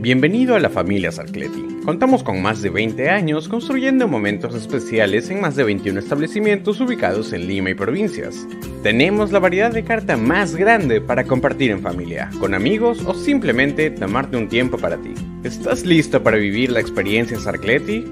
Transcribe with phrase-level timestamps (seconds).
[0.00, 1.80] Bienvenido a la familia Sarcleti.
[1.84, 7.32] Contamos con más de 20 años construyendo momentos especiales en más de 21 establecimientos ubicados
[7.32, 8.46] en Lima y provincias.
[8.84, 13.90] Tenemos la variedad de carta más grande para compartir en familia, con amigos o simplemente
[13.90, 15.14] tomarte un tiempo para ti.
[15.42, 18.04] ¿Estás listo para vivir la experiencia Sarcleti?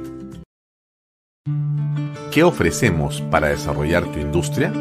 [2.33, 4.73] ¿Qué ofrecemos para desarrollar tu industria?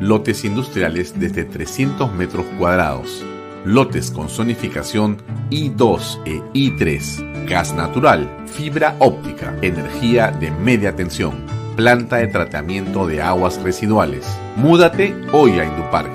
[0.00, 3.24] Lotes industriales desde 300 metros cuadrados
[3.64, 5.18] lotes con zonificación
[5.50, 11.46] I2 e I3, gas natural, fibra óptica, energía de media tensión,
[11.76, 14.26] planta de tratamiento de aguas residuales.
[14.56, 16.12] Múdate hoy a Indupark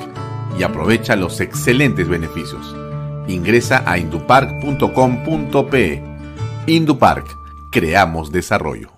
[0.60, 2.76] y aprovecha los excelentes beneficios.
[3.28, 6.04] Ingresa a indupark.com.pe.
[6.68, 7.26] Indupark,
[7.72, 8.97] creamos desarrollo.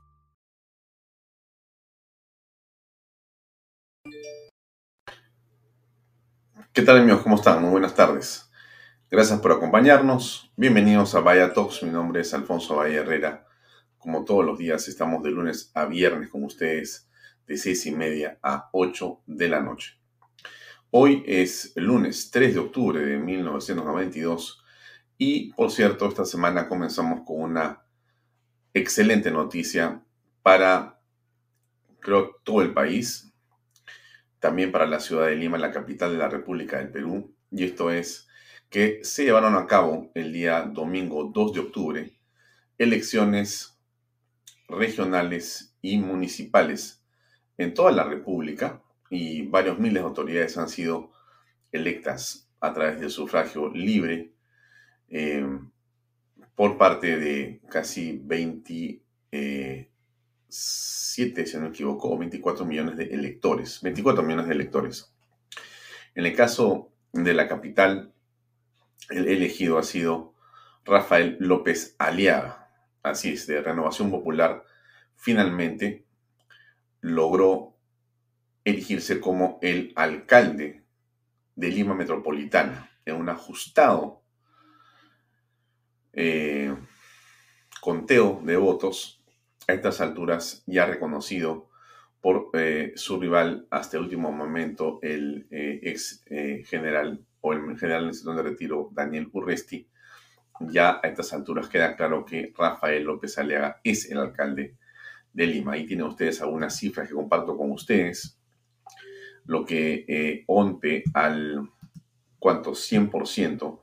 [6.80, 7.24] ¿Qué tal amigos?
[7.24, 7.62] ¿Cómo están?
[7.62, 8.50] Muy buenas tardes.
[9.12, 10.50] Gracias por acompañarnos.
[10.56, 11.84] Bienvenidos a Vaya Talks.
[11.84, 13.46] Mi nombre es Alfonso Valle Herrera.
[13.98, 17.10] Como todos los días, estamos de lunes a viernes con ustedes
[17.46, 20.00] de seis y media a 8 de la noche.
[20.90, 24.64] Hoy es lunes 3 de octubre de 1992
[25.18, 27.84] y, por cierto, esta semana comenzamos con una
[28.74, 30.02] excelente noticia
[30.44, 30.98] para,
[32.00, 33.29] creo, todo el país,
[34.40, 37.92] también para la ciudad de Lima, la capital de la República del Perú, y esto
[37.92, 38.28] es
[38.70, 42.20] que se llevaron a cabo el día domingo 2 de octubre
[42.78, 43.78] elecciones
[44.68, 47.04] regionales y municipales
[47.58, 51.12] en toda la República y varios miles de autoridades han sido
[51.72, 54.32] electas a través del sufragio libre
[55.10, 55.46] eh,
[56.56, 59.02] por parte de casi 20,
[61.20, 63.82] 7, si no me equivoco, 24 millones de electores.
[63.82, 65.14] 24 millones de electores.
[66.16, 68.14] En el caso de la capital,
[69.10, 70.34] el elegido ha sido
[70.86, 72.70] Rafael López Aliaga.
[73.04, 74.64] Así es, de Renovación Popular,
[75.18, 76.06] finalmente
[77.02, 77.76] logró
[78.64, 80.86] elegirse como el alcalde
[81.58, 84.24] de Lima Metropolitana en un ajustado
[86.14, 86.74] eh,
[87.82, 89.19] conteo de votos
[89.70, 91.70] a estas alturas ya reconocido
[92.22, 97.78] por eh, su rival hasta el último momento, el eh, ex eh, general o el
[97.78, 99.88] general en situación de retiro, Daniel Urresti,
[100.62, 104.76] ya a estas alturas queda claro que Rafael López Aliaga es el alcalde
[105.32, 105.74] de Lima.
[105.74, 108.38] Ahí tienen ustedes algunas cifras que comparto con ustedes.
[109.46, 111.70] Lo que onte al,
[112.40, 112.72] ¿cuánto?
[112.72, 113.82] 100%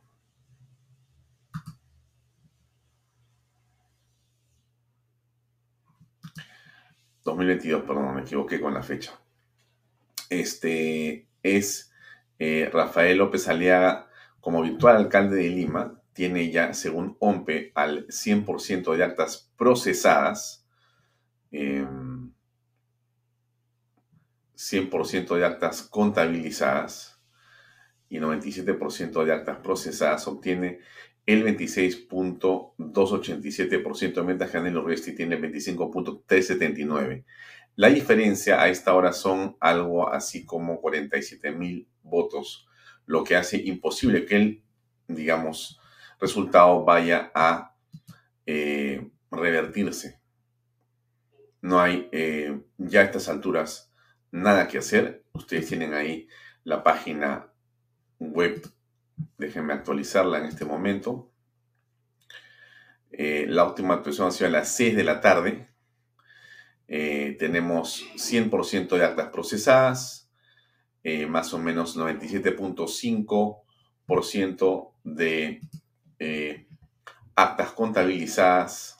[7.26, 9.20] 2022, perdón, me equivoqué con la fecha.
[10.30, 11.92] Este es
[12.38, 14.08] eh, Rafael López Aliaga
[14.40, 16.00] como virtual alcalde de Lima.
[16.12, 20.64] Tiene ya, según OMPE, al 100% de actas procesadas.
[21.50, 22.32] 100%
[25.12, 27.20] em, de actas contabilizadas
[28.08, 30.78] y 97% de actas procesadas obtiene
[31.26, 37.26] el 26.287%, mientras que Anel Resti tiene el 25.379%.
[37.74, 42.66] La diferencia a esta hora son algo así como 47 mil votos,
[43.04, 44.62] lo que hace imposible que el,
[45.08, 45.78] digamos,
[46.18, 47.76] resultado vaya a
[48.46, 50.22] eh, revertirse.
[51.60, 53.92] No hay eh, ya a estas alturas
[54.30, 55.24] nada que hacer.
[55.32, 56.28] Ustedes tienen ahí
[56.64, 57.52] la página
[58.18, 58.62] web
[59.38, 61.30] Déjenme actualizarla en este momento.
[63.10, 65.68] Eh, la última actualización ha sido a las 6 de la tarde.
[66.88, 70.30] Eh, tenemos 100% de actas procesadas,
[71.02, 73.62] eh, más o menos 97.5
[75.04, 75.60] de
[77.34, 78.96] actas contabilizadas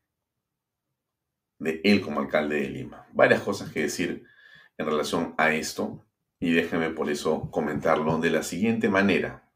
[1.59, 3.05] de él como alcalde de Lima.
[3.13, 4.25] Varias cosas que decir
[4.77, 6.03] en relación a esto
[6.39, 9.49] y déjenme por eso comentarlo de la siguiente manera.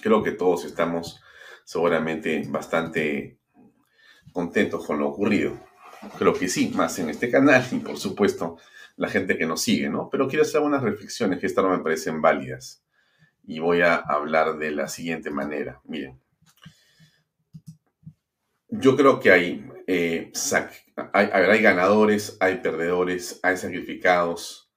[0.00, 1.20] Creo que todos estamos
[1.64, 3.38] seguramente bastante
[4.32, 5.58] contentos con lo ocurrido.
[6.16, 8.56] Creo que sí, más en este canal y por supuesto
[8.96, 10.08] la gente que nos sigue, ¿no?
[10.10, 12.82] Pero quiero hacer unas reflexiones que estas no me parecen válidas
[13.46, 15.80] y voy a hablar de la siguiente manera.
[15.84, 16.20] Miren,
[18.68, 20.30] yo creo que hay, eh,
[21.12, 24.72] hay, hay ganadores, hay perdedores, hay sacrificados,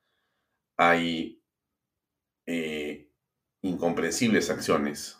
[0.77, 1.41] hay
[2.45, 3.09] eh,
[3.61, 5.17] incomprensibles acciones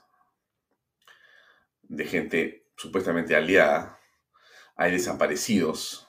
[1.84, 4.00] de gente supuestamente aliada,
[4.76, 6.08] hay desaparecidos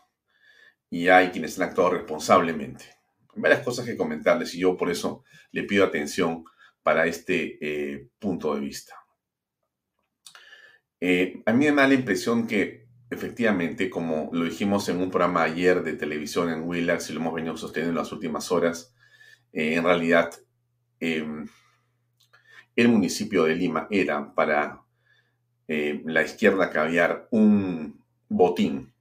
[0.90, 2.84] y hay quienes han actuado responsablemente.
[3.34, 6.44] Varias cosas que comentarles y yo por eso le pido atención
[6.82, 8.94] para este eh, punto de vista.
[11.00, 12.81] Eh, a mí me da la impresión que
[13.12, 17.34] efectivamente, como lo dijimos en un programa ayer de televisión en Willax y lo hemos
[17.34, 18.94] venido sosteniendo en las últimas horas,
[19.52, 20.32] eh, en realidad
[20.98, 21.46] em,
[22.74, 24.80] el municipio de Lima era para
[25.68, 28.92] eh, la izquierda caviar un botín.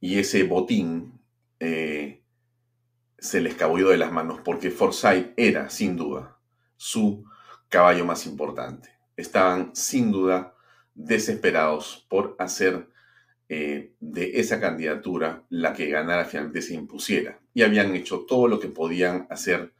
[0.00, 1.20] Y ese botín
[1.58, 2.22] eh,
[3.18, 6.38] se le escabulló de las manos porque Forsyth era, sin duda,
[6.76, 7.24] su
[7.68, 8.90] caballo más importante.
[9.16, 10.54] Estaban, sin duda,
[10.94, 12.91] desesperados por hacer
[13.54, 17.38] eh, de esa candidatura la que ganara finalmente se impusiera.
[17.52, 19.74] Y habían hecho todo lo que podían hacer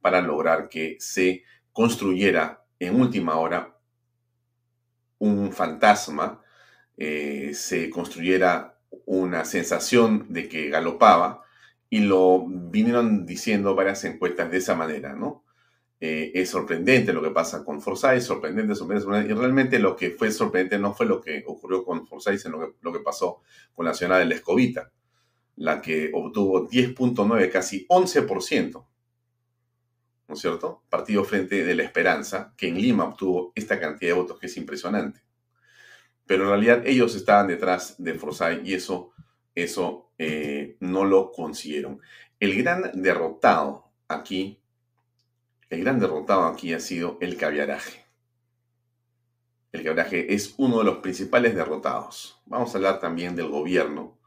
[0.00, 3.76] para lograr que se construyera en última hora
[5.18, 6.40] un fantasma,
[6.96, 11.42] eh, se construyera una sensación de que galopaba
[11.90, 15.44] y lo vinieron diciendo varias encuestas de esa manera, ¿no?
[16.00, 20.30] Eh, es sorprendente lo que pasa con Forsyth, sorprendente, sorprendente, y realmente lo que fue
[20.30, 23.42] sorprendente no fue lo que ocurrió con Forsyth, sino lo que, pasó
[23.74, 24.92] con la ciudad de la Escobita,
[25.56, 28.86] la que obtuvo 10.9, casi 11%,
[30.28, 30.84] ¿no es cierto?
[30.88, 34.56] Partido Frente de la Esperanza, que en Lima obtuvo esta cantidad de votos que es
[34.56, 35.20] impresionante.
[36.26, 39.10] Pero en realidad ellos estaban detrás de Forsyth y eso,
[39.52, 42.00] eso eh, no lo consiguieron.
[42.38, 44.60] El gran derrotado aquí,
[45.70, 48.04] el gran derrotado aquí ha sido el caviaraje.
[49.72, 52.40] El caviaraje es uno de los principales derrotados.
[52.46, 54.18] Vamos a hablar también del gobierno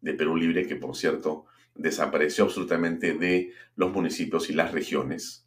[0.00, 5.46] de Perú Libre, que por cierto desapareció absolutamente de los municipios y las regiones.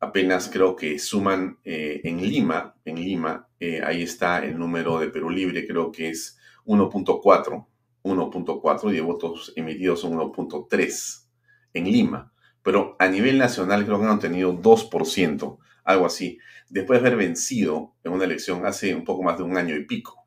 [0.00, 5.08] Apenas creo que suman eh, en Lima, en Lima, eh, ahí está el número de
[5.08, 7.66] Perú Libre, creo que es 1.4,
[8.02, 11.26] 1.4 y de votos emitidos son 1.3
[11.72, 12.32] en Lima.
[12.68, 17.94] Pero a nivel nacional creo que han tenido 2%, algo así, después de haber vencido
[18.04, 20.26] en una elección hace un poco más de un año y pico.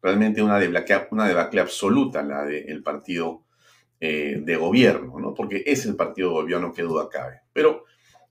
[0.00, 3.44] Realmente una debacle, una debacle absoluta la del partido
[4.00, 5.34] eh, de gobierno, ¿no?
[5.34, 7.42] Porque es el partido de gobierno que duda cabe.
[7.52, 7.84] Pero,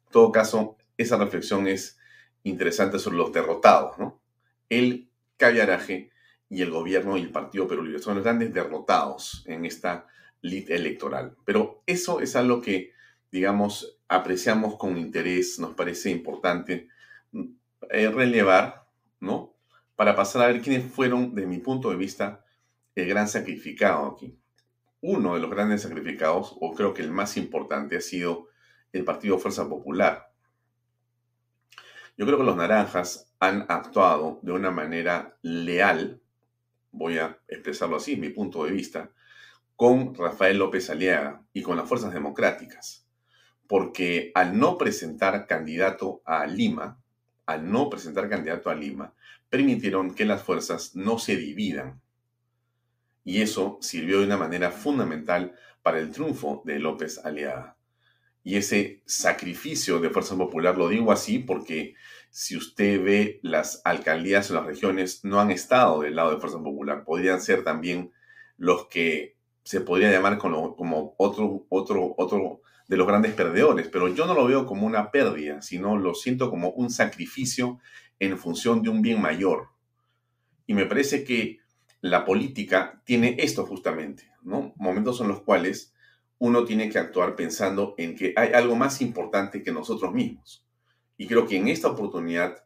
[0.08, 2.00] en todo caso, esa reflexión es
[2.42, 4.20] interesante sobre los derrotados, ¿no?
[4.70, 5.08] El
[5.38, 6.10] caviaraje
[6.50, 10.08] y el gobierno y el partido Perú son los grandes derrotados en esta
[10.42, 11.36] lid electoral.
[11.46, 12.98] Pero eso es algo que,
[13.32, 16.88] digamos, apreciamos con interés, nos parece importante
[17.90, 18.88] eh, relevar,
[19.20, 19.56] ¿no?
[19.96, 22.44] Para pasar a ver quiénes fueron, de mi punto de vista,
[22.96, 24.40] el gran sacrificado aquí
[25.02, 28.50] uno de los grandes sacrificados, o creo que el más importante, ha sido
[28.92, 30.32] el Partido Fuerza Popular.
[32.18, 36.22] Yo creo que los naranjas han actuado de una manera leal,
[36.92, 39.12] voy a expresarlo así, mi punto de vista,
[39.78, 43.08] con Rafael López Aliaga y con las fuerzas democráticas.
[43.70, 47.00] Porque al no presentar candidato a Lima,
[47.46, 49.14] al no presentar candidato a Lima,
[49.48, 52.02] permitieron que las fuerzas no se dividan.
[53.24, 57.78] Y eso sirvió de una manera fundamental para el triunfo de López Aliada.
[58.44, 61.94] Y ese sacrificio de Fuerza Popular, lo digo así porque
[62.32, 66.58] si usted ve las alcaldías en las regiones, no han estado del lado de Fuerza
[66.58, 67.04] Popular.
[67.04, 68.12] Podrían ser también
[68.58, 74.08] los que se podría llamar como, como otro, otro, otro de los grandes perdedores, pero
[74.08, 77.80] yo no lo veo como una pérdida, sino lo siento como un sacrificio
[78.20, 79.70] en función de un bien mayor.
[80.66, 81.60] Y me parece que
[82.02, 84.74] la política tiene esto justamente, ¿no?
[84.76, 85.94] Momentos en los cuales
[86.40, 90.66] uno tiene que actuar pensando en que hay algo más importante que nosotros mismos.
[91.16, 92.64] Y creo que en esta oportunidad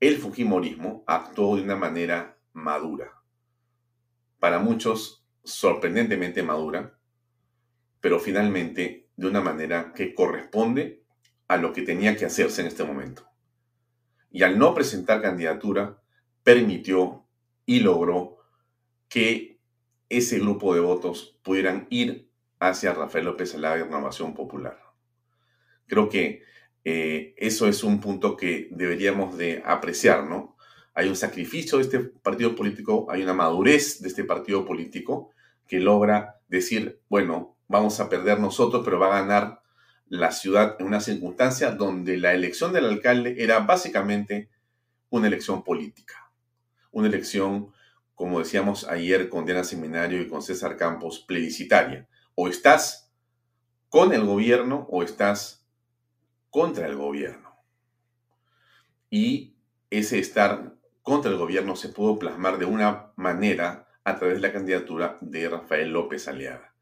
[0.00, 3.10] el Fujimorismo actuó de una manera madura.
[4.38, 6.98] Para muchos, sorprendentemente madura,
[8.02, 11.02] pero finalmente de una manera que corresponde
[11.48, 13.28] a lo que tenía que hacerse en este momento.
[14.30, 16.00] Y al no presentar candidatura,
[16.42, 17.24] permitió
[17.66, 18.38] y logró
[19.08, 19.58] que
[20.08, 22.28] ese grupo de votos pudieran ir
[22.58, 24.78] hacia Rafael López la Renovación Popular.
[25.86, 26.42] Creo que
[26.84, 30.56] eh, eso es un punto que deberíamos de apreciar, ¿no?
[30.94, 35.30] Hay un sacrificio de este partido político, hay una madurez de este partido político
[35.66, 39.60] que logra decir, bueno, vamos a perder nosotros, pero va a ganar
[40.08, 44.48] la ciudad en una circunstancia donde la elección del alcalde era básicamente
[45.10, 46.30] una elección política,
[46.92, 47.72] una elección,
[48.14, 52.06] como decíamos ayer con Diana Seminario y con César Campos, plebiscitaria.
[52.36, 53.10] O estás
[53.88, 55.66] con el gobierno o estás
[56.50, 57.56] contra el gobierno.
[59.10, 59.56] Y
[59.90, 64.52] ese estar contra el gobierno se pudo plasmar de una manera a través de la
[64.52, 66.73] candidatura de Rafael López Aliada.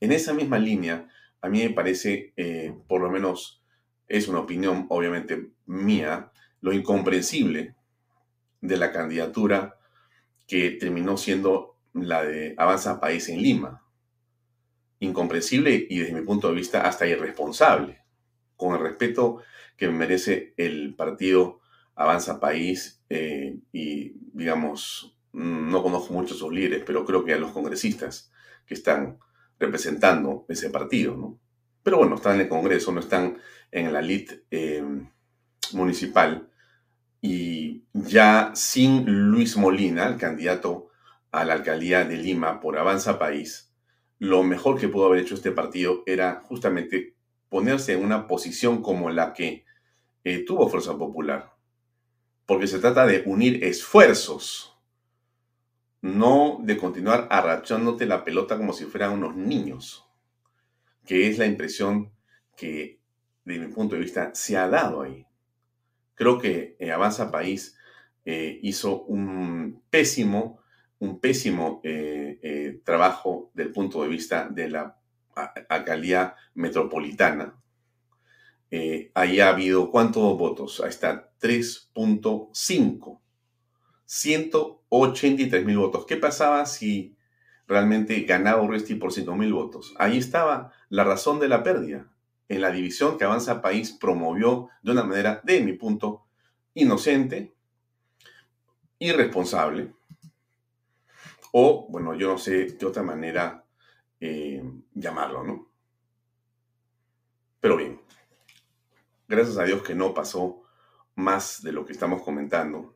[0.00, 1.08] En esa misma línea,
[1.40, 3.62] a mí me parece, eh, por lo menos
[4.08, 7.74] es una opinión obviamente mía, lo incomprensible
[8.60, 9.78] de la candidatura
[10.46, 13.82] que terminó siendo la de Avanza País en Lima.
[15.00, 18.02] Incomprensible y desde mi punto de vista hasta irresponsable,
[18.56, 19.42] con el respeto
[19.76, 21.60] que merece el partido
[21.94, 27.38] Avanza País eh, y digamos, no conozco mucho a sus líderes, pero creo que a
[27.38, 28.32] los congresistas
[28.66, 29.18] que están
[29.58, 31.38] representando ese partido, ¿no?
[31.82, 33.38] Pero bueno, están en el Congreso, no están
[33.70, 34.84] en la elite eh,
[35.72, 36.50] municipal
[37.20, 40.90] y ya sin Luis Molina, el candidato
[41.30, 43.72] a la alcaldía de Lima por Avanza País,
[44.18, 47.16] lo mejor que pudo haber hecho este partido era justamente
[47.48, 49.64] ponerse en una posición como la que
[50.24, 51.52] eh, tuvo Fuerza Popular.
[52.46, 54.75] Porque se trata de unir esfuerzos,
[56.06, 60.08] no de continuar arrachándote la pelota como si fueran unos niños,
[61.04, 62.12] que es la impresión
[62.56, 63.00] que,
[63.44, 65.26] de mi punto de vista, se ha dado ahí.
[66.14, 67.76] Creo que eh, Avanza País
[68.24, 70.60] eh, hizo un pésimo
[70.98, 74.98] un pésimo eh, eh, trabajo del punto de vista de la
[75.68, 77.60] alcaldía metropolitana.
[79.14, 80.80] Ahí ha habido cuántos votos?
[80.80, 83.20] Ahí está 3.5.
[84.90, 86.06] 183 mil votos.
[86.06, 87.16] ¿Qué pasaba si
[87.66, 89.94] realmente ganaba Urresti por 5 mil votos?
[89.98, 92.08] Ahí estaba la razón de la pérdida.
[92.48, 96.26] En la división que Avanza País promovió de una manera, de mi punto,
[96.74, 97.54] inocente,
[98.98, 99.92] irresponsable,
[101.52, 103.64] o, bueno, yo no sé de otra manera
[104.20, 104.62] eh,
[104.94, 105.68] llamarlo, ¿no?
[107.60, 108.00] Pero bien,
[109.26, 110.62] gracias a Dios que no pasó
[111.14, 112.94] más de lo que estamos comentando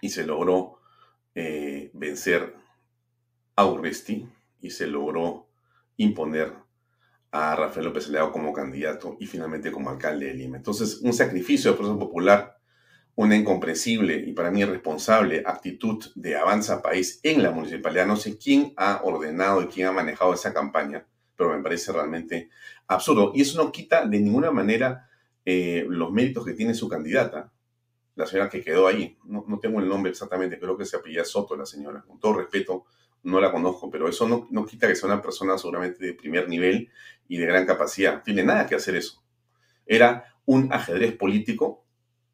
[0.00, 0.71] y se logró
[1.34, 2.54] eh, vencer
[3.56, 4.28] a Urresti
[4.60, 5.48] y se logró
[5.96, 6.52] imponer
[7.30, 10.56] a Rafael López Leao como candidato y finalmente como alcalde de Lima.
[10.58, 12.58] Entonces, un sacrificio de fuerza popular
[13.14, 18.06] una incomprensible y para mí irresponsable actitud de Avanza País en la municipalidad.
[18.06, 22.48] No sé quién ha ordenado y quién ha manejado esa campaña, pero me parece realmente
[22.86, 23.32] absurdo.
[23.34, 25.08] Y eso no quita de ninguna manera
[25.44, 27.52] eh, los méritos que tiene su candidata,
[28.14, 29.16] la señora que quedó ahí.
[29.24, 32.02] No, tengo el nombre exactamente, creo que se apellida Soto la señora.
[32.02, 32.84] Con todo respeto,
[33.22, 36.48] no la conozco, pero eso no, no quita que sea una persona seguramente de primer
[36.48, 36.90] nivel
[37.28, 38.22] y de gran capacidad.
[38.22, 39.22] Tiene nada que hacer eso.
[39.86, 41.84] Era un ajedrez político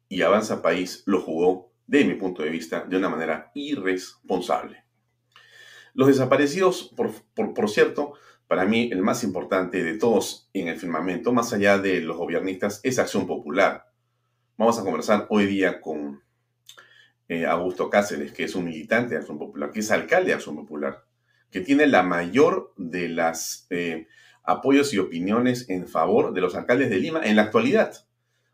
[0.07, 4.83] y Avanza País lo jugó, de mi punto de vista, de una manera irresponsable.
[5.93, 8.13] Los desaparecidos, por, cierto,
[8.47, 12.79] para mí el más importante de todos en el firmamento, más allá de los gobiernistas,
[12.83, 13.88] es Acción Popular.
[14.59, 16.21] Vamos a conversar hoy día con
[17.29, 20.57] eh, Augusto Cáceres, que es un militante de Acción Popular, que es alcalde de Acción
[20.57, 21.05] Popular,
[21.49, 24.07] que tiene la mayor de las eh,
[24.43, 28.05] apoyos y opiniones en favor de los alcaldes de Lima en la actualidad.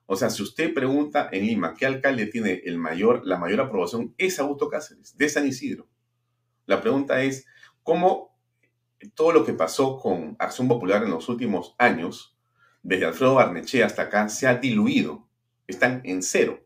[0.05, 4.13] O sea, si usted pregunta en Lima qué alcalde tiene el mayor, la mayor aprobación,
[4.19, 5.87] es Augusto Cáceres, de San Isidro.
[6.67, 7.47] La pregunta es,
[7.81, 8.37] ¿cómo
[9.15, 12.37] todo lo que pasó con Acción Popular en los últimos años,
[12.83, 15.24] desde Alfredo Barnechea hasta acá, se ha diluido?
[15.67, 16.65] Están en cero.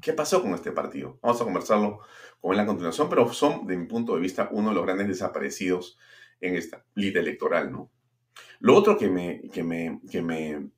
[0.00, 1.18] ¿Qué pasó con este partido?
[1.22, 2.00] Vamos a conversarlo
[2.40, 5.08] con él a continuación, pero son, de mi punto de vista, uno de los grandes
[5.08, 5.98] desaparecidos
[6.40, 7.90] en esta lista electoral, ¿no?
[8.60, 10.68] Lo otro que me, que me, que me,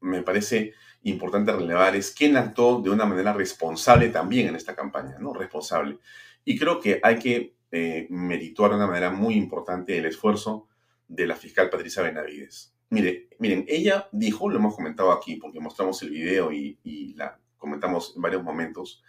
[0.00, 0.72] me parece
[1.02, 5.32] importante relevar es quién actuó de una manera responsable también en esta campaña, ¿no?
[5.32, 5.98] Responsable.
[6.44, 10.68] Y creo que hay que eh, merituar de una manera muy importante el esfuerzo
[11.08, 12.73] de la fiscal Patricia Benavides.
[12.94, 16.78] Mire, miren, ella dijo, lo hemos comentado aquí porque mostramos el video y,
[17.16, 19.02] la comentamos en varios momentos,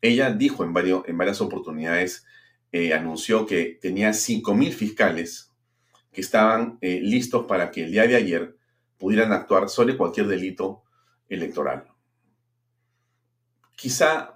[0.00, 2.24] ella dijo en, varios, en varias oportunidades,
[2.72, 5.52] eh, anunció que tenía 5.000 fiscales
[6.10, 8.56] que estaban eh, listos para que el día de ayer
[8.96, 10.82] pudieran actuar sobre cualquier delito
[11.28, 11.84] electoral.
[13.76, 14.32] Quizá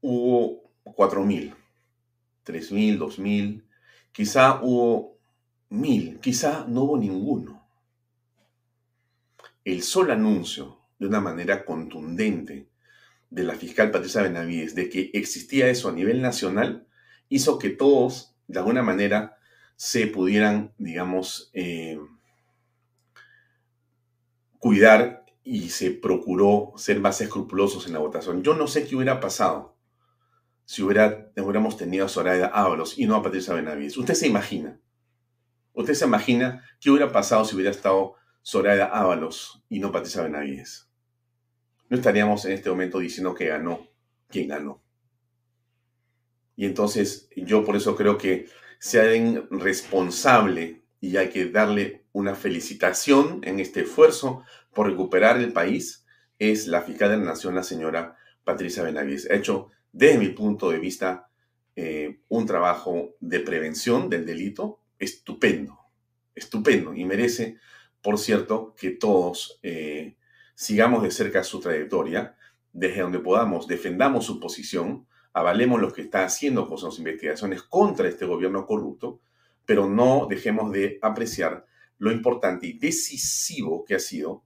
[0.00, 1.54] hubo 4.000,
[2.46, 3.64] 3.000, 2.000,
[4.10, 5.11] quizá hubo
[5.72, 7.66] 1.000, quizá no hubo ninguno.
[9.64, 12.68] El solo anuncio de una manera contundente
[13.30, 16.86] de la fiscal Patricia Benavides de que existía eso a nivel nacional
[17.28, 19.38] hizo que todos, de alguna manera,
[19.74, 21.98] se pudieran, digamos, eh,
[24.58, 28.42] cuidar y se procuró ser más escrupulosos en la votación.
[28.42, 29.76] Yo no sé qué hubiera pasado
[30.64, 33.96] si hubiera, hubiéramos tenido a Soraya Ábalos y no a Patricia Benavides.
[33.96, 34.78] Usted se imagina.
[35.74, 40.88] Usted se imagina qué hubiera pasado si hubiera estado Soraya Ábalos y no Patricia Benavides.
[41.88, 43.88] No estaríamos en este momento diciendo que ganó
[44.28, 44.82] quien ganó.
[46.56, 49.04] Y entonces yo por eso creo que sea
[49.50, 56.04] responsable y hay que darle una felicitación en este esfuerzo por recuperar el país
[56.38, 59.30] es la fiscal de la Nación, la señora Patricia Benavides.
[59.30, 61.28] Ha hecho, desde mi punto de vista,
[61.76, 65.78] eh, un trabajo de prevención del delito estupendo,
[66.34, 67.58] estupendo, y merece,
[68.00, 70.16] por cierto, que todos eh,
[70.54, 72.36] sigamos de cerca su trayectoria,
[72.72, 78.08] desde donde podamos, defendamos su posición, avalemos lo que está haciendo con sus investigaciones contra
[78.08, 79.20] este gobierno corrupto,
[79.66, 81.66] pero no dejemos de apreciar
[81.98, 84.44] lo importante y decisivo que ha sido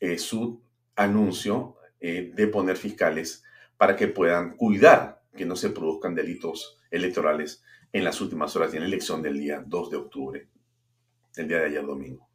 [0.00, 0.62] eh, su
[0.94, 3.44] anuncio eh, de poner fiscales
[3.76, 8.80] para que puedan cuidar que no se produzcan delitos electorales en las últimas horas de
[8.80, 10.48] la elección del día 2 de octubre,
[11.36, 12.28] el día de ayer domingo.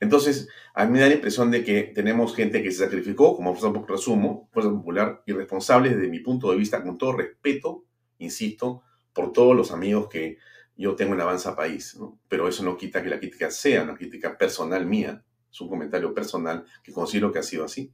[0.00, 3.54] Entonces, a mí me da la impresión de que tenemos gente que se sacrificó, como
[3.54, 7.84] Fuerza Popular, resumo, Fuerza Popular, irresponsable desde mi punto de vista, con todo respeto,
[8.18, 10.38] insisto, por todos los amigos que
[10.76, 11.96] yo tengo en Avanza País,
[12.28, 16.12] pero eso no quita que la crítica sea una crítica personal mía, es un comentario
[16.12, 17.92] personal que considero que ha sido así.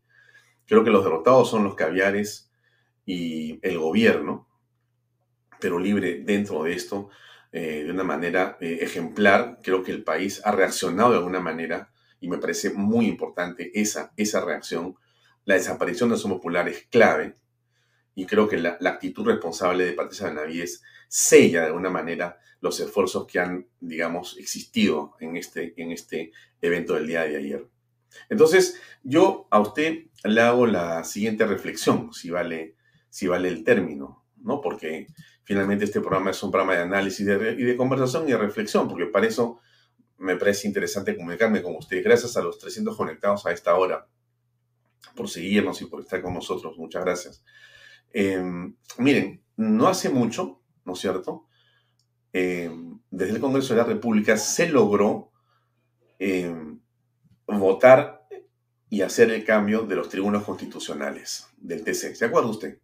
[0.67, 2.51] Creo que los derrotados son los caviares
[3.05, 4.49] y el gobierno,
[5.61, 7.11] pero libre dentro de esto
[7.53, 9.59] eh, de una manera eh, ejemplar.
[9.63, 14.13] Creo que el país ha reaccionado de alguna manera y me parece muy importante esa,
[14.17, 14.97] esa reacción.
[15.45, 17.37] La desaparición de Somos Popular es clave
[18.15, 23.27] y creo que la, actitud responsable de Patricia Benavides sella de alguna manera los esfuerzos
[23.27, 27.67] que han, digamos, existido en este, en este evento del día de ayer.
[28.29, 32.77] Entonces, yo a usted le hago la siguiente reflexión, si vale,
[33.09, 34.61] si vale el término, ¿no?
[34.61, 35.07] Porque
[35.51, 39.07] finalmente este programa es un programa de análisis y de conversación y de reflexión, porque
[39.07, 39.59] para eso
[40.19, 42.05] me parece interesante comunicarme con usted.
[42.05, 44.07] Gracias a los 300 conectados a esta hora
[45.17, 46.79] por seguirnos y por estar con nosotros.
[46.79, 47.45] Muchas gracias.
[48.13, 51.49] Em, miren, no hace mucho, ¿no es cierto?
[52.33, 55.33] Em, desde el Congreso de la República se logró
[56.21, 56.79] em,
[57.49, 58.25] votar
[58.89, 62.15] y hacer el cambio de los tribunos constitucionales del TC.
[62.15, 62.79] ¿Se acuerda usted?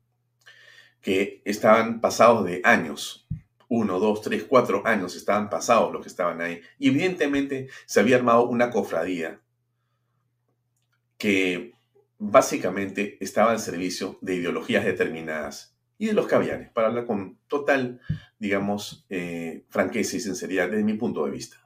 [1.06, 3.28] Que estaban pasados de años,
[3.68, 6.60] uno, dos, tres, cuatro años estaban pasados los que estaban ahí.
[6.80, 9.40] Y evidentemente se había armado una cofradía
[11.16, 11.74] que
[12.18, 18.00] básicamente estaba al servicio de ideologías determinadas y de los caviares, para hablar con total,
[18.40, 21.56] digamos, eh, franqueza y sinceridad desde mi punto de vista.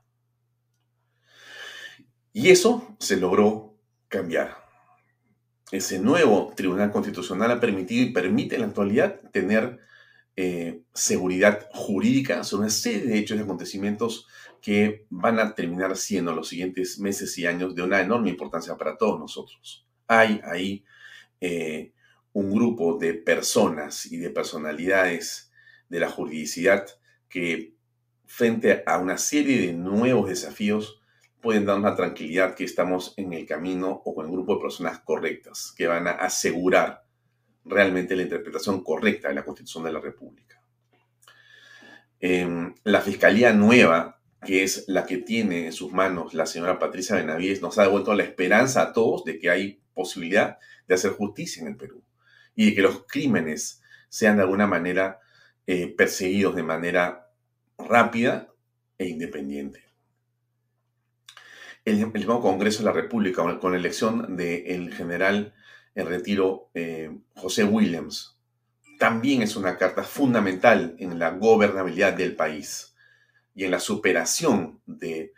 [2.34, 3.74] Y eso se logró
[4.08, 4.59] cambiar.
[5.72, 9.78] Ese nuevo Tribunal Constitucional ha permitido y permite en la actualidad tener
[10.36, 14.26] eh, seguridad jurídica sobre una serie de hechos y acontecimientos
[14.60, 18.96] que van a terminar siendo los siguientes meses y años de una enorme importancia para
[18.96, 19.86] todos nosotros.
[20.06, 20.84] Hay ahí
[21.40, 21.92] eh,
[22.32, 25.52] un grupo de personas y de personalidades
[25.88, 26.86] de la juridicidad
[27.28, 27.74] que
[28.26, 30.99] frente a una serie de nuevos desafíos,
[31.40, 35.00] pueden dar una tranquilidad que estamos en el camino o con el grupo de personas
[35.00, 37.04] correctas, que van a asegurar
[37.64, 40.62] realmente la interpretación correcta de la Constitución de la República.
[42.20, 47.16] Em, la Fiscalía Nueva, que es la que tiene en sus manos la señora Patricia
[47.16, 51.62] Benavides, nos ha devuelto la esperanza a todos de que hay posibilidad de hacer justicia
[51.62, 52.02] en el Perú
[52.54, 55.20] y de que los crímenes sean de alguna manera
[55.66, 57.30] eh, perseguidos de manera
[57.78, 58.52] rápida
[58.98, 59.89] e independiente.
[61.84, 65.54] El, mismo Congreso de la República, con la elección del general
[65.94, 68.38] en retiro eh, José Williams,
[68.98, 72.94] también es una carta fundamental en la gobernabilidad del país
[73.54, 75.32] y en la superación de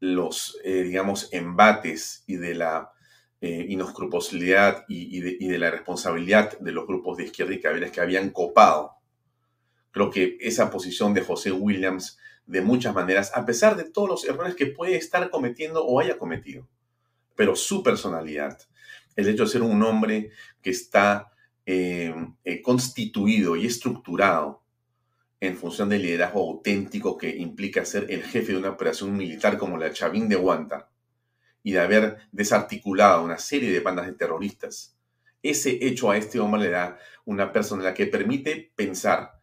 [0.00, 2.92] los, eh, digamos, embates y de la
[3.42, 3.76] eh, y,
[5.48, 8.96] de, la responsabilidad de los grupos de izquierda y caballeros que habían copado.
[9.92, 14.24] Creo que esa posición de José Williams, de muchas maneras, a pesar de todos los
[14.24, 16.68] errores que puede estar cometiendo o haya cometido,
[17.36, 18.58] pero su personalidad,
[19.16, 20.30] el hecho de ser un hombre
[20.62, 21.32] que está
[21.66, 24.62] eh, eh, constituido y estructurado
[25.40, 29.78] en función del liderazgo auténtico que implica ser el jefe de una operación militar como
[29.78, 30.90] la Chavín de Guanta
[31.62, 34.96] y de haber desarticulado una serie de bandas de terroristas.
[35.42, 39.40] Ese hecho a este hombre le da una personalidad que permite pensar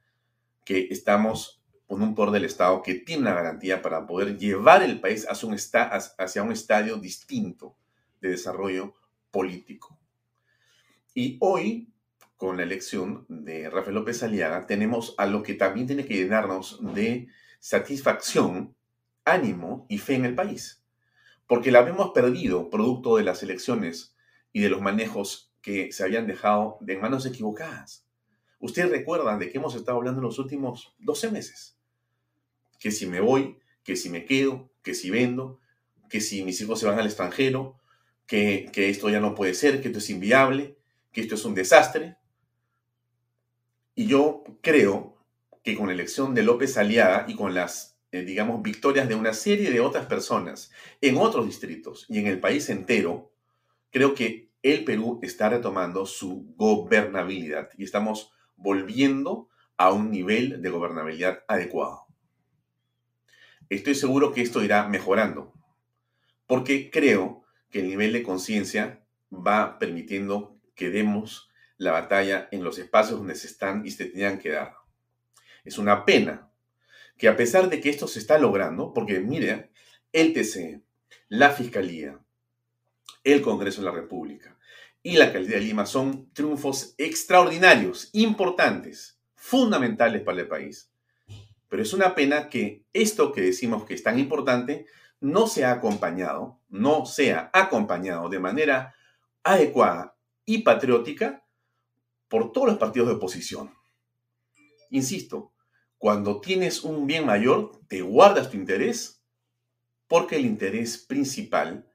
[0.64, 1.57] que estamos
[1.88, 5.48] con un poder del Estado que tiene una garantía para poder llevar el país hacia
[5.48, 7.76] un, hacia un estadio distinto
[8.20, 8.94] de desarrollo
[9.32, 9.98] político.
[11.14, 11.90] Y hoy,
[12.36, 17.30] con la elección de Rafael López Aliaga, tenemos algo que también tiene que llenarnos de
[17.60, 18.76] satisfacción,
[19.24, 20.84] ánimo y fe en el país.
[21.48, 24.16] Porque la hemos perdido producto de las elecciones
[24.52, 28.06] y de los manejos que se habían dejado de manos equivocadas.
[28.60, 31.77] Ustedes recuerdan de qué hemos estado hablando en los últimos 12 meses.
[32.80, 35.60] Que si me voy, que si me quedo, que si vendo,
[36.10, 37.78] que si mis hijos se van al extranjero,
[38.26, 40.78] que, esto ya no puede ser, que esto es inviable,
[41.12, 42.18] que esto es un desastre.
[43.96, 45.18] Y yo creo
[45.64, 49.34] que con la elección de López Aliaga y con las, eh, digamos, victorias de una
[49.34, 53.32] serie de otras personas en otros distritos y en el país entero,
[53.90, 60.70] creo que el Perú está retomando su gobernabilidad y estamos volviendo a un nivel de
[60.70, 62.07] gobernabilidad adecuado.
[63.70, 65.54] Estoy seguro que esto irá mejorando,
[66.46, 72.80] porque creo que el nivel de conciencia va permitiendo que demos la batalla en los
[72.80, 74.76] espacios donde se están y se tenían que dar.
[75.66, 76.50] Es una pena
[77.18, 79.72] que a pesar de que esto se está logrando, porque mire,
[80.14, 80.82] el TC,
[81.30, 82.20] la Fiscalía,
[83.24, 84.58] el Congreso de la República
[85.04, 90.90] y la Alcaldía de Lima son triunfos extraordinarios, importantes, fundamentales para el país.
[91.70, 94.86] Pero es una pena que esto que decimos que es tan importante
[95.20, 98.96] no sea acompañado, no sea acompañado de manera
[99.44, 101.46] adecuada y patriótica
[102.28, 103.74] por todos los partidos de oposición.
[104.90, 105.54] Insisto,
[105.98, 109.24] cuando tienes un bien mayor, te guardas tu interés
[110.08, 111.92] porque el interés principal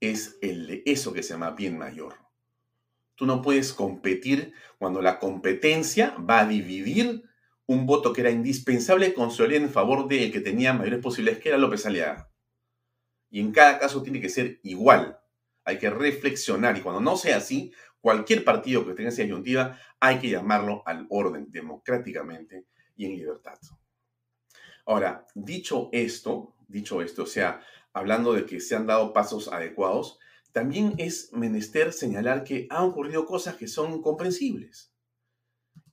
[0.00, 2.16] es el de eso que se llama bien mayor.
[3.14, 7.22] Tú no puedes competir cuando la competencia va a dividir
[7.66, 11.58] un voto que era indispensable construir en favor del que tenía mayores posibilidades, que era
[11.58, 12.30] López Aliaga.
[13.30, 15.18] Y en cada caso tiene que ser igual.
[15.64, 20.18] Hay que reflexionar y cuando no sea así, cualquier partido que tenga esa ayuntiva hay
[20.18, 23.58] que llamarlo al orden democráticamente y en libertad.
[24.84, 27.60] Ahora, dicho esto, dicho esto, o sea,
[27.92, 30.18] hablando de que se han dado pasos adecuados,
[30.50, 34.91] también es menester señalar que han ocurrido cosas que son incomprensibles.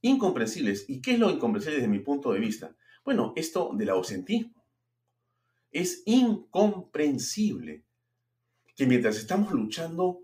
[0.02, 0.86] Incomprensibles.
[0.88, 2.76] ¿Y qué es lo incomprensible desde mi punto de vista?
[3.04, 4.66] Bueno, esto del ausentismo.
[5.72, 7.86] Es incomprensible
[8.76, 10.22] que mientras estamos luchando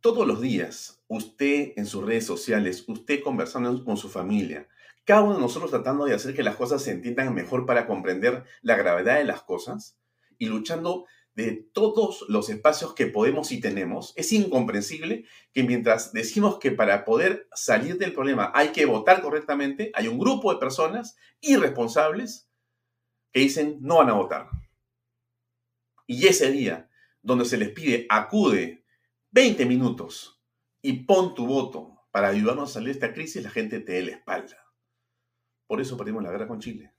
[0.00, 4.68] todos los días, usted en sus redes sociales, usted conversando con su familia,
[5.04, 8.44] cada uno de nosotros tratando de hacer que las cosas se entiendan mejor para comprender
[8.62, 9.98] la gravedad de las cosas
[10.38, 11.06] y luchando
[11.36, 17.04] de todos los espacios que podemos y tenemos, es incomprensible que mientras decimos que para
[17.04, 22.48] poder salir del problema hay que votar correctamente, hay un grupo de personas irresponsables
[23.32, 24.48] que dicen no van a votar.
[26.06, 26.88] Y ese día,
[27.20, 28.86] donde se les pide acude
[29.32, 30.42] 20 minutos
[30.80, 34.02] y pon tu voto para ayudarnos a salir de esta crisis, la gente te dé
[34.02, 34.56] la espalda.
[35.66, 36.95] Por eso perdimos la guerra con Chile.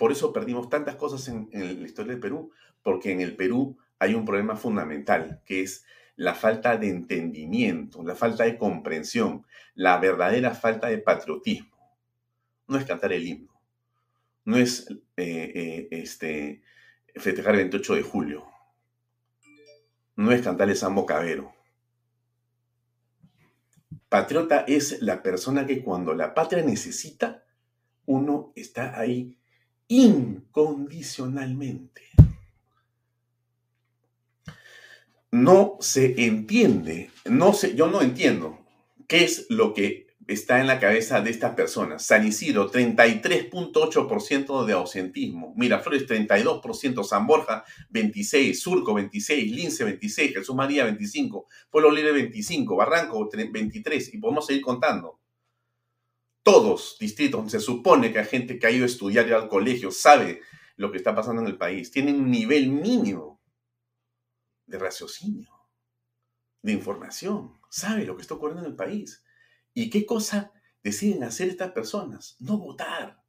[0.00, 2.50] Por eso perdimos tantas cosas en, la historia del Perú,
[2.82, 5.84] porque en el Perú hay un problema fundamental, que es
[6.16, 11.76] la falta de entendimiento, la falta de comprensión, la verdadera falta de patriotismo.
[12.66, 13.50] No es cantar el himno
[14.44, 16.62] no es eh, eh, este,
[17.14, 18.46] festejar el 28 de julio,
[20.16, 21.52] no es cantarle Sambo Cabero.
[24.08, 27.44] Patriota es la persona que cuando la patria necesita,
[28.06, 29.38] uno está ahí
[29.90, 32.02] incondicionalmente.
[35.32, 38.60] No se entiende, no sé, yo no entiendo
[39.08, 42.06] qué es lo que está en la cabeza de estas personas.
[42.06, 45.54] San Isidro, 33.8% de ausentismo.
[45.56, 47.02] Miraflores, 32%.
[47.02, 48.60] San Borja, 26.
[48.60, 49.50] Surco, 26.
[49.50, 50.34] Lince, 26.
[50.34, 51.48] Jesús María, 25.
[51.68, 52.76] Pueblo Libre, 25.
[52.76, 54.14] Barranco, 23.
[54.14, 55.19] Y podemos seguir contando.
[56.42, 59.48] Todos distritos donde se supone que hay gente que ha ido a estudiar y al
[59.48, 60.40] colegio sabe
[60.76, 61.90] lo que está pasando en el país.
[61.90, 63.40] Tienen un nivel mínimo
[64.66, 65.52] de raciocinio,
[66.62, 67.52] de información.
[67.68, 69.22] Sabe lo que está ocurriendo en el país
[69.74, 72.36] ¿Y qué cosa deciden hacer estas personas?
[72.40, 73.22] No votar.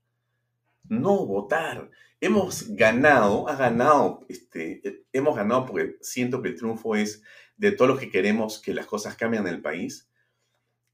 [0.84, 1.92] No votar.
[2.20, 7.24] Hemos ganado, ha ganado, este, hemos ganado porque siento que el triunfo es
[7.58, 10.10] de todos los que queremos que las cosas cambien en el país.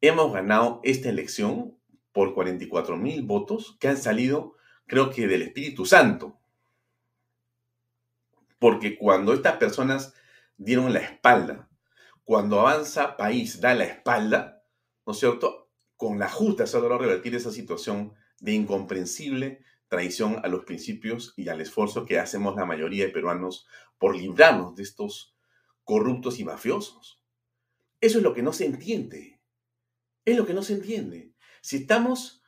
[0.02, 1.77] Hemos ganado esta elección
[2.12, 6.40] por 44 mil votos que han salido, creo que del Espíritu Santo.
[8.60, 10.14] Porque cuando estas personas
[10.58, 11.70] dieron la espalda,
[12.24, 14.64] cuando Avanza País da la espalda,
[15.06, 20.48] ¿no es cierto?, con la justa se logrado revertir esa situación de incomprensible traición a
[20.48, 23.68] los principios y al esfuerzo que hacemos la mayoría de peruanos
[23.98, 25.36] por librarnos de estos
[25.84, 27.22] corruptos y mafiosos.
[28.02, 29.40] Eso es lo que no se entiende.
[30.26, 31.32] Es lo que no se entiende.
[31.68, 32.42] Si estamos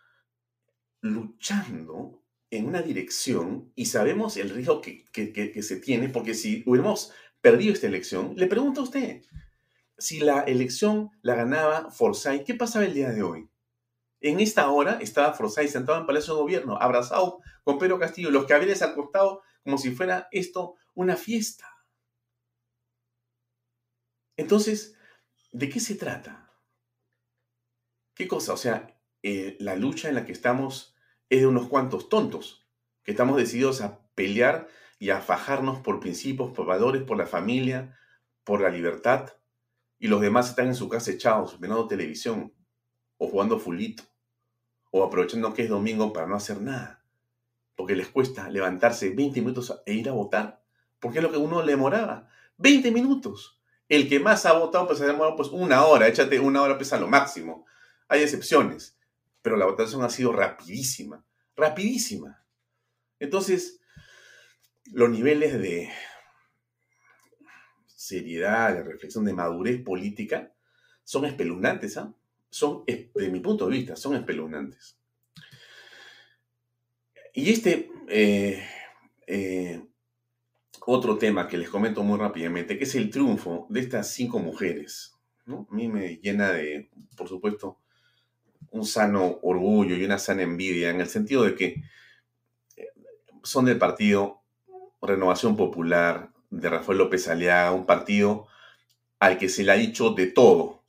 [1.02, 7.12] luchando en una dirección y sabemos el riesgo que, que se tiene, porque si hubiéramos
[7.42, 9.26] perdido esta elección, le pregunto a usted,
[9.98, 13.50] si la elección la ganaba Forsyth, ¿qué pasaba el día de hoy?
[14.22, 18.46] En esta hora estaba Forsyth sentado en Palacio de Gobierno, abrazado con Pedro Castillo, los
[18.46, 21.68] caballeros al costado, como si fuera esto una fiesta.
[24.38, 24.96] Entonces,
[25.52, 26.54] ¿de qué se trata?
[28.14, 28.54] ¿Qué cosa?
[28.54, 30.96] O sea, eh, la lucha en la que estamos
[31.30, 32.68] es de unos cuantos tontos,
[33.04, 34.68] que estamos decididos a pelear
[35.00, 37.98] y a fajarnos por principios, por valores, por la familia,
[38.44, 39.34] por la libertad,
[40.00, 42.54] y los demás están en su casa echados, viendo televisión,
[43.18, 44.04] o jugando fulito,
[44.92, 47.06] o aprovechando que es domingo para no hacer nada,
[47.76, 50.64] porque les cuesta levantarse 20 minutos e ir a votar,
[51.00, 53.62] porque es lo que uno le demoraba, 20 minutos.
[53.88, 56.94] El que más ha votado, pues ha demorado pues una hora, échate una hora pues
[56.94, 57.66] a lo máximo.
[58.08, 58.99] Hay excepciones,
[59.42, 61.24] pero la votación ha sido rapidísima,
[61.56, 62.44] rapidísima.
[63.20, 63.80] Entonces,
[64.92, 65.90] los niveles de,
[68.10, 70.54] seriedad, de reflexión, de madurez política,
[71.04, 72.14] son espeluznantes, ¿ah?
[72.50, 74.98] Son, de mi punto de vista, son espeluznantes.
[77.34, 78.64] Y este eh,
[79.28, 79.86] eh,
[80.86, 85.14] otro tema que les comento muy rápidamente, que es el triunfo de estas cinco mujeres,
[85.46, 85.68] ¿no?
[85.70, 87.78] A mí me llena de, por supuesto,
[88.72, 91.84] un sano orgullo y una sana envidia, en el sentido de que
[92.76, 92.88] eh,
[93.44, 94.42] son del partido
[95.02, 98.48] Renovación Popular, de Rafael López Aliaga, un partido
[99.20, 100.84] al que se le ha dicho de todo.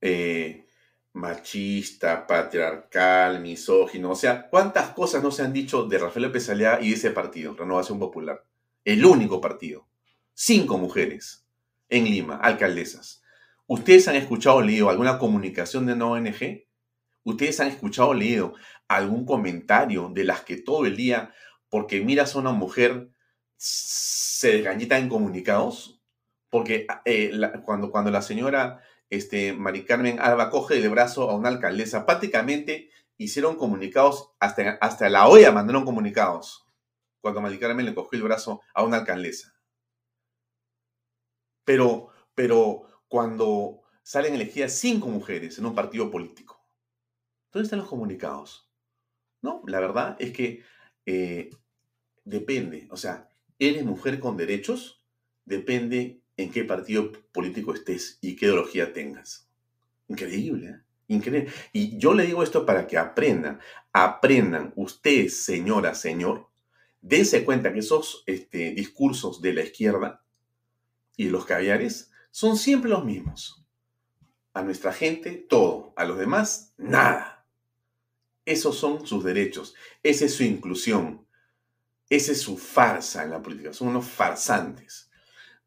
[0.00, 0.66] Eh,
[1.12, 4.10] machista, patriarcal, misógino.
[4.10, 7.10] O sea, ¿cuántas cosas no se han dicho de Rafael López Aliaga y de ese
[7.10, 8.44] partido, Renovación Popular?
[8.84, 9.86] El único partido.
[10.34, 11.46] Cinco mujeres
[11.88, 13.22] en Lima, alcaldesas.
[13.68, 16.66] ¿Ustedes han escuchado o leído alguna comunicación de una ONG?
[17.24, 18.54] ¿Ustedes han escuchado o leído
[18.88, 21.34] algún comentario de las que todo el día,
[21.68, 23.10] porque miras a una mujer
[23.56, 26.00] se desgañitan en comunicados,
[26.50, 27.32] porque eh,
[27.64, 32.90] cuando, cuando la señora este, Mari Carmen Alba coge el brazo a una alcaldesa, prácticamente
[33.16, 36.66] hicieron comunicados, hasta, hasta la OEA mandaron comunicados,
[37.20, 39.54] cuando Mari Carmen le cogió el brazo a una alcaldesa.
[41.64, 46.60] Pero, pero cuando salen elegidas cinco mujeres en un partido político,
[47.52, 48.70] ¿dónde están los comunicados?
[49.42, 50.62] No, la verdad es que
[51.04, 51.50] eh,
[52.24, 55.02] depende, o sea, ¿Eres mujer con derechos?
[55.44, 59.48] Depende en qué partido político estés y qué ideología tengas.
[60.08, 60.80] Increíble, ¿eh?
[61.08, 61.50] Increíble.
[61.72, 63.60] Y yo le digo esto para que aprendan.
[63.92, 66.48] Aprendan ustedes, señora, señor,
[67.00, 70.22] dense cuenta que esos este, discursos de la izquierda
[71.16, 73.66] y los caviares son siempre los mismos.
[74.52, 75.94] A nuestra gente, todo.
[75.96, 77.46] A los demás, nada.
[78.44, 79.74] Esos son sus derechos.
[80.02, 81.26] Esa es su inclusión.
[82.10, 85.10] Esa es su farsa en la política, son unos farsantes.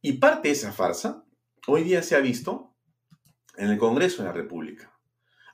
[0.03, 1.25] Y parte de esa farsa
[1.65, 2.75] hoy día se ha visto
[3.58, 4.95] en el Congreso de la República.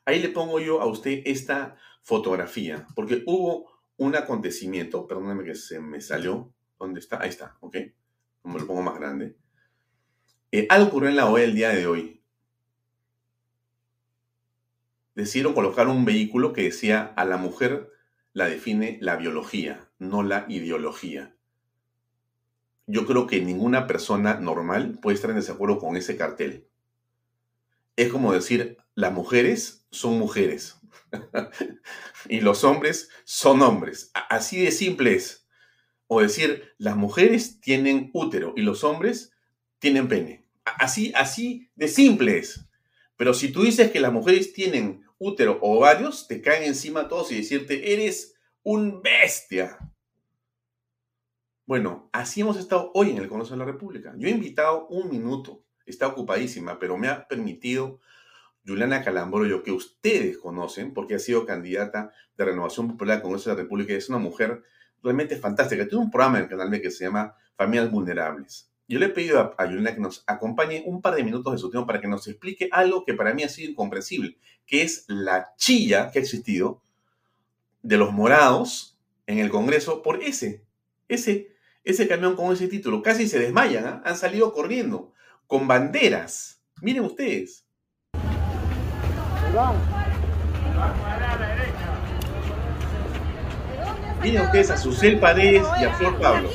[0.03, 5.79] Ahí le pongo yo a usted esta fotografía, porque hubo un acontecimiento, perdóname que se
[5.79, 7.21] me salió, ¿dónde está?
[7.21, 7.77] Ahí está, ok,
[8.43, 9.37] me lo pongo más grande.
[10.55, 12.21] Eh, algo ocurrió en la OEA el día de hoy.
[15.13, 17.91] Decidieron colocar un vehículo que decía a la mujer
[18.31, 21.35] la define la biología, no la ideología.
[22.87, 26.69] Yo creo que ninguna persona normal puede estar en desacuerdo con ese cartel.
[27.97, 30.79] Es como decir, las mujeres son mujeres
[32.29, 34.09] y los hombres son hombres.
[34.29, 35.49] Así de simple es.
[36.07, 39.33] O decir, las mujeres tienen útero y los hombres
[39.79, 40.44] tienen pene.
[40.65, 42.65] Así, así de simple es.
[43.17, 47.31] Pero si tú dices que las mujeres tienen útero o ovarios, te caen encima todos
[47.31, 49.77] y decirte, eres un bestia.
[51.65, 54.13] Bueno, así hemos estado hoy en el Congreso de la República.
[54.17, 58.01] Yo he invitado un minuto, está ocupadísima, pero me ha permitido
[58.67, 63.55] Juliana Calambroyo, que ustedes conocen, porque ha sido candidata de Renovación Popular al Congreso de
[63.55, 64.63] la República, es una mujer
[65.01, 65.87] realmente fantástica.
[65.87, 68.71] Tiene un programa en el canal que se llama Familias Vulnerables.
[68.87, 71.71] Yo le he pedido a, a que nos acompañe un par de minutos de su
[71.71, 75.53] tiempo para que nos explique algo que para mí ha sido incomprensible, que es la
[75.57, 76.81] chilla que ha existido
[77.81, 80.63] de los morados en el Congreso por ese,
[81.07, 81.49] ese,
[81.83, 83.01] ese camión con ese título.
[83.01, 84.01] Casi se desmayan, ¿ah?
[84.05, 85.13] han salido corriendo
[85.47, 86.61] con banderas.
[86.81, 87.65] Miren ustedes.
[94.21, 96.49] Miren ustedes a Susel Paredes y a Flor Pablo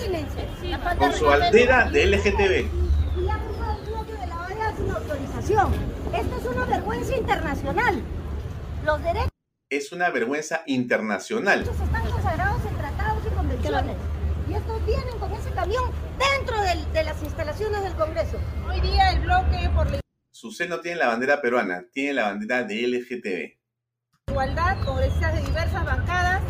[0.98, 2.80] con su bandera de LGTB.
[6.12, 8.02] Esto es una vergüenza internacional.
[8.84, 9.30] Los derechos
[9.70, 11.60] es una vergüenza internacional.
[11.60, 13.96] están consagrados en tratados y convenciones.
[14.48, 18.38] Y estos vienen con ese camión dentro de las instalaciones del Congreso.
[18.68, 20.00] Hoy día el bloque por la
[20.32, 23.60] Susel no tiene la bandera peruana, tiene la bandera de LGTB.
[24.30, 26.42] Igualdad, congresistas de diversas bancadas,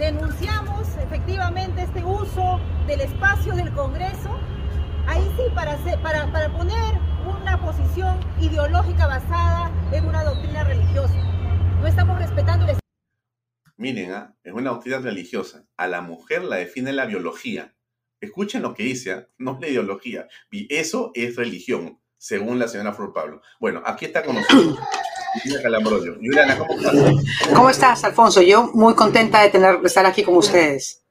[0.00, 4.40] denunciamos efectivamente este uso del espacio del Congreso,
[5.06, 11.14] ahí sí, para, para, para poner una posición ideológica basada en una doctrina religiosa.
[11.80, 12.78] No estamos respetando el...
[13.76, 14.34] Miren, ¿ah?
[14.42, 15.66] es una doctrina religiosa.
[15.76, 17.74] A la mujer la define la biología.
[18.22, 19.28] Escuchen lo que dice, ¿ah?
[19.36, 20.28] no la ideología.
[20.50, 23.42] Eso es religión según la señora Flor Pablo.
[23.60, 24.78] Bueno, aquí está con nosotros.
[25.42, 26.94] Juliana ¿cómo estás?
[27.54, 28.42] ¿Cómo estás, Alfonso?
[28.42, 31.04] Yo muy contenta de, tener, estar aquí con ustedes.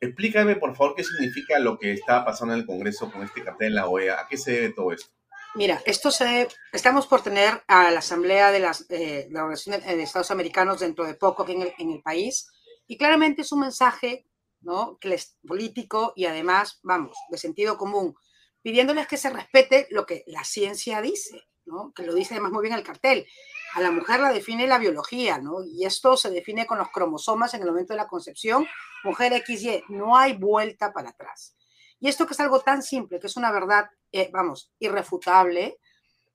[0.00, 3.68] Explícame, por favor, qué significa lo que está pasando en el Congreso con este cartel
[3.68, 4.20] en la OEA.
[4.20, 5.10] ¿A qué se debe todo esto?
[5.54, 10.02] Mira, esto se estamos por tener a la Asamblea de, las, eh, la Organización de
[10.02, 12.48] Estados Americanos dentro de poco aquí en el, en el país
[12.86, 14.26] y claramente es un mensaje
[14.62, 14.98] ¿no?
[14.98, 18.16] que político y además, vamos, de sentido común
[18.62, 21.92] pidiéndoles que se respete lo que la ciencia dice, ¿no?
[21.94, 23.26] que lo dice además muy bien el cartel.
[23.74, 25.64] A la mujer la define la biología, ¿no?
[25.64, 28.66] Y esto se define con los cromosomas en el momento de la concepción,
[29.04, 31.56] mujer XY, no hay vuelta para atrás.
[31.98, 35.78] Y esto que es algo tan simple, que es una verdad, eh, vamos, irrefutable,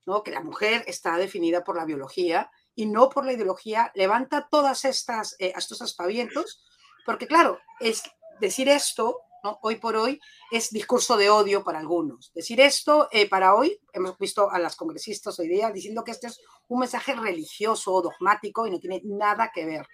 [0.05, 0.23] ¿no?
[0.23, 4.85] Que la mujer está definida por la biología y no por la ideología, levanta todas
[4.85, 6.63] estas, eh, estos aspavientos,
[7.05, 8.03] porque claro, es
[8.39, 9.19] decir esto
[9.61, 10.19] Hoy por hoy
[10.51, 12.31] es discurso de odio para algunos.
[12.33, 16.27] Decir esto eh, para hoy, hemos visto a las congresistas hoy día diciendo que este
[16.27, 19.87] es un mensaje religioso o dogmático y no tiene nada que ver.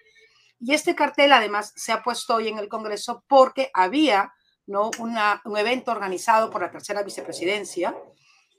[0.60, 4.32] Y este cartel además se ha puesto hoy en el Congreso porque había
[4.66, 4.90] ¿no?
[4.98, 7.96] un evento organizado por la tercera vicepresidencia,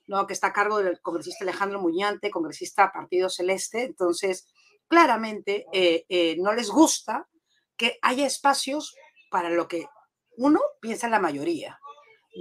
[0.07, 0.27] ¿no?
[0.27, 3.83] que está a cargo del congresista Alejandro Muñante, congresista Partido Celeste.
[3.83, 4.47] Entonces,
[4.87, 7.27] claramente eh, eh, no les gusta
[7.75, 8.95] que haya espacios
[9.29, 9.87] para lo que
[10.37, 11.79] uno, piensa en la mayoría.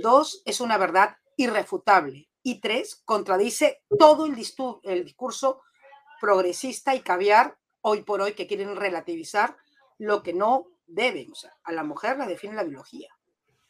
[0.02, 2.28] Dos, es una verdad irrefutable.
[2.42, 5.62] Y tres, contradice todo el, discurso
[6.20, 9.56] progresista y caviar hoy por hoy que quieren relativizar
[9.98, 11.32] lo que no deben.
[11.32, 13.08] O sea, a la mujer la define la biología.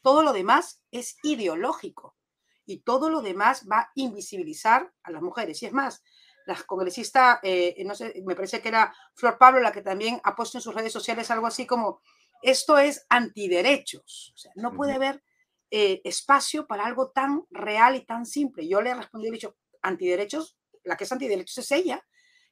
[0.03, 2.16] Todo lo demás es ideológico
[2.66, 5.62] y todo lo demás va a invisibilizar a las mujeres.
[5.62, 6.03] Y es más,
[6.47, 10.35] la congresista, eh, no sé, me parece que era Flor Pablo la que también ha
[10.35, 12.01] puesto en sus redes sociales algo así como
[12.45, 14.33] esto es antiderechos.
[14.35, 15.23] O sea, no puede haber
[15.71, 18.69] eh, espacio para algo tan real y tan simple.
[18.69, 22.05] Yo le he respondido y he dicho, antiderechos, la que es antiderechos es ella,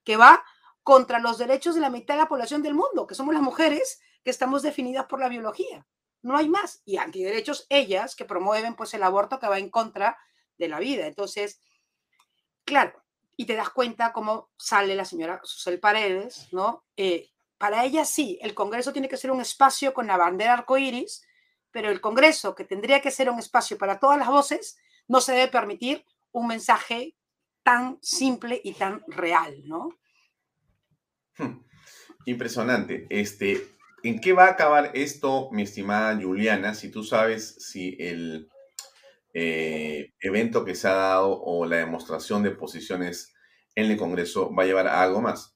[0.02, 0.42] que va
[0.82, 4.00] contra los derechos de la mitad de la población del mundo, que somos las mujeres
[4.24, 5.86] que estamos definidas por la biología.
[6.22, 6.80] No hay más.
[6.84, 10.16] Y antiderechos ellas que promueven pues el aborto que va en contra
[10.56, 11.06] de la vida.
[11.06, 11.60] Entonces,
[12.64, 13.02] claro,
[13.36, 16.84] y te das cuenta cómo sale la señora Susel Paredes, ¿no?
[16.96, 17.31] Eh,
[17.62, 21.24] para ella sí, el Congreso tiene que ser un espacio con la bandera arcoíris,
[21.70, 25.30] pero el Congreso, que tendría que ser un espacio para todas las voces, no se
[25.30, 27.14] debe permitir un mensaje
[27.62, 29.96] tan simple y tan real, ¿no?
[31.38, 31.62] Hmm.
[32.26, 33.06] Impresionante.
[33.08, 33.64] Este,
[34.02, 38.48] ¿En qué va a acabar esto, mi estimada Juliana, si tú sabes si el
[39.34, 43.32] eh, evento que se ha dado o la demostración de posiciones
[43.76, 45.51] en el Congreso va a llevar a algo más?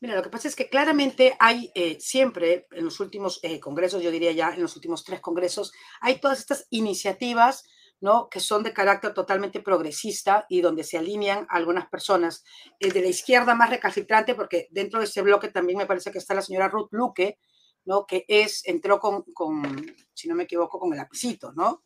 [0.00, 4.02] Mira, lo que pasa es que claramente hay eh, siempre, en los últimos eh, congresos,
[4.02, 7.64] yo diría ya en los últimos tres congresos, hay todas estas iniciativas
[8.00, 8.28] ¿no?
[8.28, 12.44] que son de carácter totalmente progresista y donde se alinean algunas personas
[12.78, 16.34] de la izquierda más recalcitrante, porque dentro de ese bloque también me parece que está
[16.34, 17.38] la señora Ruth Luque,
[17.86, 18.06] ¿no?
[18.06, 19.24] que es, entró con,
[20.12, 21.84] si no me equivoco, con el lapicito, ¿no?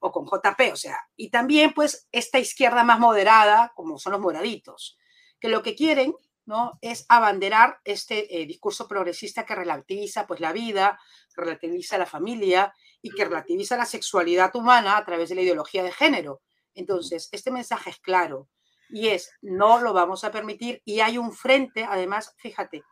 [0.00, 4.20] O con JP, o sea, y también pues esta izquierda más moderada, como son los
[4.20, 4.96] moraditos,
[5.38, 6.14] que lo que quieren,
[6.46, 6.78] ¿no?
[6.80, 10.98] Es abanderar este eh, discurso progresista que relativiza pues la vida,
[11.34, 15.82] que relativiza la familia y que relativiza la sexualidad humana a través de la ideología
[15.82, 16.40] de género.
[16.74, 18.48] Entonces, este mensaje es claro
[18.88, 22.82] y es, no lo vamos a permitir y hay un frente, además, fíjate,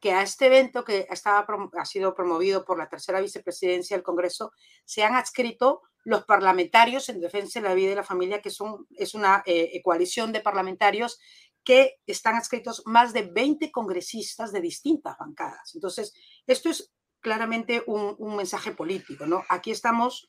[0.00, 1.46] que a este evento que estaba,
[1.78, 4.52] ha sido promovido por la tercera vicepresidencia del Congreso
[4.84, 8.86] se han adscrito los parlamentarios en defensa de la vida y la familia, que son,
[8.96, 11.20] es una eh, coalición de parlamentarios
[11.64, 15.74] que están adscritos más de 20 congresistas de distintas bancadas.
[15.74, 16.12] Entonces,
[16.46, 19.44] esto es claramente un, mensaje político, ¿no?
[19.48, 20.28] Aquí estamos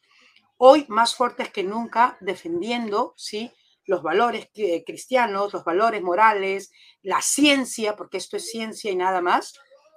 [0.57, 3.51] hoy más fuertes que nunca defendiendo, ¿sí?
[3.85, 4.49] los valores
[4.85, 6.71] cristianos, los valores morales,
[7.01, 9.53] la ciencia, porque esto es ciencia y nada más.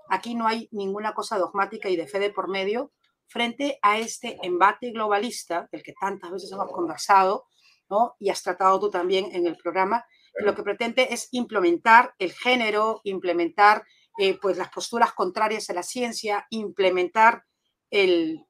[0.09, 2.93] Aquí no hay ninguna cosa dogmática y de fe de por medio
[3.28, 7.47] frente a este embate globalista del que tantas veces hemos conversado,
[7.89, 8.14] ¿no?
[8.18, 10.05] Y has tratado tú también en el programa,
[10.39, 13.84] lo que pretende es implementar el género, implementar
[14.18, 17.45] eh, pues las posturas contrarias a la ciencia, implementar
[17.91, 18.45] el,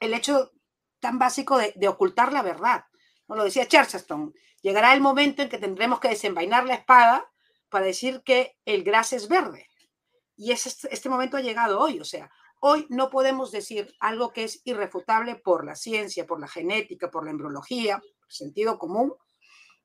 [0.00, 0.52] el hecho
[1.00, 2.84] tan básico de, ocultar la verdad
[3.36, 7.30] lo decía Chesterton, llegará el momento en que tendremos que desenvainar la espada
[7.68, 9.68] para decir que el gras es verde.
[10.36, 12.30] Y este, este momento ha llegado hoy, o sea,
[12.60, 17.24] hoy no podemos decir algo que es irrefutable por la ciencia, por la genética, por
[17.24, 19.14] la embriología, sentido común,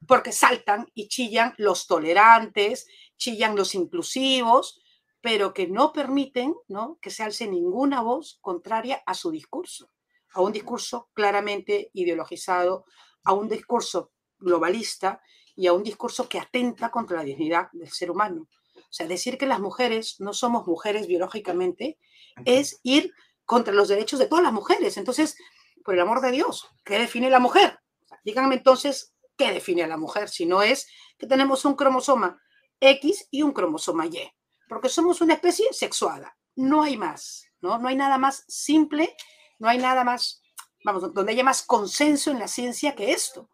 [0.08, 2.88] porque saltan y chillan los tolerantes,
[3.18, 4.82] chillan los inclusivos,
[5.22, 7.00] pero que no permiten ¿no?
[7.02, 9.90] que se alce ninguna voz contraria a su discurso,
[10.34, 12.86] a un discurso claramente ideologizado,
[13.24, 15.22] a un discurso globalista
[15.56, 18.48] y a un discurso que atenta contra la dignidad del ser humano.
[18.76, 21.98] O sea, decir que las mujeres no somos mujeres biológicamente
[22.46, 23.14] es ir
[23.46, 24.98] contra los derechos de todas las mujeres.
[24.98, 25.38] Entonces,
[25.84, 27.80] por el amor de Dios, ¿qué define la mujer?
[28.26, 30.30] díganme entonces, ¿qué define a la mujer?
[30.30, 32.42] Si no es que tenemos un cromosoma
[32.80, 34.32] X y un cromosoma Y,
[34.68, 36.38] porque somos una especie sexuada.
[36.56, 37.78] No hay más, ¿no?
[37.78, 39.16] No hay nada más simple,
[39.60, 40.42] no hay nada más
[40.86, 43.50] vamos, donde haya más consenso en la ciencia que esto.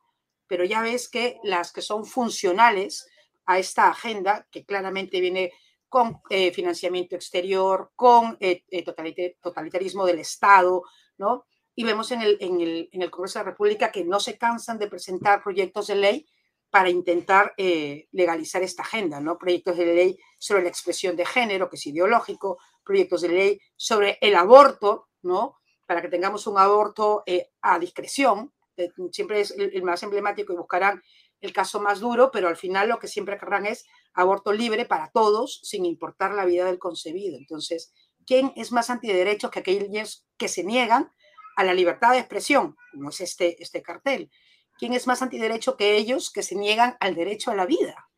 [0.47, 3.07] Pero ya ves que las que son funcionales
[3.45, 5.51] a esta agenda, que claramente viene
[5.87, 10.83] con eh, financiamiento exterior, con eh, eh, totalitarismo del Estado,
[11.17, 11.45] ¿no?
[11.75, 14.37] Y vemos en el, en, el, en el, Congreso de la República que no se
[14.37, 16.27] cansan de presentar proyectos de ley
[16.69, 19.37] para intentar legalizar esta agenda, ¿no?
[19.37, 24.17] Proyectos de ley sobre la expresión de género, que es ideológico, proyectos de ley sobre
[24.21, 25.61] el aborto, ¿no?
[25.91, 28.53] para que tengamos un aborto eh, a discreción.
[28.77, 31.03] Eh, siempre es el, más emblemático y buscarán
[31.41, 35.11] el caso más duro, pero al final lo que siempre querrán es aborto libre para
[35.11, 37.37] todos, sin importar la vida del concebido.
[37.37, 37.91] Entonces,
[38.25, 41.11] ¿quién es más antiderechos que aquellos que se niegan
[41.55, 44.31] a la libertad de expresión, como es este, este cartel?
[44.77, 48.09] ¿Quién es más antiderecho que ellos que se niegan al derecho a la vida?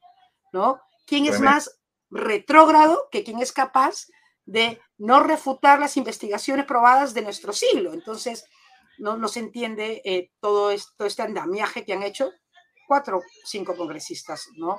[0.52, 0.80] ¿No?
[1.06, 1.80] ¿Quién es más
[2.10, 4.06] retrógrado que quien es capaz
[4.46, 7.94] de no refutar las investigaciones probadas de nuestro siglo.
[7.94, 8.46] Entonces,
[8.98, 12.32] no, no se entiende eh, todo, esto, este andamiaje que han hecho
[12.88, 14.78] cuatro, cinco congresistas, ¿no?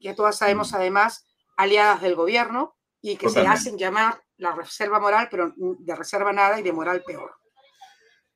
[0.00, 1.26] Que todas sabemos además
[1.56, 6.58] aliadas del gobierno y que se hacen llamar la reserva moral, pero de reserva nada
[6.58, 7.34] y de moral peor.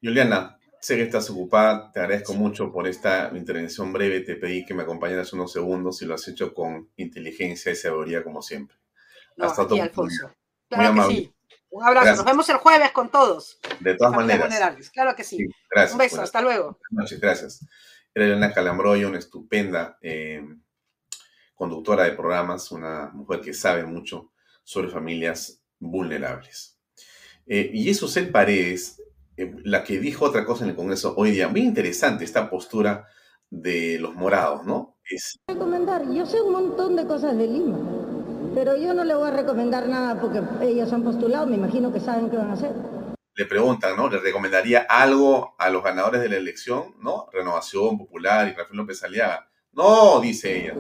[0.03, 4.75] Juliana, sé que estás ocupada, te agradezco mucho por esta intervención breve, te pedí que
[4.75, 8.77] me acompañaras unos segundos y lo has hecho con inteligencia y sabiduría como siempre.
[9.39, 10.33] Hasta aquí, Alfonso.
[10.69, 11.33] Claro que sí.
[11.71, 12.17] Un abrazo.
[12.17, 13.59] Nos vemos el jueves con todos.
[13.81, 14.91] De todas maneras.
[14.91, 15.47] Claro que sí.
[15.71, 15.93] gracias.
[15.93, 16.23] Un beso.
[16.23, 16.79] Hasta luego.
[16.91, 17.67] Muchas gracias.
[18.15, 20.43] Era Elena Calambroyo, una estupenda eh,
[21.55, 24.33] conductora de programas, una mujer que sabe mucho
[24.65, 26.79] sobre familias vulnerables.
[27.47, 29.03] Eh, y eso es el Paredes,
[29.65, 31.49] la que dijo otra cosa en el Congreso hoy día.
[31.49, 33.07] Muy interesante esta postura
[33.51, 34.99] de los morados, ¿no?
[35.09, 35.39] Es...
[35.49, 37.79] Recomendar, yo sé un montón de cosas de Lima
[38.57, 42.01] pero yo no le voy a recomendar nada porque ellos han postulado, me imagino que
[42.01, 42.73] saben qué van a hacer.
[43.35, 44.09] Le preguntan, ¿no?
[44.09, 46.95] ¿Le recomendaría algo a los ganadores de la elección?
[47.03, 47.27] ¿No?
[47.31, 49.47] Renovación Popular y Rafael López Aliaga.
[49.75, 50.73] No, dice ella.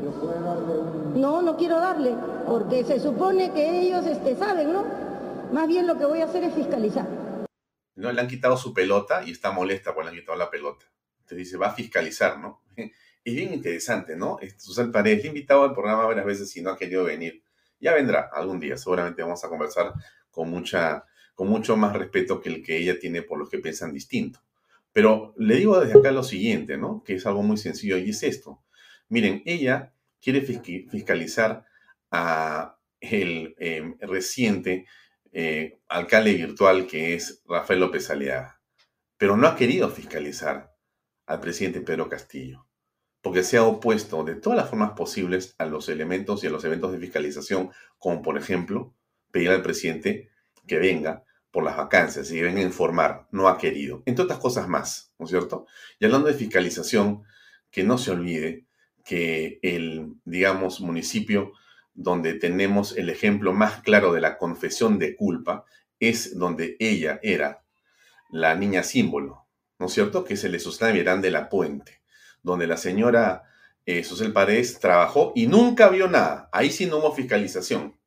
[1.14, 2.14] No, no quiero darle,
[2.46, 4.86] porque se supone que ellos este, saben, ¿no?
[5.52, 7.06] Más bien lo que voy a hacer es fiscalizar.
[7.96, 10.86] No, le han quitado su pelota y está molesta porque le han quitado la pelota.
[11.20, 12.62] Entonces dice, va a fiscalizar, ¿no?
[13.24, 14.38] Es bien interesante, ¿no?
[14.56, 17.42] Susana Paredes, le he invitado al programa varias veces y no ha querido venir.
[17.80, 19.94] Ya vendrá algún día, seguramente vamos a conversar
[20.30, 23.92] con, mucha, con mucho más respeto que el que ella tiene por los que piensan
[23.92, 24.38] distinto.
[24.92, 27.02] Pero le digo desde acá lo siguiente, ¿no?
[27.02, 28.62] Que es algo muy sencillo y es esto.
[29.08, 29.92] Miren, ella
[30.22, 31.64] quiere fiscalizar
[32.12, 34.86] a el em, reciente
[35.38, 38.62] eh, alcalde virtual que es Rafael López Aliaga,
[39.18, 40.74] pero no ha querido fiscalizar
[41.26, 42.66] al presidente Pedro Castillo,
[43.20, 46.64] porque se ha opuesto de todas las formas posibles a los elementos y a los
[46.64, 48.94] eventos de fiscalización, como por ejemplo
[49.30, 50.30] pedir al presidente
[50.66, 54.38] que venga por las vacancias y que venga a informar, no ha querido, entre otras
[54.38, 55.66] cosas más, ¿no es cierto?
[55.98, 57.24] Y hablando de fiscalización,
[57.70, 58.64] que no se olvide
[59.04, 61.52] que el, digamos, municipio
[61.96, 65.64] donde tenemos el ejemplo más claro de la confesión de culpa
[65.98, 67.64] es donde ella era
[68.30, 69.46] la niña símbolo,
[69.78, 70.22] ¿no es cierto?
[70.22, 72.02] Que es el de Susana Mirán de la Puente,
[72.42, 73.44] donde la señora
[73.86, 76.50] eh, Susel Paredes trabajó y nunca vio nada.
[76.52, 77.98] Ahí sí no hubo fiscalización,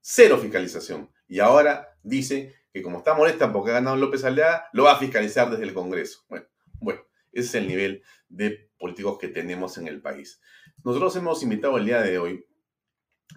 [0.00, 1.10] cero fiscalización.
[1.28, 4.98] Y ahora dice que como está molesta porque ha ganado López Aldea, lo va a
[4.98, 6.24] fiscalizar desde el Congreso.
[6.28, 6.46] Bueno,
[6.80, 10.40] bueno, ese es el nivel de políticos que tenemos en el país.
[10.82, 12.46] Nosotros hemos invitado el día de hoy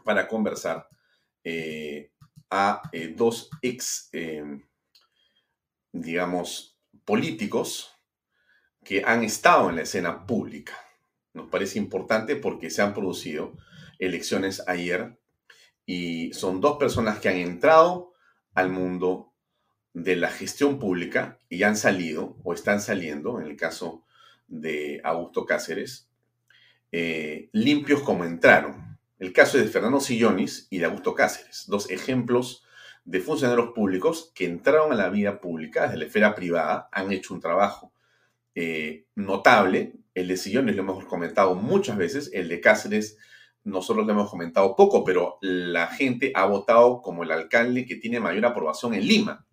[0.03, 0.87] para conversar
[1.43, 2.11] eh,
[2.49, 4.43] a eh, dos ex, eh,
[5.91, 7.93] digamos, políticos
[8.83, 10.73] que han estado en la escena pública.
[11.33, 13.57] Nos parece importante porque se han producido
[13.99, 15.17] elecciones ayer
[15.85, 18.13] y son dos personas que han entrado
[18.53, 19.33] al mundo
[19.93, 24.05] de la gestión pública y han salido o están saliendo, en el caso
[24.47, 26.09] de Augusto Cáceres,
[27.51, 28.86] limpios como entraron.
[29.19, 32.63] El caso de Fernando Sillonis y de Augusto Cáceres, dos ejemplos
[33.03, 37.33] de funcionarios públicos que entraron a la vida pública desde la esfera privada, han hecho
[37.33, 37.93] un trabajo
[38.53, 39.93] eh, notable.
[40.13, 43.17] El de Sillonis lo hemos comentado muchas veces, el de Cáceres
[43.63, 48.19] nosotros lo hemos comentado poco, pero la gente ha votado como el alcalde que tiene
[48.19, 49.46] mayor aprobación en Lima.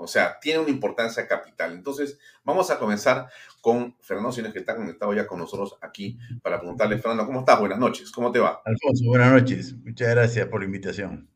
[0.00, 1.72] O sea, tiene una importancia capital.
[1.72, 3.28] Entonces, vamos a comenzar
[3.60, 7.58] con Fernando Sines, que está conectado ya con nosotros aquí para preguntarle, Fernando, ¿cómo estás?
[7.58, 8.62] Buenas noches, ¿cómo te va?
[8.64, 9.74] Alfonso, buenas noches.
[9.84, 11.28] Muchas gracias por la invitación.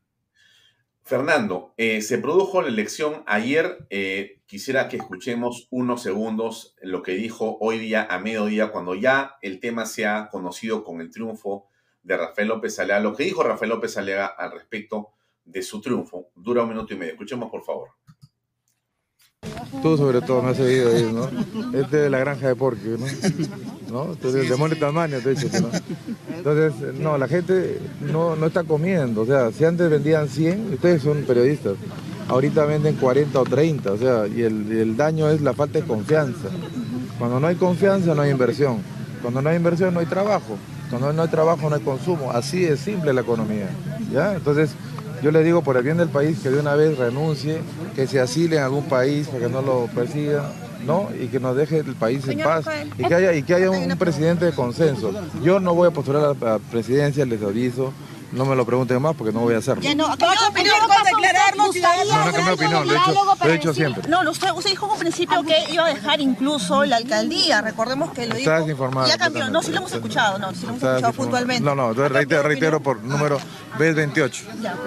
[1.01, 3.85] Fernando, eh, se produjo la elección ayer.
[3.89, 9.35] Eh, quisiera que escuchemos unos segundos lo que dijo hoy día a mediodía, cuando ya
[9.41, 11.67] el tema se ha conocido con el triunfo
[12.03, 13.01] de Rafael López Aliaga.
[13.01, 15.09] Lo que dijo Rafael López Aliaga al respecto
[15.43, 17.13] de su triunfo dura un minuto y medio.
[17.13, 17.89] Escuchemos, por favor.
[19.81, 21.29] Tú sobre todo me has seguido ahí, ¿no?
[21.77, 23.05] Este de la granja de Porquio, ¿no?
[23.91, 24.13] ¿No?
[24.13, 25.69] Entonces, de Money Tamaño, te he dicho, ¿no?
[26.35, 31.03] Entonces, no, la gente no, no está comiendo, o sea, si antes vendían 100, ustedes
[31.03, 31.73] son periodistas,
[32.27, 35.85] ahorita venden 40 o 30, o sea, y el, el daño es la falta de
[35.85, 36.49] confianza.
[37.19, 38.79] Cuando no hay confianza no hay inversión,
[39.21, 40.57] cuando no hay inversión no hay trabajo,
[40.89, 43.69] cuando no hay trabajo no hay consumo, así es simple la economía,
[44.11, 44.33] ¿ya?
[44.33, 44.71] Entonces,
[45.23, 47.61] yo le digo por el bien del país que de una vez renuncie,
[47.95, 50.51] que se asile en algún país para que no lo persiga,
[50.85, 51.07] ¿no?
[51.17, 52.65] Y que nos deje el país en paz
[52.97, 55.13] y que haya, y que haya un, presidente de consenso.
[55.41, 57.93] Yo no voy a postular a la presidencia, les aviso.
[58.33, 59.83] No me lo pregunten más porque no voy a hacerlo.
[59.83, 60.89] Ya no, opinión con
[61.57, 63.13] No, no cambié opinión, lo he hecho,
[63.43, 64.09] lo he hecho siempre.
[64.09, 68.11] No, usted, usted dijo en un principio que iba a dejar incluso la alcaldía, recordemos
[68.11, 68.51] que lo dijo.
[68.51, 69.07] Estás informado.
[69.07, 71.63] Ya cambió, no, sí lo hemos escuchado, no, sí lo hemos escuchado puntualmente.
[71.63, 73.39] No, no, entonces reitero, reitero por número
[73.77, 74.43] B 28.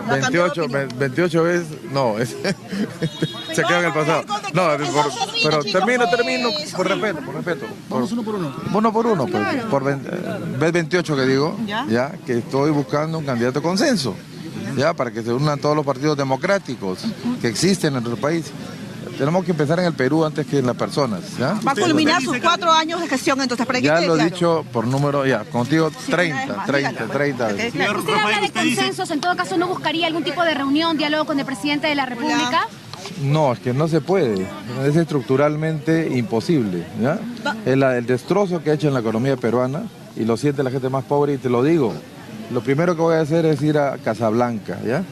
[0.09, 0.67] 28,
[0.97, 2.31] 28 veces, no, es,
[3.53, 4.25] se queda en el pasado.
[4.53, 7.67] No, por, pero termino, termino, por respeto, por respeto.
[7.89, 8.55] Vamos uno por uno.
[8.73, 13.63] Uno por uno, pues, por B 28 que digo, ya, que estoy buscando un candidato
[13.63, 14.15] consenso,
[14.79, 17.01] ya, para que se unan todos los partidos democráticos
[17.41, 18.47] que existen en nuestro país.
[19.19, 21.21] Tenemos que empezar en el Perú antes que en las personas.
[21.39, 21.59] ¿ya?
[21.67, 24.31] Va a culminar sus cuatro años de gestión, entonces, para que Ya lo he claro.
[24.31, 27.47] dicho por número, ya, contigo 30, 30, 30.
[27.47, 27.99] Ok, claro.
[28.01, 31.39] Usted habla de consensos, en todo caso, ¿no buscaría algún tipo de reunión, diálogo con
[31.39, 32.69] el presidente de la República?
[33.23, 34.47] No, es que no se puede.
[34.85, 36.87] Es estructuralmente imposible.
[37.01, 37.19] ¿ya?
[37.65, 39.85] El, el destrozo que ha hecho en la economía peruana,
[40.15, 41.95] y lo siente la gente más pobre, y te lo digo,
[42.51, 45.03] lo primero que voy a hacer es ir a Casablanca, ¿ya?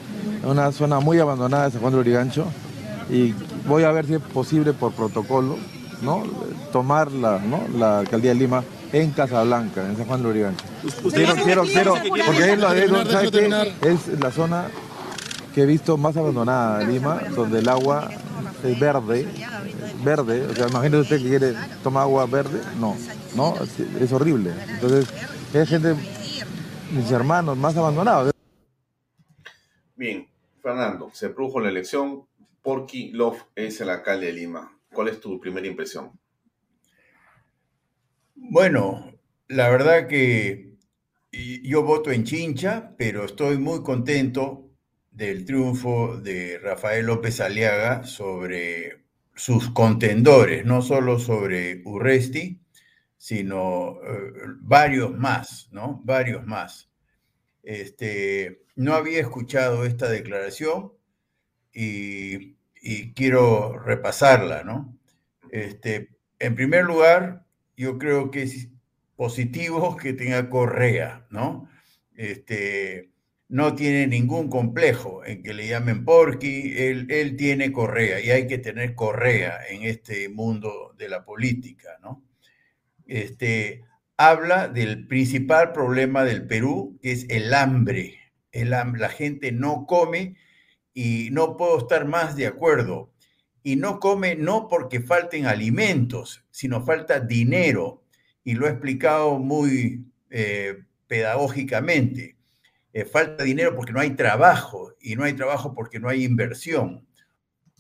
[0.45, 2.47] Una zona muy abandonada de San Juan de Lurigancho,
[3.11, 3.35] y
[3.67, 5.57] voy a ver si es posible por protocolo,
[6.03, 6.23] ¿no?
[6.73, 7.63] Tomar la, ¿no?
[7.79, 10.65] la alcaldía de Lima en Casablanca, en San Juan de Lurigancho.
[11.13, 11.95] Quiero, quiero, quiero,
[12.27, 14.67] porque ahí lo es la zona
[15.55, 18.11] que he visto más abandonada de Lima, donde el agua
[18.65, 19.29] es verde,
[20.05, 22.97] verde, o sea, imagínese usted que quiere tomar agua verde, no,
[23.37, 24.51] no, es, es horrible.
[24.69, 25.07] Entonces,
[25.55, 25.95] hay gente,
[26.93, 28.33] mis hermanos más abandonados.
[29.97, 30.29] Bien,
[30.63, 32.27] Fernando, se produjo la elección,
[32.63, 34.79] Porky Love es el alcalde de Lima.
[34.93, 36.13] ¿Cuál es tu primera impresión?
[38.35, 39.13] Bueno,
[39.49, 40.75] la verdad que
[41.63, 44.71] yo voto en Chincha, pero estoy muy contento
[45.11, 49.05] del triunfo de Rafael López Aliaga sobre
[49.35, 52.64] sus contendores, no solo sobre Urresti,
[53.25, 56.03] sino eh, varios más, ¿no?
[56.05, 56.91] Varios más.
[57.63, 60.93] Este, no había escuchado esta declaración
[61.73, 62.53] y,
[63.15, 64.99] quiero repasarla, ¿no?
[65.51, 67.47] Este, en primer lugar,
[67.79, 68.69] yo creo que es
[69.17, 71.71] positivo que tenga Correa, ¿no?
[72.17, 73.11] Este,
[73.49, 78.47] no tiene ningún complejo en que le llamen Porky, él, él tiene Correa y hay
[78.47, 82.23] que tener Correa en este mundo de la política, ¿no?
[83.07, 83.85] Este,
[84.17, 88.21] habla del principal problema del Perú, que es el hambre.
[88.53, 88.71] El.
[88.71, 90.37] La gente no come
[90.93, 93.13] y no puedo estar más de acuerdo.
[93.63, 98.05] Y no come no porque falten alimentos, sino falta dinero.
[98.45, 102.37] Y lo he explicado muy eh, pedagógicamente.
[102.93, 107.07] Eh, falta dinero porque no hay trabajo y no hay trabajo porque no hay inversión.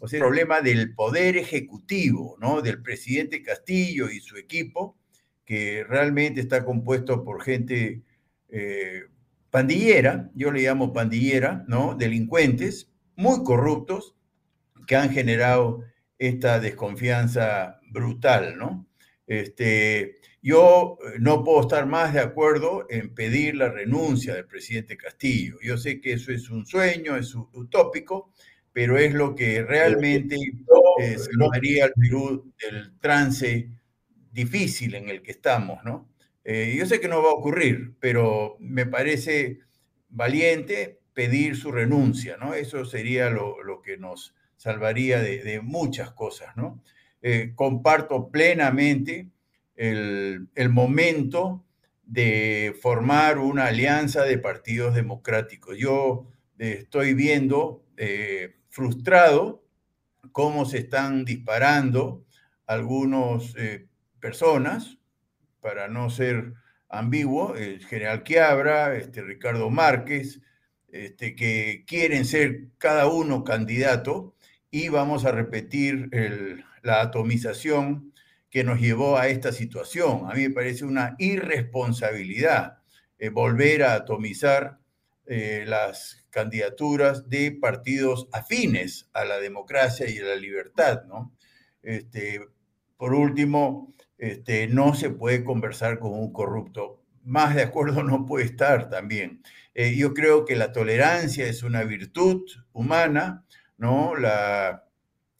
[0.00, 2.62] O sea, el problema del poder ejecutivo, ¿no?
[2.62, 4.98] Del presidente Castillo y su equipo,
[5.44, 8.02] que realmente está compuesto por gente
[8.48, 9.02] eh,
[9.50, 11.94] pandillera, yo le llamo pandillera, ¿no?
[11.94, 14.16] Delincuentes muy corruptos
[14.86, 15.82] que han generado
[16.18, 18.86] esta desconfianza brutal, ¿no?
[19.26, 24.96] Este, yo eh, no puedo estar más de acuerdo en pedir la renuncia del presidente
[24.96, 25.56] Castillo.
[25.62, 28.32] Yo sé que eso es un sueño, es utópico,
[28.72, 30.36] pero es lo que realmente
[31.00, 33.70] eh, salvaría al Perú del trance
[34.34, 36.08] difícil en el que estamos, ¿no?
[36.44, 39.60] Eh, yo sé que no va a ocurrir, pero me parece
[40.10, 42.52] valiente pedir su renuncia, ¿no?
[42.52, 46.82] Eso sería lo, que nos salvaría de, muchas cosas, ¿no?
[47.22, 49.30] Eh, comparto plenamente
[49.76, 51.64] el, momento
[52.04, 55.78] de formar una alianza de partidos democráticos.
[55.78, 56.26] Yo
[56.58, 57.82] eh, estoy viendo
[58.68, 59.64] frustrado
[60.32, 62.26] cómo se están disparando
[62.66, 63.54] algunos
[64.24, 64.96] personas,
[65.60, 66.54] para no ser
[66.88, 70.40] ambiguo, el general Quiabra, este, Ricardo Márquez,
[70.88, 74.34] este, que quieren ser cada uno candidato
[74.70, 76.08] y vamos a repetir
[76.80, 78.14] la atomización
[78.48, 80.22] que nos llevó a esta situación.
[80.30, 82.78] A mí me parece una irresponsabilidad
[83.18, 84.78] eh, volver a atomizar
[85.26, 91.36] eh, las candidaturas de partidos afines a la democracia y a la libertad, ¿no?
[91.82, 92.40] Este,
[92.96, 93.92] por último,
[94.24, 97.02] este, no se puede conversar con un corrupto.
[97.24, 99.42] Más de acuerdo no puede estar también.
[99.74, 103.44] Eh, yo creo que la tolerancia es una virtud humana,
[103.76, 104.16] ¿no?
[104.16, 104.84] La,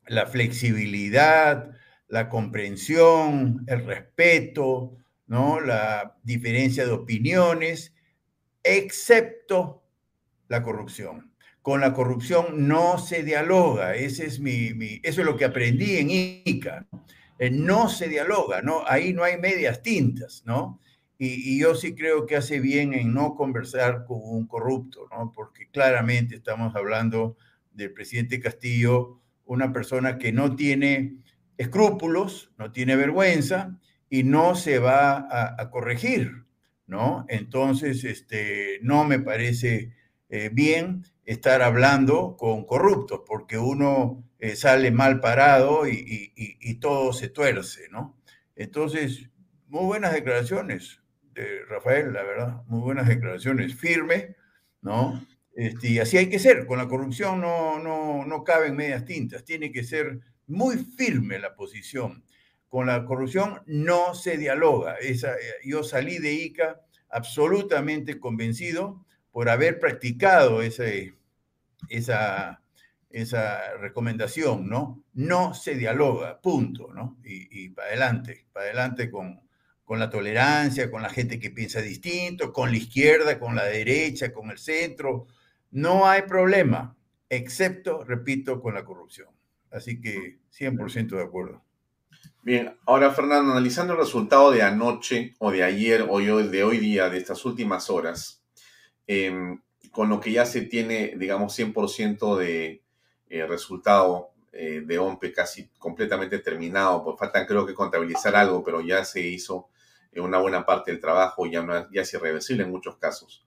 [0.06, 1.70] la flexibilidad,
[2.08, 5.60] la comprensión, el respeto, ¿no?
[5.60, 7.94] La diferencia de opiniones,
[8.62, 9.82] excepto
[10.48, 11.32] la corrupción.
[11.62, 13.94] Con la corrupción no se dialoga.
[13.94, 16.86] Ese es mi, eso es lo que aprendí en ICA.
[17.38, 18.84] Eh, no se dialoga, ¿no?
[18.86, 20.80] Ahí no hay medias tintas, ¿no?
[21.18, 25.32] Y, yo sí creo que hace bien en no conversar con un corrupto, ¿no?
[25.34, 27.36] Porque claramente estamos hablando
[27.72, 31.16] del presidente Castillo, una persona que no tiene
[31.56, 33.78] escrúpulos, no tiene vergüenza
[34.10, 35.26] y no se va
[35.58, 36.44] a, corregir,
[36.86, 37.24] ¿no?
[37.28, 39.92] Entonces, este, no me parece
[40.28, 47.30] eh, bien estar hablando con corruptos, porque uno eh, sale mal parado y, todo se
[47.30, 48.20] tuerce, ¿no?
[48.54, 49.30] Entonces,
[49.68, 51.00] muy buenas declaraciones
[51.32, 54.36] de Rafael, la verdad, muy buenas declaraciones, firme,
[54.82, 55.26] ¿no?
[55.54, 59.46] Este, y así hay que ser, con la corrupción no, no, no caben medias tintas,
[59.46, 62.22] tiene que ser muy firme la posición.
[62.68, 64.96] Con la corrupción no se dialoga.
[64.96, 71.14] Esa, eh, yo salí de ICA absolutamente convencido por haber practicado ese,
[71.88, 72.60] esa,
[73.14, 75.04] esa recomendación, ¿no?
[75.12, 77.16] No se dialoga, punto, ¿no?
[77.24, 79.40] Y, para adelante, para adelante con,
[79.84, 84.32] con la tolerancia, con la gente que piensa distinto, con la izquierda, con la derecha,
[84.32, 85.28] con el centro.
[85.70, 86.96] No hay problema,
[87.28, 89.28] excepto, repito, con la corrupción.
[89.70, 91.62] Así que 100% de acuerdo.
[92.42, 97.08] Bien, ahora Fernando, analizando el resultado de anoche o de ayer o de hoy día,
[97.08, 98.42] de estas últimas horas,
[99.06, 99.60] em,
[99.92, 102.83] con lo que ya se tiene, digamos, 100% de
[103.28, 108.80] eh, resultado eh, de OMPE casi completamente terminado, pues faltan creo que contabilizar algo, pero
[108.80, 109.68] ya se hizo
[110.12, 113.44] eh, una buena parte del trabajo, ya, no, ya es irreversible en muchos casos.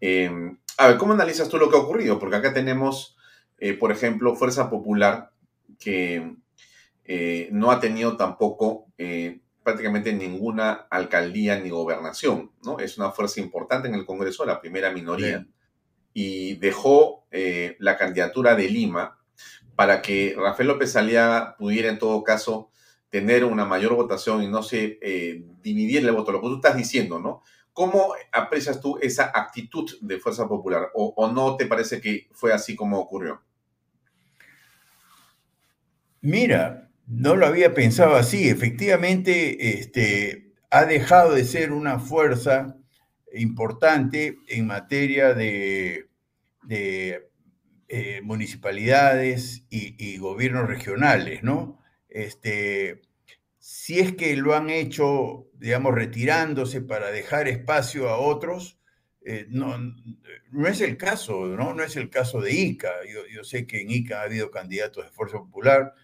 [0.00, 2.18] Em, a ver, ¿cómo analizas tú lo que ha ocurrido?
[2.18, 3.16] Porque acá tenemos
[3.58, 5.30] eh, por ejemplo, Fuerza Popular,
[5.78, 6.34] que
[7.52, 8.86] no ha tenido tampoco
[9.62, 12.78] prácticamente ninguna alcaldía ni gobernación, ¿no?
[12.78, 15.46] Es una fuerza importante en el Congreso, la primera minoría,
[16.12, 19.18] y dejó la candidatura de Lima
[19.76, 22.70] para que Rafael López Aliaga pudiera en todo caso
[23.08, 24.98] tener una mayor votación y no se
[25.62, 27.42] dividiera el voto, lo que tú estás diciendo, ¿no?
[27.72, 30.90] ¿Cómo aprecias tú esa actitud de Fuerza Popular?
[30.92, 33.42] ¿O, no te parece que fue así como ocurrió?
[36.20, 38.48] Mira, no lo había pensado así.
[38.48, 42.76] Efectivamente, este, ha dejado de ser una fuerza
[43.32, 46.09] importante en materia de,
[46.70, 51.80] eh, municipalidades y, y, gobiernos regionales, ¿no?
[52.08, 53.02] Este,
[53.58, 58.80] si es que lo han hecho, digamos, retirándose para dejar espacio a otros,
[59.22, 59.76] eh, no,
[60.50, 61.74] no, es el caso, ¿no?
[61.74, 62.90] No es el caso de ICA.
[63.32, 65.94] Yo, sé que en ICA ha habido candidatos de Fuerza Popular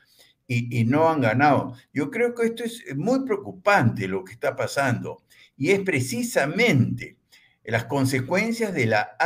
[0.46, 1.74] y, no han ganado.
[1.92, 5.24] Yo creo que esto es muy preocupante lo que está pasando
[5.56, 7.16] y es precisamente
[7.64, 9.16] las consecuencias de la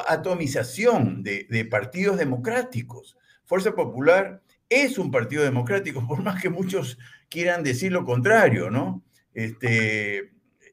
[0.00, 3.16] atomización de, partidos democráticos.
[3.44, 9.02] Fuerza Popular es un partido democrático, por más que muchos quieran decir lo contrario, ¿no?
[9.34, 10.32] Este,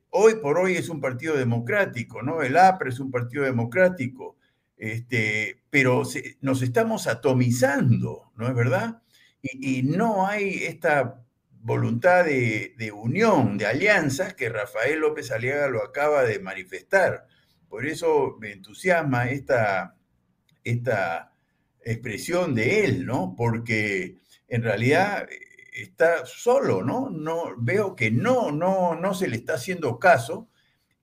[0.10, 2.42] hoy por hoy es un partido democrático, ¿no?
[2.42, 4.38] El APRE es un partido democrático,
[4.78, 6.04] este, pero
[6.42, 9.02] nos estamos atomizando, ¿no es verdad?
[9.42, 11.24] Y, no hay esta
[11.62, 17.29] voluntad de, de, unión, de alianzas que Rafael López Aliaga lo acaba de manifestar.
[17.70, 19.96] Por eso me entusiasma esta,
[20.64, 21.32] esta
[21.82, 23.36] expresión de él, ¿no?
[23.38, 24.18] Porque
[24.48, 25.28] en realidad
[25.72, 27.10] está solo, ¿no?
[27.10, 30.50] No veo que no, no, no se le está haciendo caso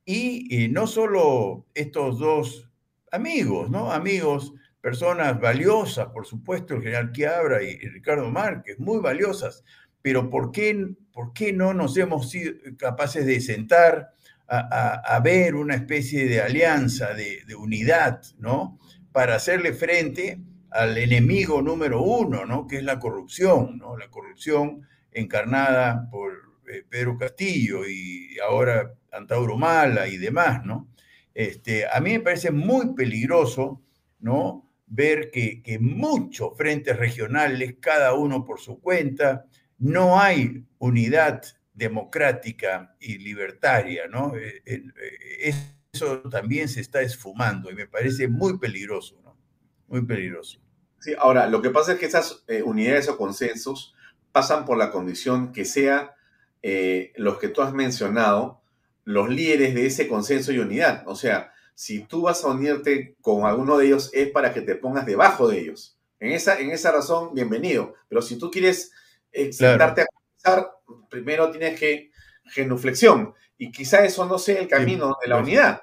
[0.05, 2.71] y eh, no solo estos dos
[3.11, 3.93] amigos, ¿no?
[3.93, 9.65] Amigos, personas valiosas, por supuesto, el general Quiabra y, Ricardo Márquez, muy valiosas,
[10.03, 14.13] pero ¿por qué, por qué no nos hemos sido capaces de sentar
[14.49, 18.79] a, ver una especie de alianza, de, unidad, ¿no?
[19.13, 20.41] Para hacerle frente
[20.71, 22.67] al enemigo número uno, ¿no?
[22.67, 23.97] que es la corrupción, ¿no?
[23.97, 26.33] la corrupción encarnada por
[26.71, 30.65] eh, Pedro Castillo y ahora Antauro Mala y demás.
[30.65, 30.89] ¿no?
[31.33, 33.83] Este, a mí me parece muy peligroso
[34.21, 34.71] ¿no?
[34.87, 39.47] ver que, que muchos frentes regionales, cada uno por su cuenta,
[39.79, 41.43] no hay unidad
[41.77, 44.09] democrática y libertaria.
[44.09, 44.35] ¿no?
[44.37, 45.55] Eh, eh,
[45.93, 49.21] eso también se está esfumando y me parece muy peligroso.
[49.23, 49.37] ¿no?
[49.87, 50.61] Muy peligroso
[51.19, 53.95] ahora, lo que pasa es que esas eh, unidades o consensos
[54.33, 56.15] pasan por la condición que sea
[56.63, 58.63] eh, los que tú has mencionado,
[59.05, 61.05] los líderes de ese consenso y unidad.
[61.07, 64.75] O sea, si tú vas a unirte con alguno de ellos es para que te
[64.75, 65.99] pongas debajo de ellos.
[66.19, 67.95] En esa, en esa razón, bienvenido.
[68.09, 68.91] Pero si tú quieres
[69.33, 70.73] eh, sentarte a conversar,
[71.09, 72.11] primero tienes que
[72.47, 73.35] genuflexión.
[73.59, 75.81] Y quizá eso no sea el camino de la unidad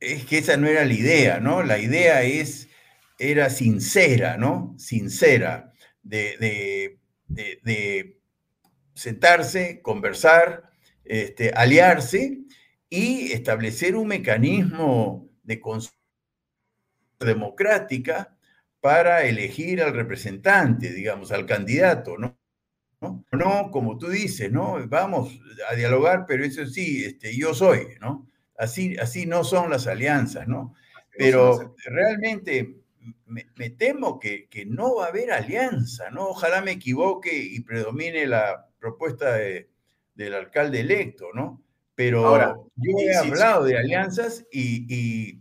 [0.00, 1.62] es que esa no era la idea, ¿no?
[1.62, 2.68] La idea es,
[3.18, 4.74] era sincera, ¿no?
[4.78, 6.98] Sincera, de,
[8.94, 10.70] sentarse, conversar,
[11.04, 12.38] este, aliarse
[12.88, 15.60] y establecer un mecanismo de
[17.20, 18.36] democrática
[18.80, 22.38] para elegir al representante, digamos, al candidato, ¿no?
[23.00, 23.24] ¿no?
[23.32, 24.76] No, como tú dices, ¿no?
[24.88, 28.28] Vamos a dialogar, pero eso sí, este, yo soy, ¿no?
[28.58, 30.74] Así, así no son las alianzas, ¿no?
[31.16, 32.80] Pero realmente
[33.26, 36.28] me, temo que, no va a haber alianza, ¿no?
[36.28, 41.62] Ojalá me equivoque y predomine la propuesta del alcalde electo, ¿no?
[41.94, 45.40] Pero Ahora, yo he hablado de alianzas y,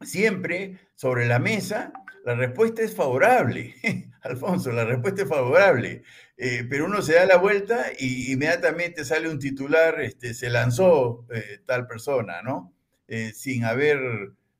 [0.00, 1.92] siempre sobre la mesa
[2.24, 3.74] la respuesta es favorable.
[4.22, 6.02] Alfonso, la respuesta es favorable.
[6.36, 11.26] Eh, pero uno se da la vuelta y inmediatamente sale un titular, este, se lanzó
[11.32, 12.72] eh, tal persona, ¿no?
[13.08, 13.98] Eh, sin haber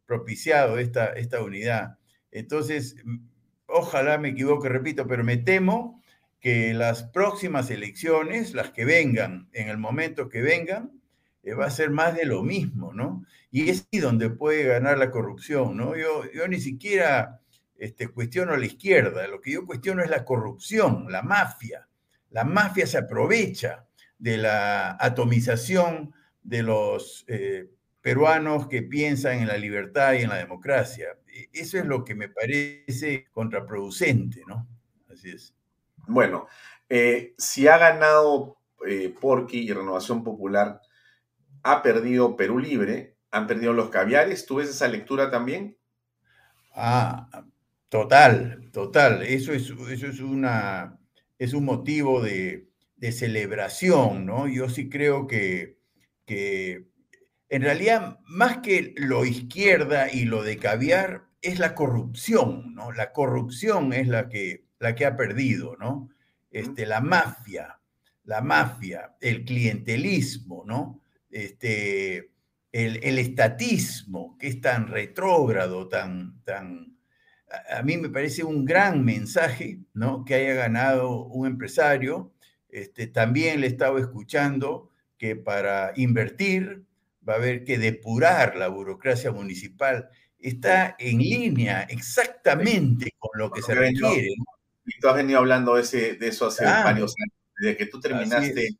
[0.07, 1.99] propiciado esta, esta unidad.
[2.31, 2.97] Entonces,
[3.67, 6.03] ojalá me equivoque, repito, pero me temo
[6.41, 11.01] que las próximas elecciones, las que vengan, en el momento que vengan,
[11.59, 13.25] va a ser más de lo mismo, ¿no?
[13.51, 15.97] Y es ahí donde puede ganar la corrupción, ¿no?
[15.97, 17.42] Yo, yo ni siquiera
[17.83, 21.89] este, cuestiono a la izquierda, lo que yo cuestiono es la corrupción, la mafia.
[22.31, 26.15] La mafia se aprovecha de la atomización
[26.45, 27.69] de los eh,
[28.01, 31.09] peruanos que piensan en la libertad y en la democracia.
[31.27, 34.69] E, eso es lo que me parece contraproducente, ¿no?
[35.13, 35.53] Así es.
[36.07, 36.47] Bueno,
[36.89, 40.81] eh, si ha ganado eh, Porqui y Renovación Popular,
[41.65, 45.77] ha perdido Perú Libre, han perdido los caviares, ¿tú ves esa lectura también?
[46.77, 47.29] Ah,
[47.93, 49.23] total, total.
[49.23, 50.99] Eso es, eso es, una,
[51.39, 54.49] es un motivo de, de celebración, ¿no?
[54.49, 55.77] Yo sí creo que,
[56.25, 56.87] que
[57.51, 62.93] en realidad, más que lo izquierda y lo de caviar, es la corrupción, ¿no?
[62.93, 66.09] La corrupción es la que, la que ha perdido, ¿no?
[66.51, 67.79] Este, la mafia,
[68.25, 71.03] la mafia, el clientelismo, ¿no?
[71.31, 72.31] Este,
[72.73, 76.92] el, estatismo, que es tan retrógrado, tan, tan...
[77.71, 80.25] A, mí me parece un gran mensaje, ¿no?
[80.25, 82.33] Que haya ganado un empresario.
[82.69, 86.85] Este, también le he estado escuchando que para invertir
[87.27, 93.63] va a haber que depurar la burocracia municipal está en línea exactamente con lo que
[93.63, 94.29] se requiere.
[94.85, 98.01] Y tú has venido hablando de, ese, de eso hace varios años, desde que tú
[98.01, 98.77] terminaste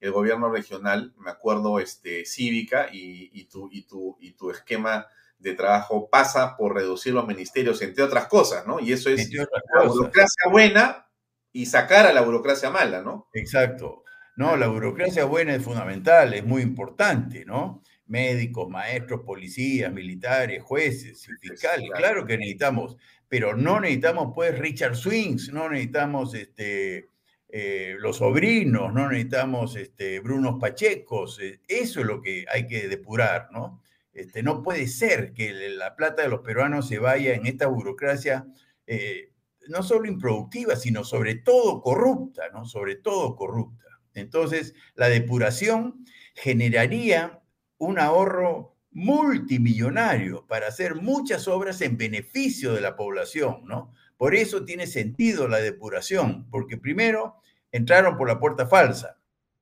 [0.00, 5.06] el gobierno regional, me acuerdo, este, cívica, y, y, tu, y, tu, y tu esquema
[5.38, 8.80] de trabajo pasa por reducir los ministerios, entre otras cosas, ¿no?
[8.80, 11.06] Y eso es la burocracia buena
[11.52, 13.28] y sacar a la burocracia mala, ¿no?
[13.32, 14.04] Exacto.
[14.36, 17.82] No, la burocracia buena es fundamental, es muy importante, ¿no?
[18.08, 22.96] médicos, maestros, policías, militares, jueces, fiscales, claro que necesitamos,
[23.28, 27.08] pero no necesitamos pues Richard Swings, no necesitamos este,
[27.48, 32.88] eh, los sobrinos, no necesitamos este, Brunos Pachecos, eh, eso es lo que hay que
[32.88, 33.82] depurar, ¿no?
[34.18, 38.48] Este, no puede ser que la plata de los peruanos se vaya en esta burocracia
[38.84, 39.30] eh,
[39.68, 42.64] no solo improductiva, sino sobre todo corrupta, ¿no?
[42.64, 43.84] Sobre todo corrupta.
[44.14, 46.04] Entonces, la depuración
[46.34, 47.40] generaría
[47.76, 53.92] un ahorro multimillonario para hacer muchas obras en beneficio de la población, ¿no?
[54.16, 57.36] Por eso tiene sentido la depuración, porque primero
[57.70, 59.20] entraron por la puerta falsa,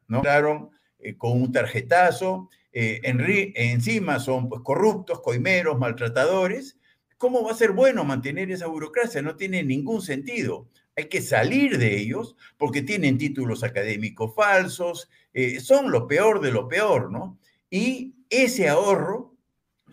[0.09, 0.19] ¿no?
[0.19, 2.49] Entraron eh, con un tarjetazo,
[2.79, 6.77] eh, encima son pues, corruptos, coimeros, maltratadores.
[7.17, 9.23] ¿Cómo va a ser bueno mantener esa burocracia?
[9.23, 10.69] No tiene ningún sentido.
[10.95, 16.53] Hay que salir de ellos porque tienen títulos académicos falsos, eh, son lo peor de
[16.53, 17.39] lo peor, ¿no?
[17.71, 19.35] Y ese ahorro,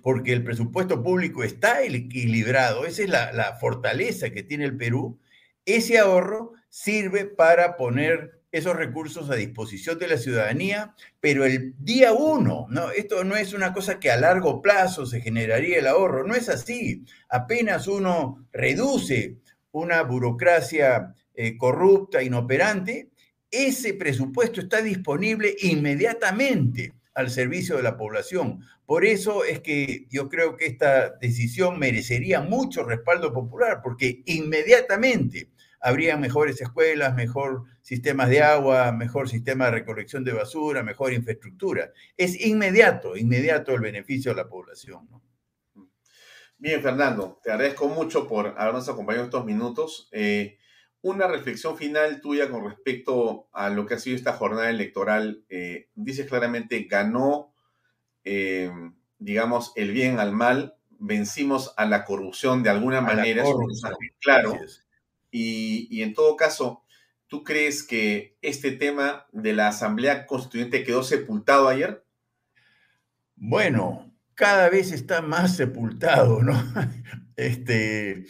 [0.02, 5.18] porque el presupuesto público está equilibrado, esa es la, fortaleza que tiene el Perú,
[5.66, 12.14] ese ahorro sirve para poner esos recursos a disposición de la ciudadanía, pero el día
[12.14, 12.92] uno, ¿no?
[12.92, 16.50] Esto no es una cosa que a largo plazo se generaría el ahorro, no es
[16.50, 17.04] así.
[17.30, 19.38] Apenas uno reduce
[19.72, 23.10] una burocracia eh, corrupta, inoperante,
[23.50, 28.64] ese presupuesto está disponible inmediatamente al servicio de la población.
[28.86, 35.50] Por eso es que yo creo que esta decisión merecería mucho respaldo popular, porque inmediatamente
[35.84, 41.92] habría mejores escuelas, mejor sistemas de agua, mejor sistema de recolección de basura, mejor infraestructura.
[42.16, 45.10] Es inmediato, inmediato el beneficio a la población.
[46.58, 50.08] Bien, Fernando, te agradezco mucho por habernos acompañado estos minutos.
[50.14, 50.58] Eh,
[51.02, 55.44] una reflexión final tuya con respecto a lo que ha sido esta jornada electoral.
[55.50, 57.54] Eh, dices claramente, ganó,
[58.24, 58.72] eh,
[59.20, 64.58] digamos, el bien al mal, vencimos a la corrupción de alguna manera, mensaje claro.
[65.36, 66.84] Y, en todo caso,
[67.26, 72.06] ¿tú crees que este tema de la Asamblea Constituyente quedó sepultado ayer?
[73.36, 76.54] Bueno, cada vez está más sepultado, ¿no?
[77.36, 78.26] Este,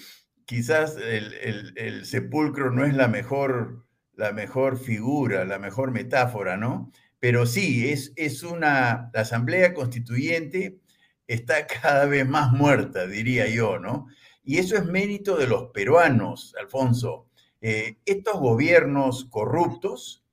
[0.46, 3.86] quizás el, sepulcro no es la mejor,
[4.16, 6.90] la mejor figura, la mejor metáfora, ¿no?
[7.20, 10.80] Pero sí, es, es una, la Asamblea Constituyente
[11.28, 14.08] está cada vez más muerta, diría yo, ¿no?
[14.44, 17.28] Y eso es mérito de los peruanos, Alfonso.
[17.62, 20.24] Eh, estos gobiernos corruptos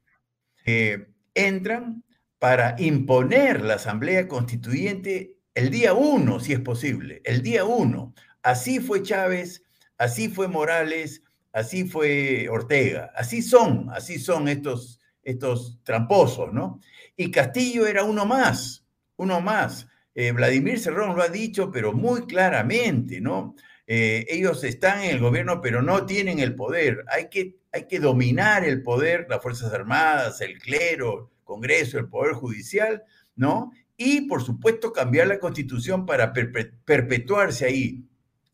[0.64, 2.04] eh, entran
[2.38, 8.14] para imponer la Asamblea Constituyente el día uno, si es posible, el día uno.
[8.42, 9.62] Así fue Chávez,
[10.00, 16.80] Así fue Morales, así fue Ortega, así son, así son estos, estos tramposos, ¿no?
[17.18, 18.86] Y Castillo era uno más,
[19.16, 19.86] uno más.
[20.14, 23.54] Eh, Vladimir Cerrón lo ha dicho, pero muy claramente, ¿no?
[23.92, 27.04] Eh, ellos están en el gobierno, pero no tienen el poder.
[27.08, 32.08] Hay que, hay que dominar el poder, las Fuerzas Armadas, el clero, el Congreso, el
[32.08, 33.02] Poder Judicial,
[33.34, 33.72] ¿no?
[33.96, 38.04] Y, por supuesto, cambiar la constitución para perpetuarse ahí.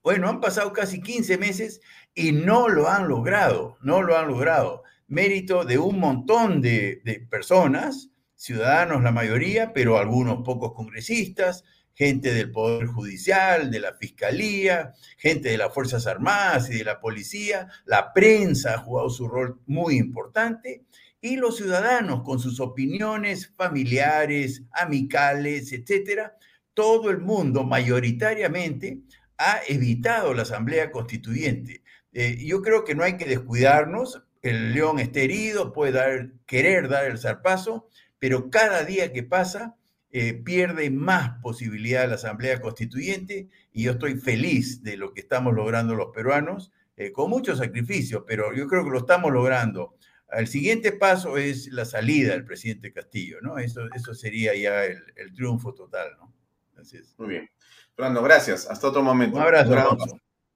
[0.03, 1.83] Bueno, han pasado casi 15 meses
[2.15, 4.85] y no lo han logrado, no lo han logrado.
[5.07, 11.63] Mérito de un montón de, personas, ciudadanos la mayoría, pero algunos pocos congresistas,
[11.97, 17.01] gente del Poder Judicial, de la Fiscalía, gente de las Fuerzas Armadas y de la
[17.01, 20.85] Policía, la prensa ha jugado su rol muy importante
[21.23, 26.37] y los ciudadanos con sus opiniones familiares, amicales, etcétera,
[26.75, 29.01] todo el mundo mayoritariamente
[29.39, 31.83] ha evitado la Asamblea Constituyente.
[32.13, 37.07] Eh, yo creo que no hay que descuidarnos, el león está herido, puede querer dar
[37.07, 37.89] el zarpazo,
[38.19, 39.76] pero cada día que pasa
[40.19, 45.53] eh, pierde más posibilidad la Asamblea Constituyente y yo estoy feliz de lo que estamos
[45.53, 49.99] logrando los peruanos, eh, con mucho sacrificio, pero yo creo que lo estamos logrando.
[50.33, 53.59] El siguiente paso es la salida del presidente Castillo, ¿no?
[53.59, 56.33] Eso, eso sería ya el, triunfo total, ¿no?
[56.81, 57.15] Así es.
[57.19, 57.51] Muy bien.
[57.95, 58.67] Fernando, gracias.
[58.71, 59.37] Hasta otro momento.
[59.37, 59.99] Un abrazo.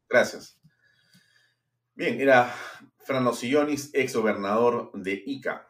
[0.09, 0.59] Gracias.
[1.95, 2.51] Bien, era
[3.05, 5.69] Fernando Sillonis, ex gobernador de Ica.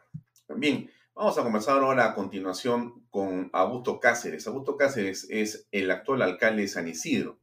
[0.55, 4.47] Bien, Vamos a conversar ahora a continuación con Augusto Cáceres.
[4.47, 7.37] Augusto Cáceres es el actual alcalde de San Isidro.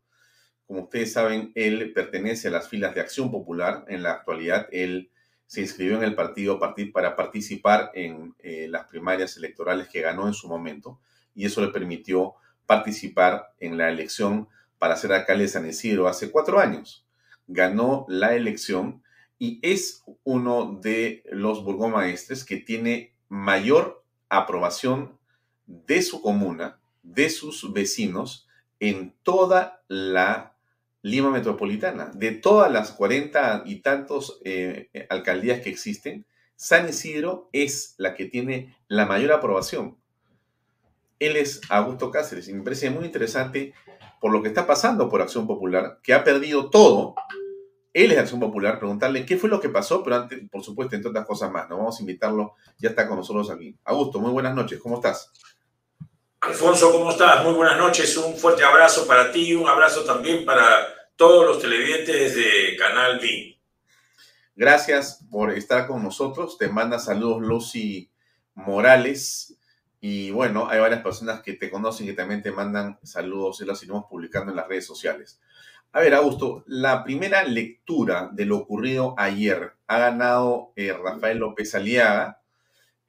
[0.67, 3.85] Como ustedes saben, él pertenece a las filas de Acción Popular.
[3.89, 5.11] En la actualidad, él
[5.47, 6.59] se inscribió en el partido
[6.93, 11.01] para participar en eh, las primarias electorales que ganó en su momento
[11.35, 12.35] y eso le permitió
[12.67, 14.49] participar en la elección
[14.79, 17.07] para ser alcalde de San Isidro hace cuatro años.
[17.47, 19.03] Ganó la elección
[19.39, 25.18] y es uno de los burgomaestres que tiene mayor aprobación
[25.69, 28.49] de su comuna, de sus vecinos,
[28.81, 30.55] en toda la
[31.01, 32.11] Lima metropolitana.
[32.13, 38.27] De todas las cuarenta y tantos eh, alcaldías que existen, San Isidro es la que
[38.27, 39.97] tiene la mayor aprobación.
[41.21, 43.75] Él es Augusto Cáceres y me parece muy interesante
[44.21, 47.15] por lo que está pasando por Acción Popular, que ha perdido todo
[48.05, 51.11] él es Acción Popular, preguntarle qué fue lo que pasó, pero antes, por supuesto, entre
[51.11, 51.69] otras cosas más.
[51.69, 51.79] ¿no?
[51.79, 53.77] Vamos a invitarlo, ya está con nosotros aquí.
[53.85, 55.33] Augusto, muy buenas noches, ¿cómo estás?
[56.41, 57.45] Alfonso, ¿cómo estás?
[57.45, 60.87] Muy buenas noches, un fuerte abrazo para ti, un abrazo también para
[61.17, 63.59] todos los televidentes de Canal V.
[64.55, 66.57] Gracias por estar con nosotros.
[66.57, 68.11] Te manda saludos Lucy
[68.55, 69.59] Morales.
[70.01, 73.83] Y bueno, hay varias personas que te conocen y también te mandan saludos y las
[73.83, 75.41] iremos publicando en las redes sociales.
[75.91, 81.75] A ver, Augusto, la primera lectura de lo ocurrido ayer ha ganado eh, Rafael López
[81.75, 82.41] Aliaga.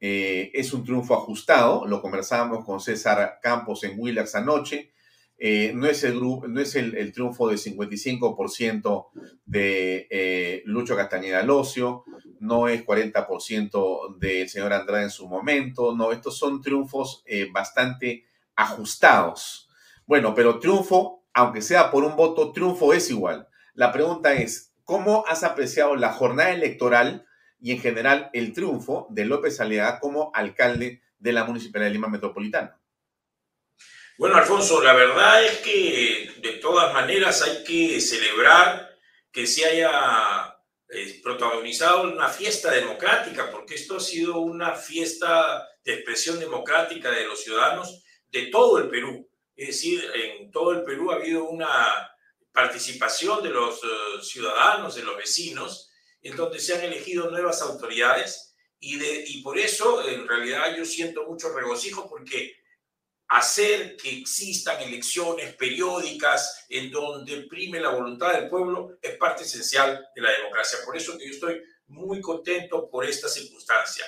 [0.00, 4.92] Eh, es un triunfo ajustado, lo conversábamos con César Campos en Willax anoche.
[5.38, 9.06] Eh, no es, el, no es el, triunfo de 55%
[9.46, 12.04] de Lucho Castañeda Locio,
[12.40, 18.24] no es 40% del señor Andrade en su momento, no, estos son triunfos bastante
[18.54, 19.70] ajustados.
[20.06, 23.48] Bueno, pero triunfo aunque sea por un voto, triunfo es igual.
[23.74, 27.26] La pregunta es, ¿cómo has apreciado la jornada electoral
[27.60, 32.08] y en general el triunfo de López Aliaga como alcalde de la Municipalidad de Lima
[32.08, 32.80] Metropolitana?
[34.18, 38.90] Bueno, Alfonso, la verdad es que de todas maneras hay que celebrar
[39.32, 40.56] que se haya
[40.88, 47.26] eh, protagonizado una fiesta democrática, porque esto ha sido una fiesta de expresión democrática de
[47.26, 49.26] los ciudadanos de todo el Perú.
[49.56, 52.10] Es decir, en todo el Perú ha habido una
[52.52, 55.89] participación de los eh, ciudadanos, de los vecinos,
[56.22, 60.84] en donde se han elegido nuevas autoridades y, de, y por eso en realidad yo
[60.84, 62.54] siento mucho regocijo porque
[63.30, 70.08] hacer que existan elecciones periódicas en donde prime la voluntad del pueblo es parte esencial
[70.14, 70.80] de la democracia.
[70.84, 74.04] Por eso que yo estoy muy contento por esta circunstancia.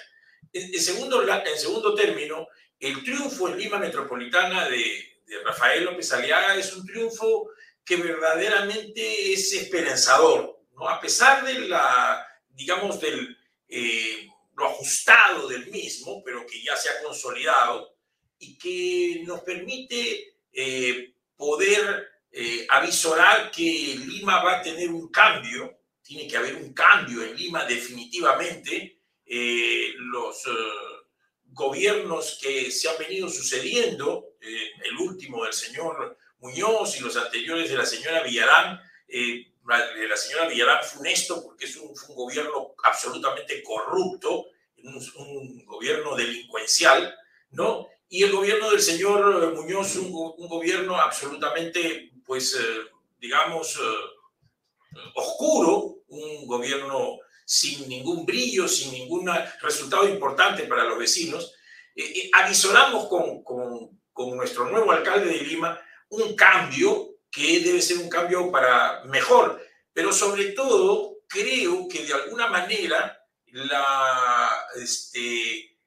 [0.52, 2.48] En, segundo, en segundo término,
[2.80, 5.08] el triunfo en Lima Metropolitana de,
[5.44, 7.48] Rafael López Aliaga es un triunfo
[7.84, 10.88] que verdaderamente es esperanzador, ¿no?
[10.88, 13.36] A pesar de la, digamos, del,
[13.68, 17.96] eh, lo ajustado del mismo, pero que ya se ha consolidado
[18.38, 25.78] y que nos permite eh, poder eh, avisorar que Lima va a tener un cambio,
[26.02, 28.98] tiene que haber un cambio en Lima definitivamente.
[29.24, 30.46] los
[31.52, 37.70] gobiernos que se han venido sucediendo, eh, el último del señor Muñoz y los anteriores
[37.70, 42.74] de la señora Villarán, eh, de la señora Villarán funesto porque es un, un gobierno
[42.84, 44.46] absolutamente corrupto,
[44.82, 47.14] un, gobierno delincuencial,
[47.50, 47.88] ¿no?
[48.08, 53.78] Y el gobierno del señor Muñoz, un, un gobierno absolutamente, pues, eh, digamos,
[55.14, 61.54] oscuro, un gobierno sin ningún brillo, sin ningún resultado importante para los vecinos,
[61.94, 67.80] eh, eh, avisoramos con, con, con, nuestro nuevo alcalde de Lima un cambio que debe
[67.80, 69.60] ser un cambio para mejor,
[69.92, 75.78] pero sobre todo creo que de alguna manera la, este,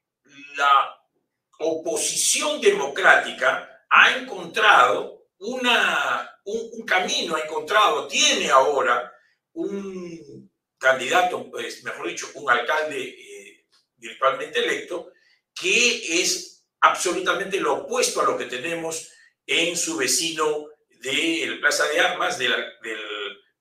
[1.59, 9.13] oposición democrática ha encontrado una, un, un camino, ha encontrado, tiene ahora
[9.53, 13.67] un candidato, pues, mejor dicho, un alcalde eh,
[13.97, 15.11] virtualmente electo,
[15.53, 19.09] que es absolutamente lo opuesto a lo que tenemos
[19.45, 20.74] en su vecino
[21.05, 22.53] de la Plaza de Armas del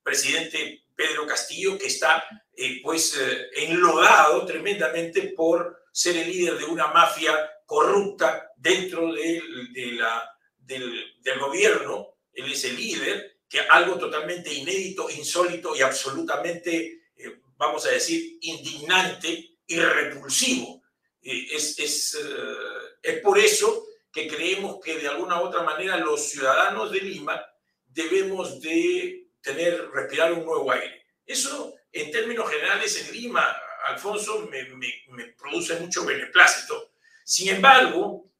[0.01, 2.23] presidente Pedro Castillo, que está
[2.55, 7.33] eh, pues eh, enlodado tremendamente por ser el líder de una mafia
[7.65, 9.41] corrupta dentro de,
[9.93, 12.17] la, del, del, gobierno.
[12.33, 18.37] Él es el líder, que algo totalmente inédito, insólito y absolutamente, eh, vamos a decir,
[18.41, 20.81] indignante y repulsivo.
[21.21, 22.17] es, es,
[23.01, 23.84] es por eso
[24.15, 27.45] que creemos que de alguna u otra manera los ciudadanos de Lima
[27.85, 31.05] debemos de tener, respirar un nuevo aire.
[31.25, 33.45] Eso, en términos generales, en Lima,
[33.87, 36.93] Alfonso, me, produce mucho beneplácito.
[37.25, 38.31] Sin embargo,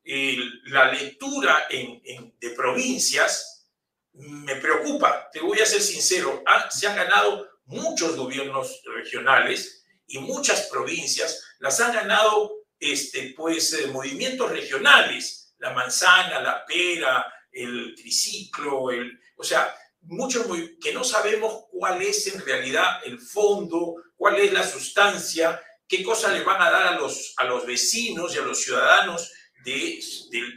[0.67, 3.69] la lectura de provincias
[4.13, 5.29] me preocupa.
[5.29, 11.81] Te voy a ser sincero, se han ganado muchos gobiernos regionales y muchas provincias las
[11.81, 19.43] han ganado este, pues, eh, movimientos regionales, la manzana, la pera, el triciclo, el, o
[19.43, 20.45] sea, muchos
[20.79, 26.33] que no sabemos cuál es en realidad el fondo, cuál es la sustancia, qué cosas
[26.33, 29.31] le van a dar a los, a los vecinos y a los ciudadanos
[29.63, 29.99] de,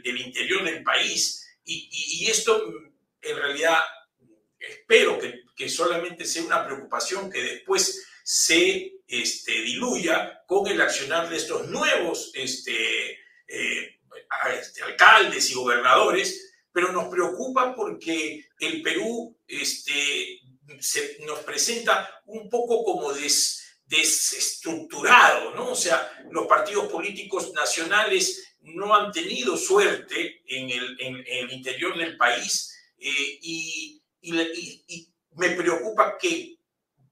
[0.03, 1.57] del interior del país.
[1.63, 2.63] Y, y, esto
[3.21, 3.79] en realidad
[4.59, 11.29] espero que, que, solamente sea una preocupación que después se este, diluya con el accionar
[11.29, 13.98] de estos nuevos este, eh,
[14.53, 20.39] este alcaldes y gobernadores pero nos preocupa porque el Perú este,
[20.79, 23.11] se, nos presenta un poco como
[23.85, 25.71] desestructurado, ¿no?
[25.71, 31.97] O sea, los partidos políticos nacionales no han tenido suerte en el, en, el interior
[31.97, 36.57] del país eh, y, y, me preocupa que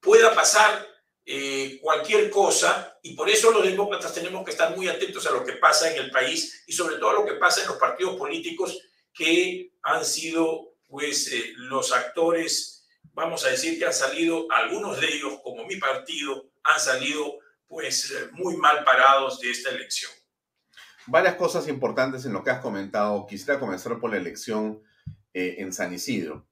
[0.01, 0.85] pueda pasar
[1.25, 5.45] eh, cualquier cosa y por eso los demócratas tenemos que estar muy atentos a lo
[5.45, 8.17] que pasa en el país y sobre todo a lo que pasa en los partidos
[8.17, 8.77] políticos
[9.13, 15.07] que han sido pues eh, los actores, vamos a decir que han salido, algunos de
[15.07, 20.11] ellos, como mi partido, han salido pues eh, muy mal parados de esta elección.
[21.05, 23.25] Varias cosas importantes en lo que has comentado.
[23.25, 24.83] Quisiera comenzar por la elección
[25.33, 26.45] eh, en San Isidro.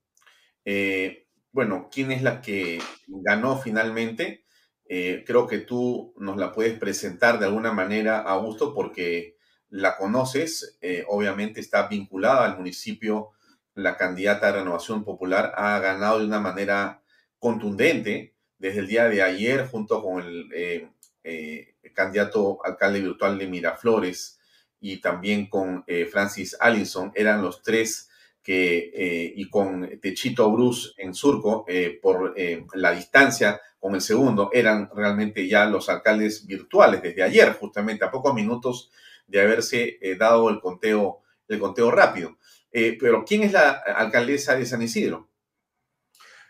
[1.51, 4.44] bueno, ¿quién es la que ganó finalmente?
[4.87, 9.35] Creo que tú nos la puedes presentar de alguna manera, Augusto, porque
[9.69, 13.31] la conoces, eh, obviamente está vinculada al municipio,
[13.73, 17.01] la candidata de Renovación Popular ha ganado de una manera
[17.39, 18.33] contundente.
[18.57, 20.89] Desde el día de ayer junto con el, eh,
[21.25, 24.39] eh, candidato alcalde virtual de Miraflores
[24.79, 28.09] y también con Francis Allison, eran los tres
[28.45, 31.65] que, y con Techito Bruce en Surco,
[31.99, 32.35] por
[32.75, 38.09] la distancia con el segundo, eran realmente ya los alcaldes virtuales desde ayer, justamente a
[38.09, 38.89] pocos minutos
[39.27, 42.37] de haberse eh, dado el conteo, el conteo rápido.
[42.71, 45.29] Eh, pero, ¿quién es la alcaldesa de San Isidro?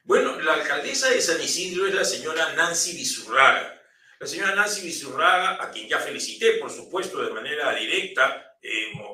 [0.06, 3.82] Bueno, la alcaldesa de San Isidro es la señora Nancy Bizurraga.
[4.20, 8.55] La señora Nancy Bizurraga, a quien ya felicité, por supuesto, de manera directa,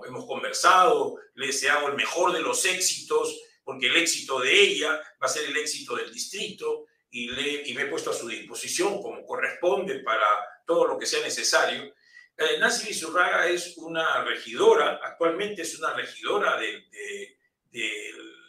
[0.08, 4.92] hemos, conversado, le he deseado el mejor de los éxitos, porque el éxito de ella
[5.22, 8.28] va a ser el éxito del distrito, y, le, y me he puesto a su
[8.28, 10.26] disposición como corresponde para
[10.66, 11.94] todo lo que sea necesario.
[12.38, 17.38] Eh, Nancy Lizurraga es una regidora, actualmente es una regidora de,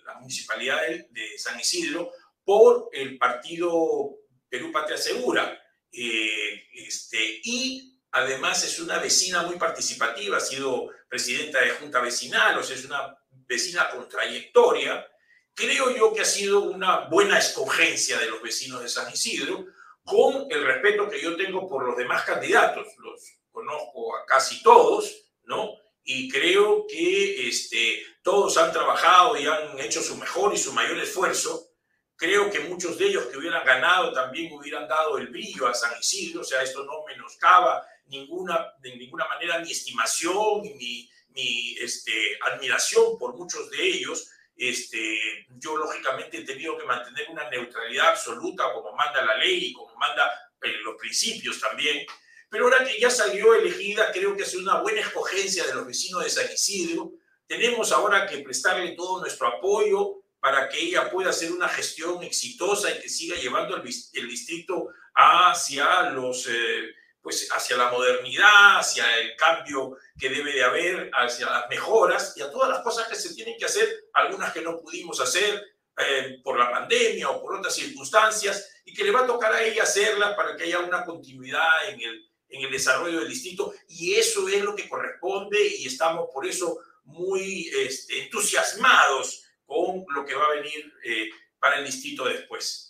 [0.05, 0.81] la municipalidad
[1.11, 2.13] de, San Isidro
[2.45, 4.17] por el partido
[4.49, 5.59] Perú Patria Segura.
[5.91, 12.59] Eh, este, y además es una vecina muy participativa, ha sido presidenta de junta vecinal,
[12.59, 15.07] o sea, es una vecina con trayectoria.
[15.55, 19.67] Creo yo que ha sido una buena escogencia de los vecinos de San Isidro,
[20.05, 23.21] con el respeto que yo tengo por los demás candidatos, los
[23.51, 25.71] conozco a casi todos, ¿no?
[26.05, 30.99] Y creo que este, todos han trabajado y han hecho su mejor y su mayor
[30.99, 31.69] esfuerzo.
[32.17, 35.99] Creo que muchos de ellos que hubieran ganado también hubieran dado el brillo a San
[35.99, 42.39] Isidro, o sea, esto no menoscaba ninguna, de ninguna manera mi estimación y mi, este,
[42.43, 44.31] admiración por muchos de ellos.
[44.55, 49.73] Este, yo lógicamente he tenido que mantener una neutralidad absoluta como manda la ley y
[49.73, 50.31] como manda
[50.63, 52.07] eh, los principios también,
[52.53, 56.23] pero ahora que ya salió elegida, creo que es una buena escogencia de los vecinos
[56.23, 57.13] de San Isidro.
[57.47, 62.91] Tenemos ahora que prestarle todo nuestro apoyo para que ella pueda hacer una gestión exitosa
[62.91, 66.47] y que siga llevando el, distrito hacia los...
[66.47, 72.35] Eh, pues hacia la modernidad, hacia el cambio que debe de haber, hacia las mejoras
[72.37, 75.63] y a todas las cosas que se tienen que hacer, algunas que no pudimos hacer
[75.97, 79.63] eh, por la pandemia o por otras circunstancias, y que le va a tocar a
[79.63, 84.15] ella hacerlas para que haya una continuidad en el, en el desarrollo del distrito y
[84.15, 90.35] eso es lo que corresponde y estamos por eso muy este, entusiasmados con lo que
[90.35, 92.89] va a venir eh, para el distrito después.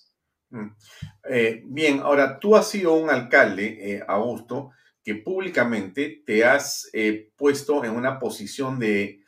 [1.29, 4.71] Eh, bien, ahora tú has sido un alcalde, eh, Augusto,
[5.05, 6.89] que públicamente te has
[7.37, 9.19] puesto en una posición de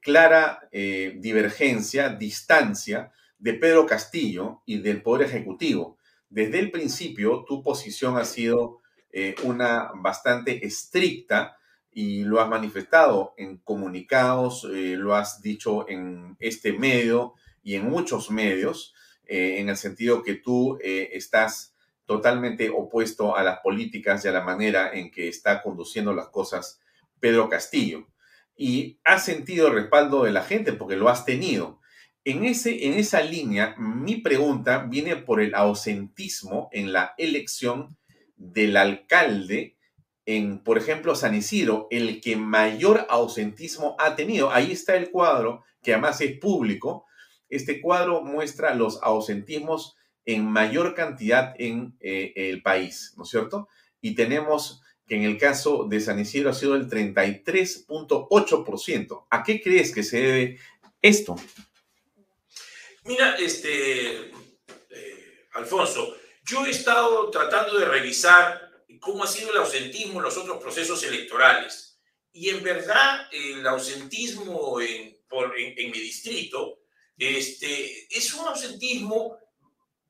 [0.00, 5.98] clara divergencia, distancia de Pedro Castillo y del Poder Ejecutivo.
[6.30, 8.80] Desde el principio, tu posición ha sido
[9.44, 11.58] una bastante estricta
[12.00, 17.90] y lo has manifestado en comunicados, eh, lo has dicho en este medio y en
[17.90, 18.94] muchos medios,
[19.28, 21.74] eh, en el sentido que tú eh, estás
[22.06, 26.80] totalmente opuesto a las políticas y a la manera en que está conduciendo las cosas
[27.20, 28.08] Pedro Castillo.
[28.56, 31.80] Y has sentido el respaldo de la gente porque lo has tenido.
[32.24, 37.96] En, ese, en esa línea, mi pregunta viene por el ausentismo en la elección
[38.36, 39.76] del alcalde
[40.28, 44.50] en, por ejemplo, San Isidro, el que mayor ausentismo ha tenido.
[44.50, 47.06] Ahí está el cuadro, que además es público.
[47.48, 53.68] Este cuadro muestra los ausentismos en mayor cantidad en eh, el país, ¿no es cierto?
[54.00, 59.26] Y tenemos que en el caso de San Isidro ha sido el 33.8%.
[59.30, 60.58] ¿A qué crees que se debe
[61.00, 61.36] esto?
[63.04, 64.32] Mira, este,
[64.90, 66.14] eh, Alfonso,
[66.44, 68.68] yo he estado tratando de revisar
[69.00, 71.98] cómo ha sido el ausentismo en los otros procesos electorales.
[72.32, 75.16] Y en verdad, el ausentismo en,
[75.56, 76.80] en, mi distrito
[77.18, 79.36] este, es un ausentismo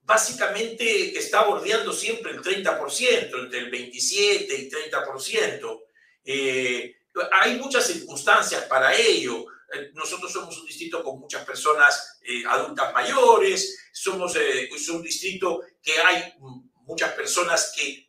[0.03, 5.83] básicamente que está bordeando siempre el 30%, entre el 27 y 30%.
[6.25, 6.97] Eh,
[7.33, 9.47] hay muchas circunstancias para ello.
[9.73, 14.35] Eh, nosotros somos un distrito con muchas personas eh, adultas mayores, somos
[14.89, 16.35] un distrito que hay
[16.87, 18.07] muchas personas que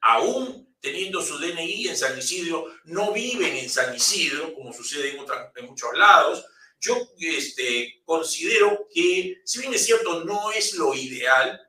[0.00, 5.24] aún teniendo su DNI en San Isidro, no viven en San Isidro, como sucede en,
[5.56, 6.44] en muchos lados.
[6.80, 11.60] Yo este, considero que, si bien es cierto, no es lo ideal,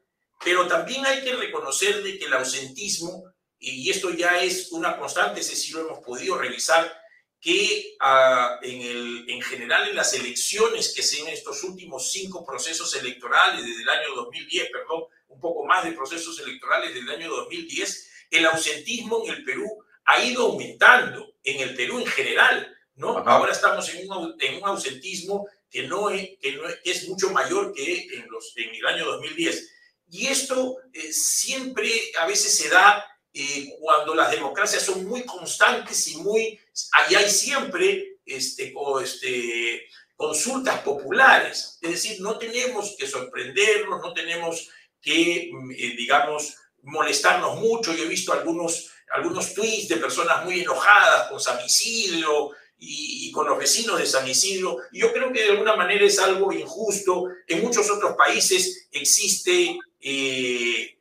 [0.43, 3.23] pero también hay que reconocer de que el ausentismo,
[3.59, 6.93] y esto ya es una constante, ese sí lo hemos podido revisar,
[7.39, 12.45] que uh, en, el, en general en las elecciones que se en estos últimos cinco
[12.45, 17.29] procesos electorales desde el año 2010, perdón, un poco más de procesos electorales del año
[17.29, 23.19] 2010, el ausentismo en el Perú ha ido aumentando, en el Perú en general, ¿no?
[23.19, 27.73] Ahora estamos en un, en un ausentismo que, no es, que, no es, mucho mayor
[27.73, 29.71] que en, los, en el año 2010.
[30.09, 36.07] Y esto eh, siempre a veces se da eh, cuando las democracias son muy constantes
[36.07, 36.59] y muy...
[36.93, 41.77] Ahí hay siempre este, o este, consultas populares.
[41.81, 44.69] Es decir, no tenemos que sorprendernos, no tenemos
[44.99, 47.93] que, mm, eh, digamos, molestarnos mucho.
[47.93, 53.47] Yo he visto algunos, algunos tweets de personas muy enojadas con San Isidro y, con
[53.47, 54.77] los vecinos de San Isidro.
[54.91, 57.27] Y yo creo que de alguna manera es algo injusto.
[57.47, 60.97] En muchos otros países existe eh,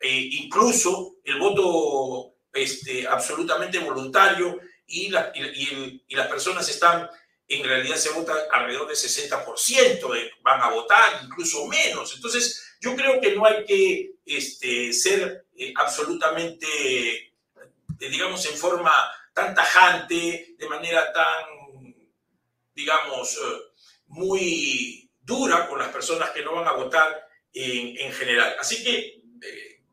[0.00, 7.08] eh, incluso el voto este, absolutamente voluntario y, y, las personas están,
[7.48, 12.14] en realidad se vota alrededor del 60%, de, van a votar, incluso menos.
[12.14, 17.32] Entonces, yo creo que no hay que este, ser eh, absolutamente,
[17.98, 18.92] digamos, en forma
[19.32, 21.94] tan tajante, de manera tan,
[22.74, 23.60] digamos, eh,
[24.06, 28.56] muy dura con las personas que no van a votar en, en general.
[28.58, 29.22] Así que,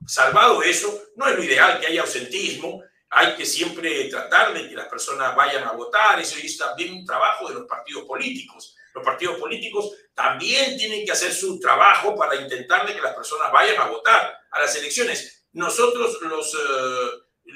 [0.05, 4.75] salvado eso, no es lo ideal que haya ausentismo, hay que siempre tratar de que
[4.75, 9.03] las personas vayan a votar, eso es también un trabajo de los partidos políticos los
[9.03, 13.87] partidos políticos también tienen que hacer su trabajo para intentar que las personas vayan a
[13.87, 15.45] votar a las elecciones.
[15.53, 17.09] Nosotros los, eh,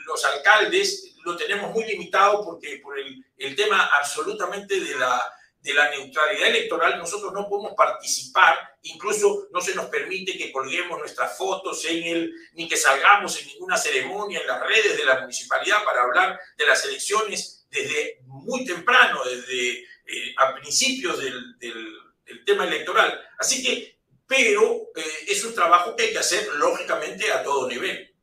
[0.05, 5.22] los alcaldes lo tenemos muy limitado porque por el, el tema absolutamente de la,
[5.64, 11.00] de la neutralidad electoral, nosotros no podemos participar, incluso no se nos permite que colguemos
[11.00, 15.22] nuestras fotos en el, ni que salgamos en ninguna ceremonia en las redes de la
[15.22, 22.00] municipalidad para hablar de las elecciones desde muy temprano, desde eh, a principios del, del,
[22.45, 23.22] tema electoral.
[23.38, 28.14] Así que, pero eh, es un trabajo que hay que hacer lógicamente a todo nivel.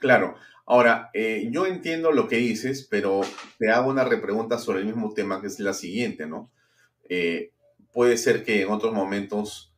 [0.00, 0.38] Claro.
[0.66, 3.20] Ahora, eh, yo entiendo lo que dices, pero
[3.58, 6.50] te hago una repregunta sobre el mismo tema, que es la siguiente, ¿no?
[7.92, 9.72] puede ser que en otros momentos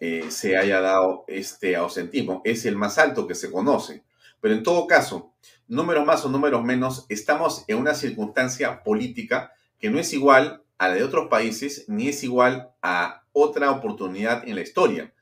[0.00, 2.42] se haya dado este ausentismo.
[2.44, 4.02] Es el más alto que se conoce.
[4.40, 5.32] Pero en todo caso,
[5.66, 10.88] números más o números menos, estamos en una circunstancia política que no es igual a
[10.88, 15.12] la de otros países ni es igual a otra oportunidad en la historia.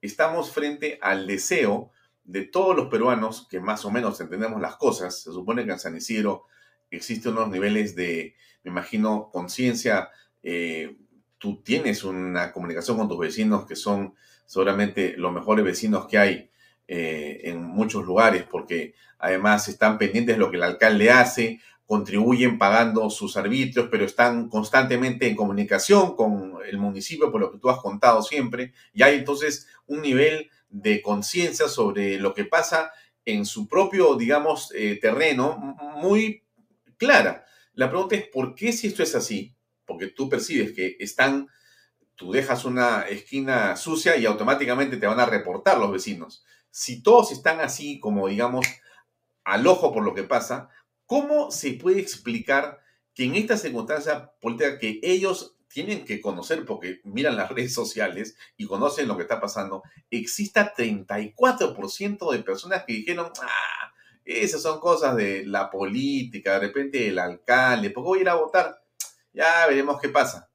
[0.00, 1.90] Estamos frente al deseo
[2.24, 5.22] de todos los peruanos que más o menos entendemos las cosas.
[5.22, 6.46] Se supone que en San Isidro
[6.90, 10.10] existen unos niveles de, me imagino, conciencia.
[10.42, 10.96] Eh,
[11.38, 14.14] tú tienes una comunicación con tus vecinos que son
[14.46, 16.50] seguramente los mejores vecinos que hay
[16.86, 22.58] eh, en muchos lugares, porque además están pendientes de lo que el alcalde hace, contribuyen
[22.58, 27.68] pagando sus arbitrios, pero están constantemente en comunicación con el municipio, por lo que tú
[27.68, 32.92] has contado siempre, y hay entonces un nivel de conciencia sobre lo que pasa
[33.24, 35.56] en su propio, digamos, eh, terreno
[35.96, 36.42] muy
[36.96, 37.46] clara.
[37.74, 39.54] La pregunta es, ¿por qué si esto es así?
[39.86, 41.48] Porque tú percibes que están,
[42.16, 46.44] tú dejas una esquina sucia y automáticamente te van a reportar los vecinos.
[46.70, 48.66] Si todos están así, como digamos,
[49.44, 50.70] al ojo por lo que pasa,
[51.06, 52.80] ¿cómo se puede explicar
[53.14, 58.36] que en esta circunstancia política que ellos tienen que conocer porque miran las redes sociales
[58.56, 63.92] y conocen lo que está pasando, exista 34% de personas que dijeron, ah,
[64.24, 68.28] esas son cosas de la política, de repente el alcalde, ¿por qué voy a ir
[68.28, 68.84] a votar?
[69.32, 70.48] Ya veremos qué pasa.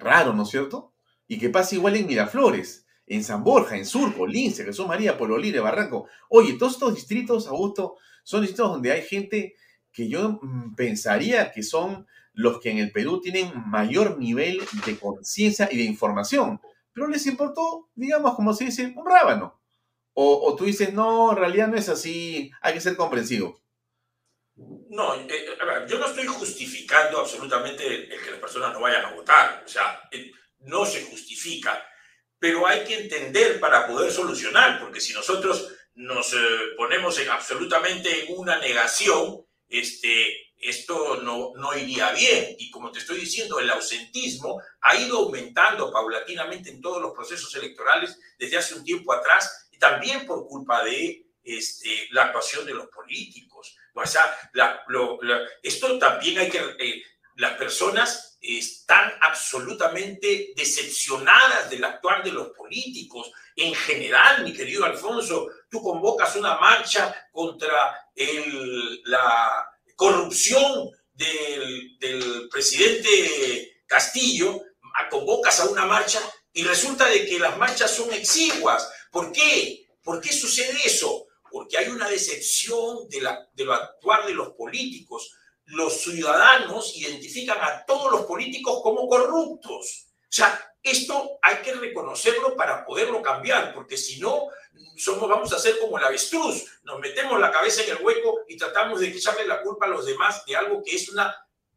[0.00, 0.92] Raro, ¿no es cierto?
[1.28, 5.60] Y que pasa igual en Miraflores, en San Borja, en Surco, Lince, Jesús María, Pololire,
[5.60, 6.08] Barranco.
[6.28, 9.54] Oye, todos estos distritos, Augusto, son distritos donde hay gente
[9.92, 14.98] que yo mm, pensaría que son los que en el Perú tienen mayor nivel de
[14.98, 16.60] conciencia y de información.
[16.92, 19.60] Pero les importó, digamos, como se dice, un rábano.
[20.16, 23.60] O, tú dices, no, en realidad no es así, hay que ser comprensivo.
[24.54, 25.56] No, eh, eh,
[25.88, 29.64] yo no estoy justificando absolutamente el, que las personas no vayan a votar.
[29.64, 30.30] O sea, eh,
[30.60, 31.84] no se justifica.
[32.38, 36.36] Pero hay que entender para poder solucionar, porque si nosotros nos
[36.76, 42.56] ponemos en, absolutamente en una negación, este, esto no, no iría bien.
[42.58, 47.54] Y como te estoy diciendo, el ausentismo ha ido aumentando paulatinamente en todos los procesos
[47.54, 52.72] electorales desde hace un tiempo atrás, y también por culpa de este, la actuación de
[52.72, 53.76] los políticos.
[53.92, 54.36] O sea,
[55.62, 56.58] esto también hay que...
[56.78, 57.02] Eh,
[57.36, 63.32] las personas están absolutamente decepcionadas del actuar de los políticos.
[63.56, 73.82] En general, mi querido Alfonso, tú convocas una marcha contra el, la, corrupción del, presidente
[73.86, 74.60] Castillo,
[75.10, 76.20] convocas a una marcha
[76.52, 78.88] y resulta de que las marchas son exiguas.
[79.10, 79.86] ¿Por qué?
[80.02, 81.26] ¿Por qué sucede eso?
[81.50, 85.36] Porque hay una decepción de, la, lo actuar de los políticos.
[85.66, 90.06] Los ciudadanos identifican a todos los políticos como corruptos.
[90.18, 94.48] O sea, esto hay que reconocerlo para poderlo cambiar, porque si no,
[94.96, 98.56] somos, vamos a ser como el avestruz, nos metemos la cabeza en el hueco y
[98.56, 101.34] tratamos de echarle la culpa a los demás de algo que es una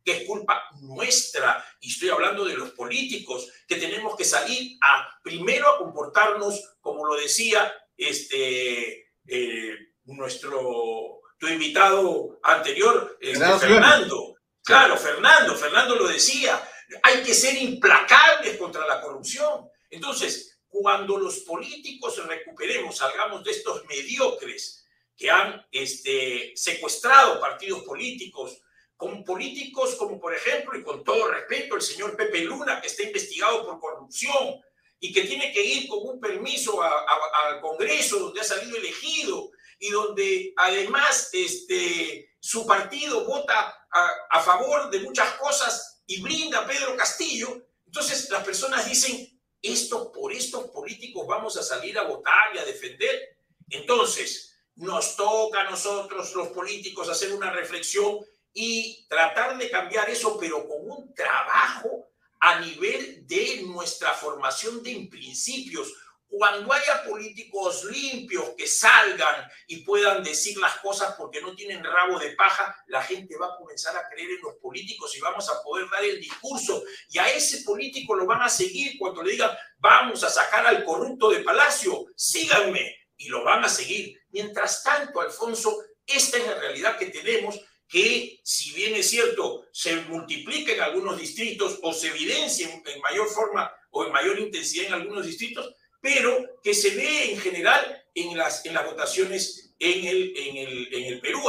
[0.08, 5.20] que es culpa nuestra, y estoy hablando de los políticos, que tenemos que salir a
[5.22, 9.76] primero a comportarnos, como lo decía este, eh,
[10.06, 14.38] nuestro, tu invitado anterior, este, Fernando.
[14.64, 16.62] Claro, Fernando, Fernando lo decía,
[17.04, 19.70] hay que ser implacables contra la corrupción.
[19.90, 24.86] Entonces, cuando los políticos recuperemos, salgamos de estos mediocres
[25.16, 28.62] que han este, secuestrado partidos políticos,
[28.96, 33.04] con políticos como por ejemplo, y con todo respeto, el señor Pepe Luna, que está
[33.04, 34.62] investigado por corrupción
[35.00, 39.50] y que tiene que ir con un permiso al Congreso donde ha salido elegido
[39.80, 46.60] y donde además este, su partido vota a, a favor de muchas cosas y brinda
[46.60, 49.27] a Pedro Castillo, entonces las personas dicen,
[49.72, 53.38] esto por estos políticos vamos a salir a votar y a defender.
[53.70, 58.20] Entonces, nos toca a nosotros los políticos hacer una reflexión
[58.54, 65.08] y tratar de cambiar eso, pero con un trabajo a nivel de nuestra formación de
[65.10, 65.94] principios,
[66.30, 72.20] cuando haya políticos limpios que salgan y puedan decir las cosas porque no tienen rabo
[72.20, 75.62] de paja, la gente va a comenzar a creer en los políticos y vamos a
[75.64, 76.84] poder dar el discurso.
[77.10, 80.84] Y a ese político lo van a seguir cuando le digan, vamos a sacar al
[80.84, 82.96] corrupto de Palacio, síganme.
[83.20, 84.22] Y lo van a seguir.
[84.30, 85.76] Mientras tanto, Alfonso,
[86.06, 91.18] esta es la realidad que tenemos que si bien es cierto, se multiplica en algunos
[91.20, 95.74] distritos o se evidencia en mayor forma o en mayor intensidad en algunos distritos,
[96.08, 100.94] pero que se ve en general en las, en las votaciones en el, en, el,
[100.94, 101.44] en el Perú.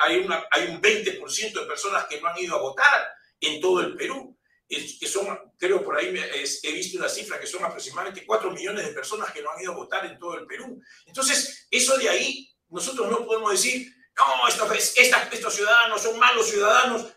[0.00, 3.08] Hay, una, hay un 20% de personas que no han ido a votar
[3.40, 4.38] en todo el Perú,
[4.68, 6.14] que son, creo por ahí
[6.62, 9.72] he visto una cifra, que son aproximadamente 4 millones de personas que no han ido
[9.72, 10.80] a votar en todo el Perú.
[11.06, 17.08] Entonces, eso de ahí, nosotros no podemos decir, no, estos, estos ciudadanos son malos ciudadanos.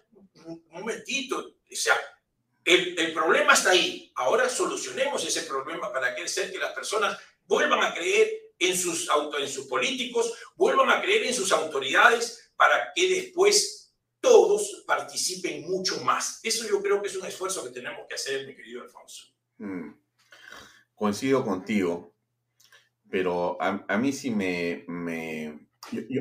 [0.46, 1.96] Un momentito, o sea,
[2.68, 4.12] el, problema está ahí.
[4.16, 8.30] Ahora solucionemos ese problema para que hacer que las personas vuelvan a creer
[8.60, 13.94] en sus, auto, en sus políticos, vuelvan a creer en sus autoridades para que después
[14.20, 16.42] todos participen mucho más.
[16.44, 19.28] Eso yo creo que es un esfuerzo que tenemos que hacer, mi querido Alfonso.
[19.60, 19.92] Mm.
[20.94, 22.16] Coincido contigo,
[23.10, 24.86] pero a, mí sí me...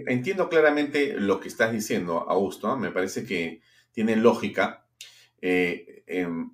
[0.06, 4.86] entiendo claramente lo que estás diciendo, Augusto, me parece que tiene lógica.
[5.40, 6.51] Eh, em,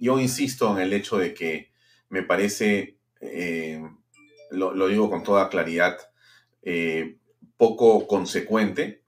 [0.00, 1.72] yo insisto en el hecho de que
[2.08, 3.82] me parece, eh,
[4.50, 5.98] lo, digo con toda claridad,
[6.62, 7.18] eh,
[7.56, 9.02] poco consecuente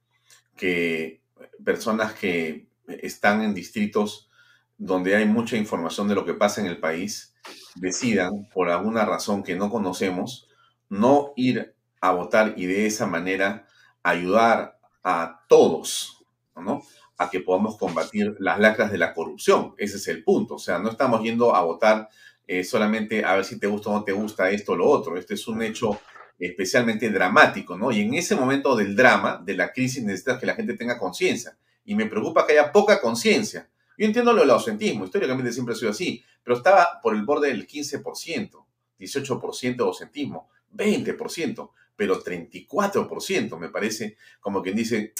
[0.57, 1.23] que
[1.65, 4.29] personas que están en distritos
[4.77, 7.35] donde hay mucha información de lo que pasa en el país
[7.75, 10.49] decidan, por alguna razón que no conocemos,
[10.89, 13.67] no ir a votar y de esa manera
[14.03, 16.25] ayudar a todos,
[16.57, 16.83] ¿no?
[17.21, 19.75] A que podamos combatir las lacras de la corrupción.
[19.77, 20.55] Ese es el punto.
[20.55, 22.09] O sea, no estamos yendo a votar
[22.47, 25.19] eh, solamente a ver si te gusta o no te gusta esto o lo otro.
[25.19, 26.01] Este es un hecho
[26.39, 27.93] especialmente dramático, ¿no?
[27.93, 31.59] Y en ese momento del drama, de la crisis, necesitas que la gente tenga conciencia.
[31.85, 33.69] Y me preocupa que haya poca conciencia.
[33.99, 37.49] Yo entiendo lo del ausentismo, históricamente siempre ha sido así, pero estaba por el borde
[37.49, 38.65] del 15%,
[38.99, 45.13] 18% de ausentismo, 20%, pero 34% me parece como quien dice,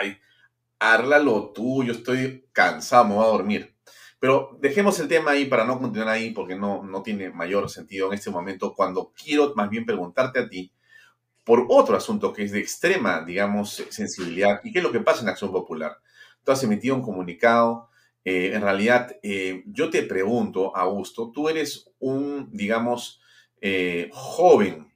[0.00, 0.18] ay,
[0.78, 3.76] Arla lo tuyo, estoy cansado, me voy a dormir.
[4.18, 8.08] Pero dejemos el tema ahí para no continuar ahí porque no, no tiene mayor sentido
[8.08, 10.72] en este momento cuando quiero más bien preguntarte a ti
[11.44, 15.22] por otro asunto que es de extrema, digamos, sensibilidad y qué es lo que pasa
[15.22, 15.96] en Acción Popular.
[16.42, 17.88] Tú has emitido un comunicado,
[18.24, 23.20] eh, en realidad eh, yo te pregunto, Augusto, tú eres un, digamos,
[23.60, 24.92] eh, joven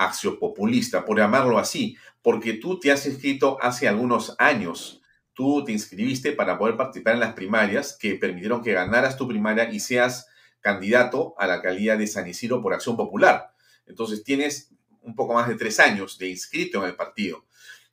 [0.00, 5.02] acciopopulista, por llamarlo así, porque tú te has inscrito hace algunos años.
[5.34, 9.70] Tú te inscribiste para poder participar en las primarias que permitieron que ganaras tu primaria
[9.70, 10.26] y seas
[10.60, 13.52] candidato a la alcaldía de San Isidro por Acción Popular.
[13.86, 14.70] Entonces tienes
[15.02, 17.44] un poco más de tres años de inscrito en el partido.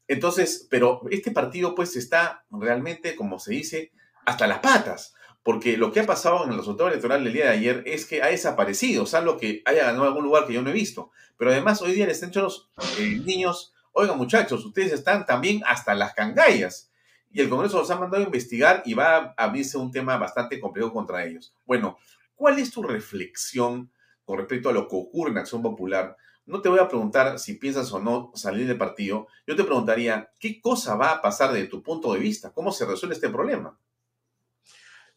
[0.07, 3.91] Entonces, pero este partido pues está realmente, como se dice,
[4.25, 5.13] hasta las patas,
[5.48, 8.22] porque lo que ha pasado en el resultado electoral del día de ayer es que
[8.22, 11.10] ha desaparecido, salvo que haya ganado algún lugar que yo no he visto.
[11.38, 12.69] Pero además hoy día les han hecho los
[12.99, 16.91] eh, niños oigan muchachos, ustedes están también hasta las cangallas.
[17.32, 20.60] Y el Congreso los ha mandado a investigar y va a abrirse un tema bastante
[20.60, 21.56] complejo contra ellos.
[21.65, 21.98] Bueno,
[22.36, 23.90] ¿cuál es tu reflexión
[24.26, 26.18] con respecto a lo que ocurre en Acción Popular?
[26.45, 29.28] No te voy a preguntar si piensas o no salir del partido.
[29.48, 32.52] Yo te preguntaría, ¿qué cosa va a pasar desde tu punto de vista?
[32.52, 33.80] ¿Cómo se resuelve este problema?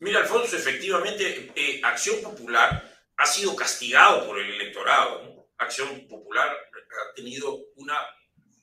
[0.01, 5.51] Mira, Alfonso, efectivamente, eh, Acción Popular ha sido castigado por el electorado.
[5.59, 7.99] Acción Popular ha tenido una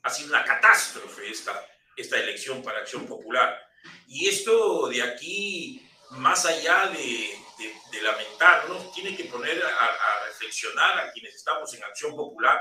[0.07, 1.65] ha sido una catástrofe esta,
[1.95, 3.59] esta elección para Acción Popular.
[4.07, 7.29] Y esto de aquí, más allá de,
[7.91, 12.59] de, lamentarnos, tiene que poner a, reflexionar a quienes estamos en Acción Popular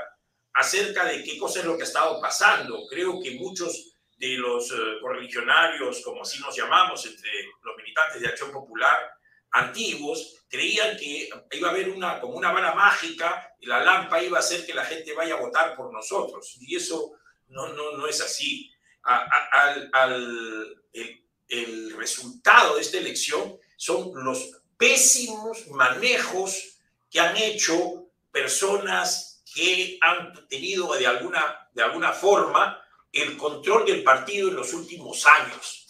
[0.53, 2.85] acerca de qué cosa es lo que ha estado pasando.
[2.89, 7.29] Creo que muchos de los uh, correligionarios, como así nos llamamos, entre
[7.63, 9.17] los militantes de Acción Popular
[9.51, 14.37] antiguos, creían que iba a haber una, como una vara mágica y la lámpara iba
[14.37, 16.57] a hacer que la gente vaya a votar por nosotros.
[16.61, 17.13] Y eso
[17.47, 18.71] no, no, no es así.
[19.03, 19.89] al,
[21.47, 26.79] el, resultado de esta elección son los pésimos manejos
[27.09, 32.79] que han hecho personas que han tenido de alguna, de alguna forma
[33.21, 35.85] el control del partido en los últimos años.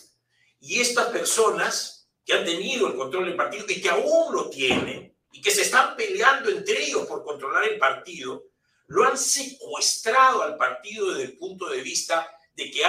[0.59, 5.15] Y estas personas que han tenido el control del partido y que aún lo tienen
[5.31, 8.43] y que se están peleando entre ellos por controlar el partido,
[8.87, 12.81] lo han secuestrado al partido desde el punto de vista de que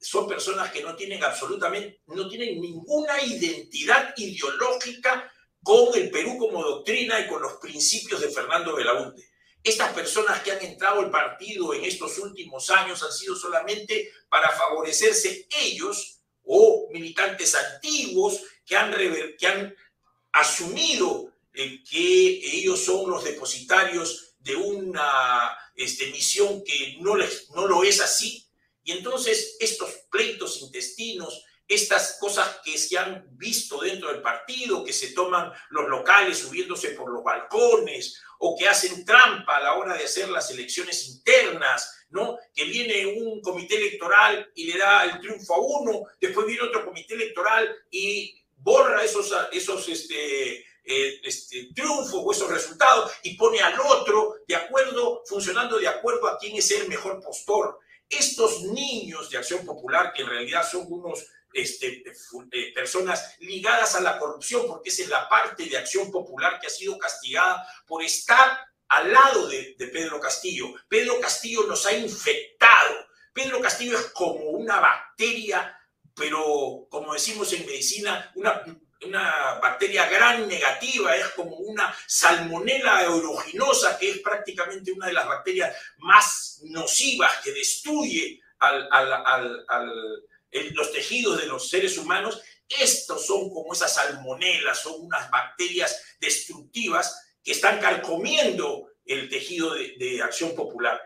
[0.00, 5.32] son personas que no tienen absolutamente, no tienen ninguna identidad ideológica
[5.62, 9.28] con el Perú como doctrina y con los principios de Fernando Belaúnde.
[9.68, 14.50] Estas personas que han entrado al partido en estos últimos años han sido solamente para
[14.50, 18.94] favorecerse ellos o militantes antiguos que han,
[19.38, 19.76] que han
[20.32, 27.66] asumido eh, que ellos son los depositarios de una este, misión que no, les, no
[27.66, 28.48] lo es así.
[28.84, 34.94] Y entonces estos pleitos intestinos, estas cosas que se han visto dentro del partido, que
[34.94, 39.96] se toman los locales subiéndose por los balcones o que hacen trampa a la hora
[39.96, 42.38] de hacer las elecciones internas, ¿no?
[42.54, 46.84] Que viene un comité electoral y le da el triunfo a uno, después viene otro
[46.84, 50.58] comité electoral y borra esos, esos este,
[50.90, 51.68] eh, este,
[52.14, 56.70] o esos resultados y pone al otro de acuerdo, funcionando de acuerdo a quién es
[56.70, 57.78] el mejor postor.
[58.08, 61.26] Estos niños de Acción Popular, que en realidad son unos
[61.60, 62.02] este,
[62.74, 66.70] personas ligadas a la corrupción, porque esa es la parte de Acción Popular que ha
[66.70, 68.58] sido castigada por estar
[68.88, 70.74] al lado de, Pedro Castillo.
[70.88, 73.08] Pedro Castillo nos ha infectado
[73.38, 75.78] Pedro Castillo es como una bacteria,
[76.12, 78.64] pero como decimos en medicina, una,
[79.02, 85.28] una bacteria gran negativa, es como una salmonela aeruginosa, que es prácticamente una de las
[85.28, 89.64] bacterias más nocivas que destruye al,
[90.50, 92.40] los tejidos de los seres humanos.
[92.68, 100.20] Estos son como esas salmonelas, son unas bacterias destructivas que están carcomiendo el tejido de,
[100.22, 101.00] acción popular.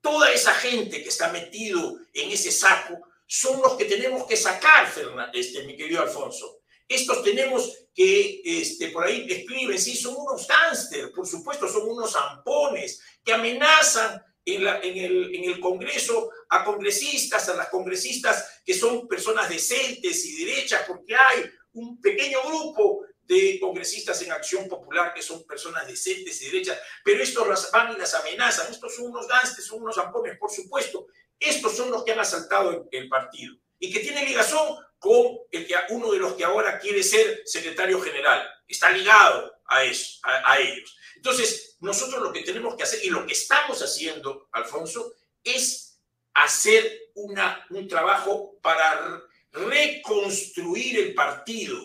[0.00, 4.92] Toda esa gente que está metido en ese saco son los que tenemos que sacar,
[5.32, 6.62] este, mi querido Alfonso.
[6.86, 12.12] Estos tenemos que, este, por ahí escriben, sí, son unos gángsters, por supuesto, son unos
[12.12, 19.08] zampones que amenazan en, el, en, el, Congreso a congresistas, a las congresistas que son
[19.08, 25.22] personas decentes y derechas, porque hay un pequeño grupo de congresistas en acción popular que
[25.22, 29.26] son personas decentes y derechas, pero estos van y las amenazan, estos son unos
[29.66, 31.06] son unos zampones, por supuesto,
[31.40, 35.74] estos son los que han asaltado el, partido y que tiene ligación con el que,
[35.90, 40.96] uno de los que ahora quiere ser secretario general, está ligado a, ellos.
[41.16, 45.12] Entonces, nosotros lo que tenemos que hacer y lo que estamos haciendo, Alfonso,
[45.42, 45.98] es
[46.34, 49.22] hacer un trabajo para
[49.52, 51.78] reconstruir el partido,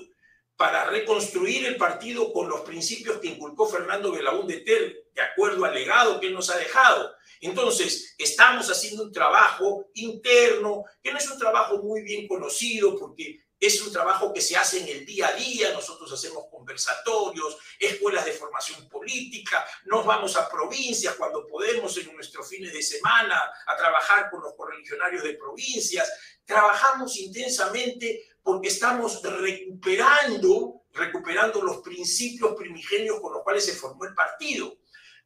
[0.56, 5.74] para reconstruir el partido con los principios que inculcó Fernando Belaúnde Ter, de acuerdo al
[5.74, 7.14] legado que él nos ha dejado.
[7.42, 13.40] Entonces, estamos haciendo un trabajo interno, que no es un trabajo muy bien conocido, porque
[13.60, 18.26] es un trabajo que se hace en el día a día, nosotros hacemos conversatorios, escuelas
[18.26, 23.76] de formación política, nos vamos a provincias cuando podemos en nuestros fines de semana a
[23.76, 26.10] trabajar con los correligionarios de provincias,
[26.46, 34.14] trabajamos intensamente porque estamos recuperando, recuperando los principios primigenios con los cuales se formó el
[34.14, 34.78] partido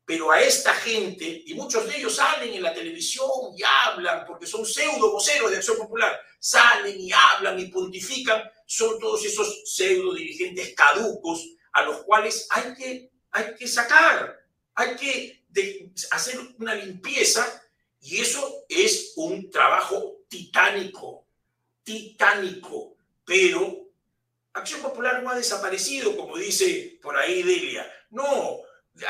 [0.06, 4.46] pero a esta gente, y muchos de ellos salen en la televisión y hablan, porque
[4.46, 10.14] son pseudo voceros de Acción Popular, salen y hablan y pontifican, son todos esos pseudo
[10.14, 15.44] dirigentes caducos a los cuales hay que, hay que sacar, hay que
[16.12, 17.62] hacer una limpieza,
[18.02, 21.26] y eso es un trabajo titánico,
[21.84, 23.88] titánico, pero
[24.52, 28.60] Acción Popular no ha desaparecido, como dice por ahí Delia, no,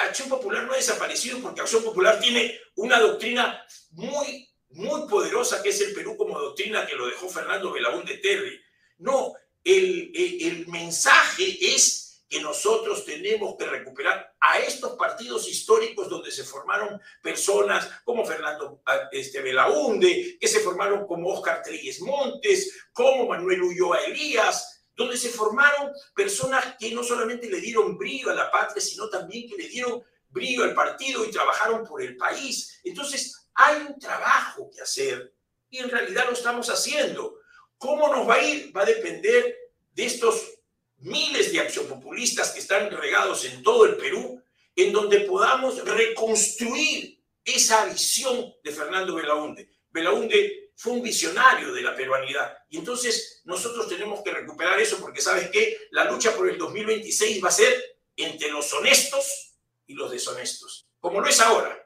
[0.07, 5.69] Acción Popular no ha desaparecido porque Acción Popular tiene una doctrina muy, muy poderosa que
[5.69, 8.60] es el Perú como doctrina que lo dejó Fernando Belaúnde Terry.
[8.99, 9.34] No,
[9.64, 16.43] el, el, mensaje es que nosotros tenemos que recuperar a estos partidos históricos donde se
[16.43, 18.81] formaron personas como Fernando
[19.11, 25.30] este, Belaunde, que se formaron como Oscar Treyes Montes, como Manuel Ulloa Elías, donde se
[25.30, 29.68] formaron personas que no solamente le dieron brillo a la patria, sino también que le
[29.68, 32.80] dieron brillo al partido y trabajaron por el país.
[32.84, 35.34] Entonces, hay un trabajo que hacer
[35.70, 37.40] y en realidad lo estamos haciendo.
[37.78, 38.76] ¿Cómo nos va a ir?
[38.76, 39.57] Va a depender
[39.94, 40.53] de estos
[40.98, 44.41] miles de accionpopulistas que están regados en todo el Perú,
[44.76, 49.70] en donde podamos reconstruir esa visión de Fernando Belaunde.
[49.91, 52.57] Belaunde fue un visionario de la peruanidad.
[52.69, 55.77] Y entonces nosotros tenemos que recuperar eso porque, ¿sabes qué?
[55.91, 59.55] La lucha por el 2026 va a ser entre los honestos
[59.87, 61.79] y los deshonestos, como lo es ahora.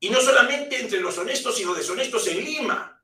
[0.00, 3.02] Y no solamente entre los honestos y los deshonestos en Lima,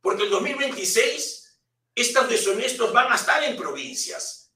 [0.00, 1.60] porque el 2026
[1.94, 4.52] estos deshonestos van a estar en provincias.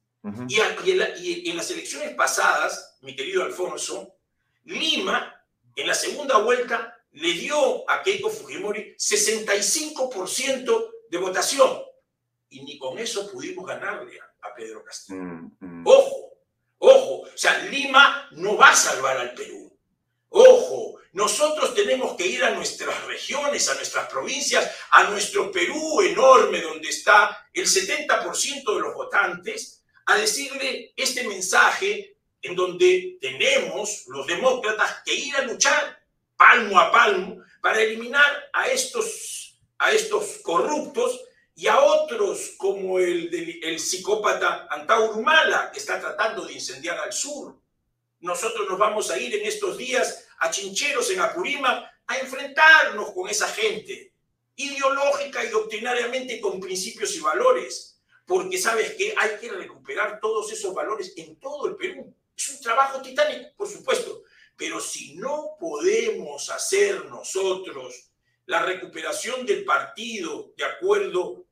[0.48, 4.16] y, y en las elecciones pasadas, mi querido Alfonso,
[4.64, 5.42] Lima,
[5.74, 11.82] en la segunda vuelta, le dio a Keiko Fujimori 65% de votación.
[12.48, 15.20] Y ni con eso pudimos ganarle a, Pedro Castillo.
[15.20, 15.86] Mm, mm.
[15.86, 16.32] Ojo,
[16.78, 17.20] ojo.
[17.22, 19.72] O sea, Lima no va a salvar al Perú.
[20.28, 26.60] Ojo, nosotros tenemos que ir a nuestras regiones, a nuestras provincias, a nuestro Perú enorme,
[26.60, 34.26] donde está el 70% de los votantes, a decirle este mensaje en donde tenemos los
[34.26, 35.99] demócratas que ir a luchar
[36.40, 41.20] palmo a palmo para eliminar a estos, a estos corruptos
[41.54, 43.28] y a otros como el,
[43.62, 47.60] el psicópata Antauro Mala, que está tratando de incendiar al sur.
[48.20, 53.28] Nosotros nos vamos a ir en estos días a Chincheros, en Apurima, a enfrentarnos con
[53.28, 54.14] esa gente,
[54.56, 60.72] ideológica y doctrinariamente con principios y valores, porque sabes que hay que recuperar todos esos
[60.72, 62.14] valores en todo el Perú.
[62.34, 64.22] Es un trabajo titánico, por supuesto,
[64.60, 68.10] pero si no podemos hacer nosotros
[68.44, 71.46] la recuperación del partido de acuerdo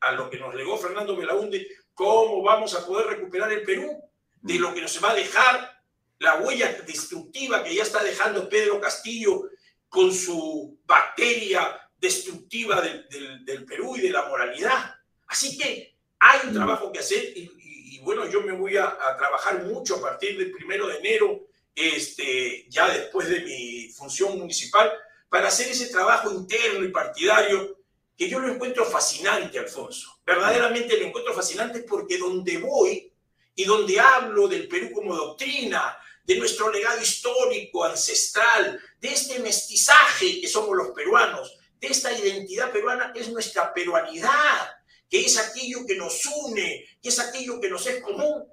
[0.00, 4.02] a lo que nos legó Fernando Belaunde, ¿cómo vamos a poder recuperar el Perú?
[4.40, 5.82] De lo que nos va a dejar
[6.20, 9.50] la huella destructiva que ya está dejando Pedro Castillo
[9.86, 14.94] con su bacteria destructiva del, Perú y de la moralidad.
[15.26, 19.96] Así que hay un trabajo que hacer y, bueno, yo me voy a, trabajar mucho
[19.96, 24.92] a partir del primero de enero, este, ya después de mi función municipal,
[25.28, 27.78] para hacer ese trabajo interno y partidario
[28.16, 30.20] que yo lo encuentro fascinante, Alfonso.
[30.24, 33.12] Verdaderamente lo encuentro fascinante porque donde voy
[33.54, 40.40] y donde hablo del Perú como doctrina, de nuestro legado histórico, ancestral, de este mestizaje
[40.40, 44.70] que somos los peruanos, de esta identidad peruana es nuestra peruanidad,
[45.08, 48.44] que es aquello que nos une, que es aquello que nos es común.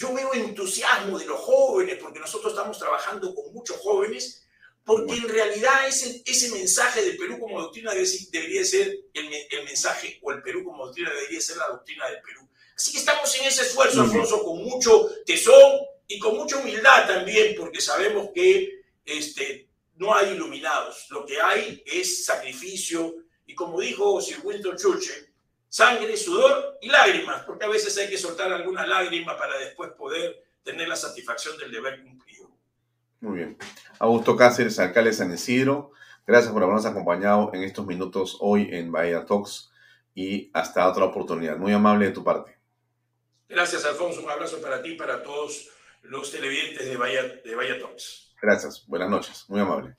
[0.00, 4.46] Yo veo entusiasmo de los jóvenes, porque nosotros estamos trabajando con muchos jóvenes,
[4.82, 10.18] porque en realidad ese, ese mensaje del Perú como doctrina debería ser el, el mensaje,
[10.22, 12.48] o el Perú como doctrina debería ser la doctrina del Perú.
[12.74, 17.54] Así que estamos en ese esfuerzo, Alfonso, con mucho tesón y con mucha humildad también,
[17.54, 23.16] porque sabemos que este, no hay iluminados, lo que hay es sacrificio.
[23.46, 25.29] Y como dijo Sir Winston Churchill,
[25.70, 30.44] sangre, sudor y lágrimas, porque a veces hay que soltar alguna lágrima para después poder
[30.62, 32.50] tener la satisfacción del deber cumplido.
[33.20, 33.56] Muy bien.
[33.98, 35.92] Augusto Cáceres, alcalde de San Isidro,
[36.26, 39.70] gracias por habernos acompañado en estos minutos hoy en Bahía Talks
[40.14, 41.56] y hasta otra oportunidad.
[41.56, 42.58] Muy amable de tu parte.
[43.48, 44.22] Gracias, Alfonso.
[44.22, 45.68] Un abrazo para ti y para todos
[46.02, 48.34] los televidentes de Bahía, de Talks.
[48.42, 48.86] Gracias.
[48.86, 49.44] Buenas noches.
[49.48, 49.96] Muy amable.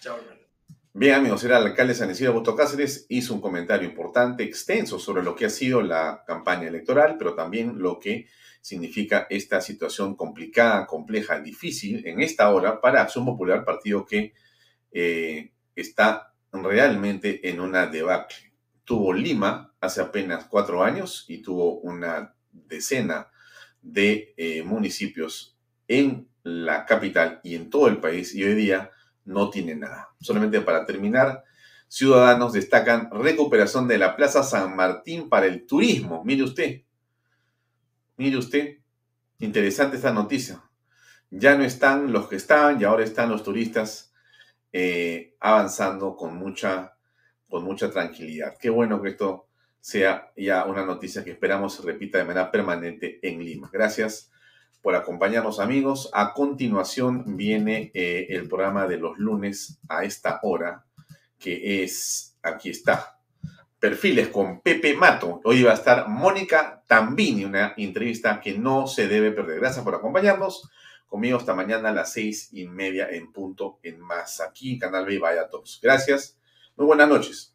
[0.00, 0.37] Chao, hermano.
[0.94, 4.98] Bien, amigos, era el alcalde de San Isidro Augusto Cáceres, hizo un comentario importante, extenso
[4.98, 8.26] sobre lo que ha sido la campaña electoral, pero también lo que
[8.62, 14.32] significa esta situación complicada, compleja, difícil en esta hora para Acción Popular, partido que
[14.90, 18.52] eh, está realmente en una debacle.
[18.84, 23.28] Tuvo Lima hace apenas cuatro años y tuvo una decena
[23.82, 25.56] de eh, municipios
[25.86, 28.90] en la capital y en todo el país y hoy día
[29.28, 30.10] no tiene nada.
[30.20, 31.44] Solamente para terminar,
[31.86, 36.22] ciudadanos destacan recuperación de la Plaza San Martín para el turismo.
[36.24, 36.82] Mire usted,
[38.18, 38.78] Mire usted,
[39.38, 40.60] interesante esta noticia.
[41.30, 44.12] Ya no están los que estaban y ahora están los turistas
[44.72, 46.96] eh, avanzando con mucha,
[47.48, 48.56] con mucha tranquilidad.
[48.60, 49.46] Qué bueno que esto
[49.78, 53.70] sea ya una noticia que esperamos se repita de manera permanente en Lima.
[53.72, 54.32] Gracias
[54.82, 56.10] por acompañarnos amigos.
[56.12, 60.84] A continuación viene eh, el programa de los lunes a esta hora,
[61.38, 63.18] que es, aquí está,
[63.78, 65.40] Perfiles con Pepe Mato.
[65.44, 69.60] Hoy va a estar Mónica Tambini, una entrevista que no se debe perder.
[69.60, 70.68] Gracias por acompañarnos.
[71.06, 75.18] Conmigo hasta mañana a las seis y media en punto en más aquí, Canal B
[75.18, 75.78] Vaya Todos.
[75.80, 76.36] Gracias.
[76.76, 77.54] Muy buenas noches.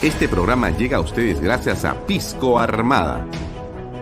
[0.00, 3.26] Este programa llega a ustedes gracias a Pisco Armada.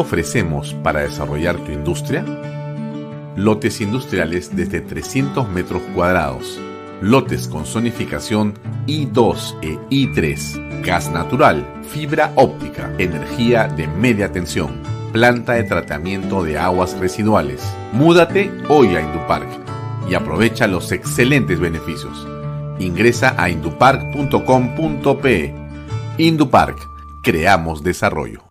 [0.00, 2.24] Ofrecemos para desarrollar tu industria?
[3.36, 6.60] Lotes industriales desde 300 metros cuadrados.
[7.00, 8.54] Lotes con zonificación
[8.86, 10.82] I2 e I3.
[10.82, 17.62] Gas natural, fibra óptica, energía de media tensión, planta de tratamiento de aguas residuales.
[17.92, 19.48] Múdate hoy a Indupark
[20.10, 22.26] y aprovecha los excelentes beneficios.
[22.80, 25.54] Ingresa a indupark.com.pe.
[26.18, 26.78] Indupark,
[27.22, 28.47] creamos desarrollo.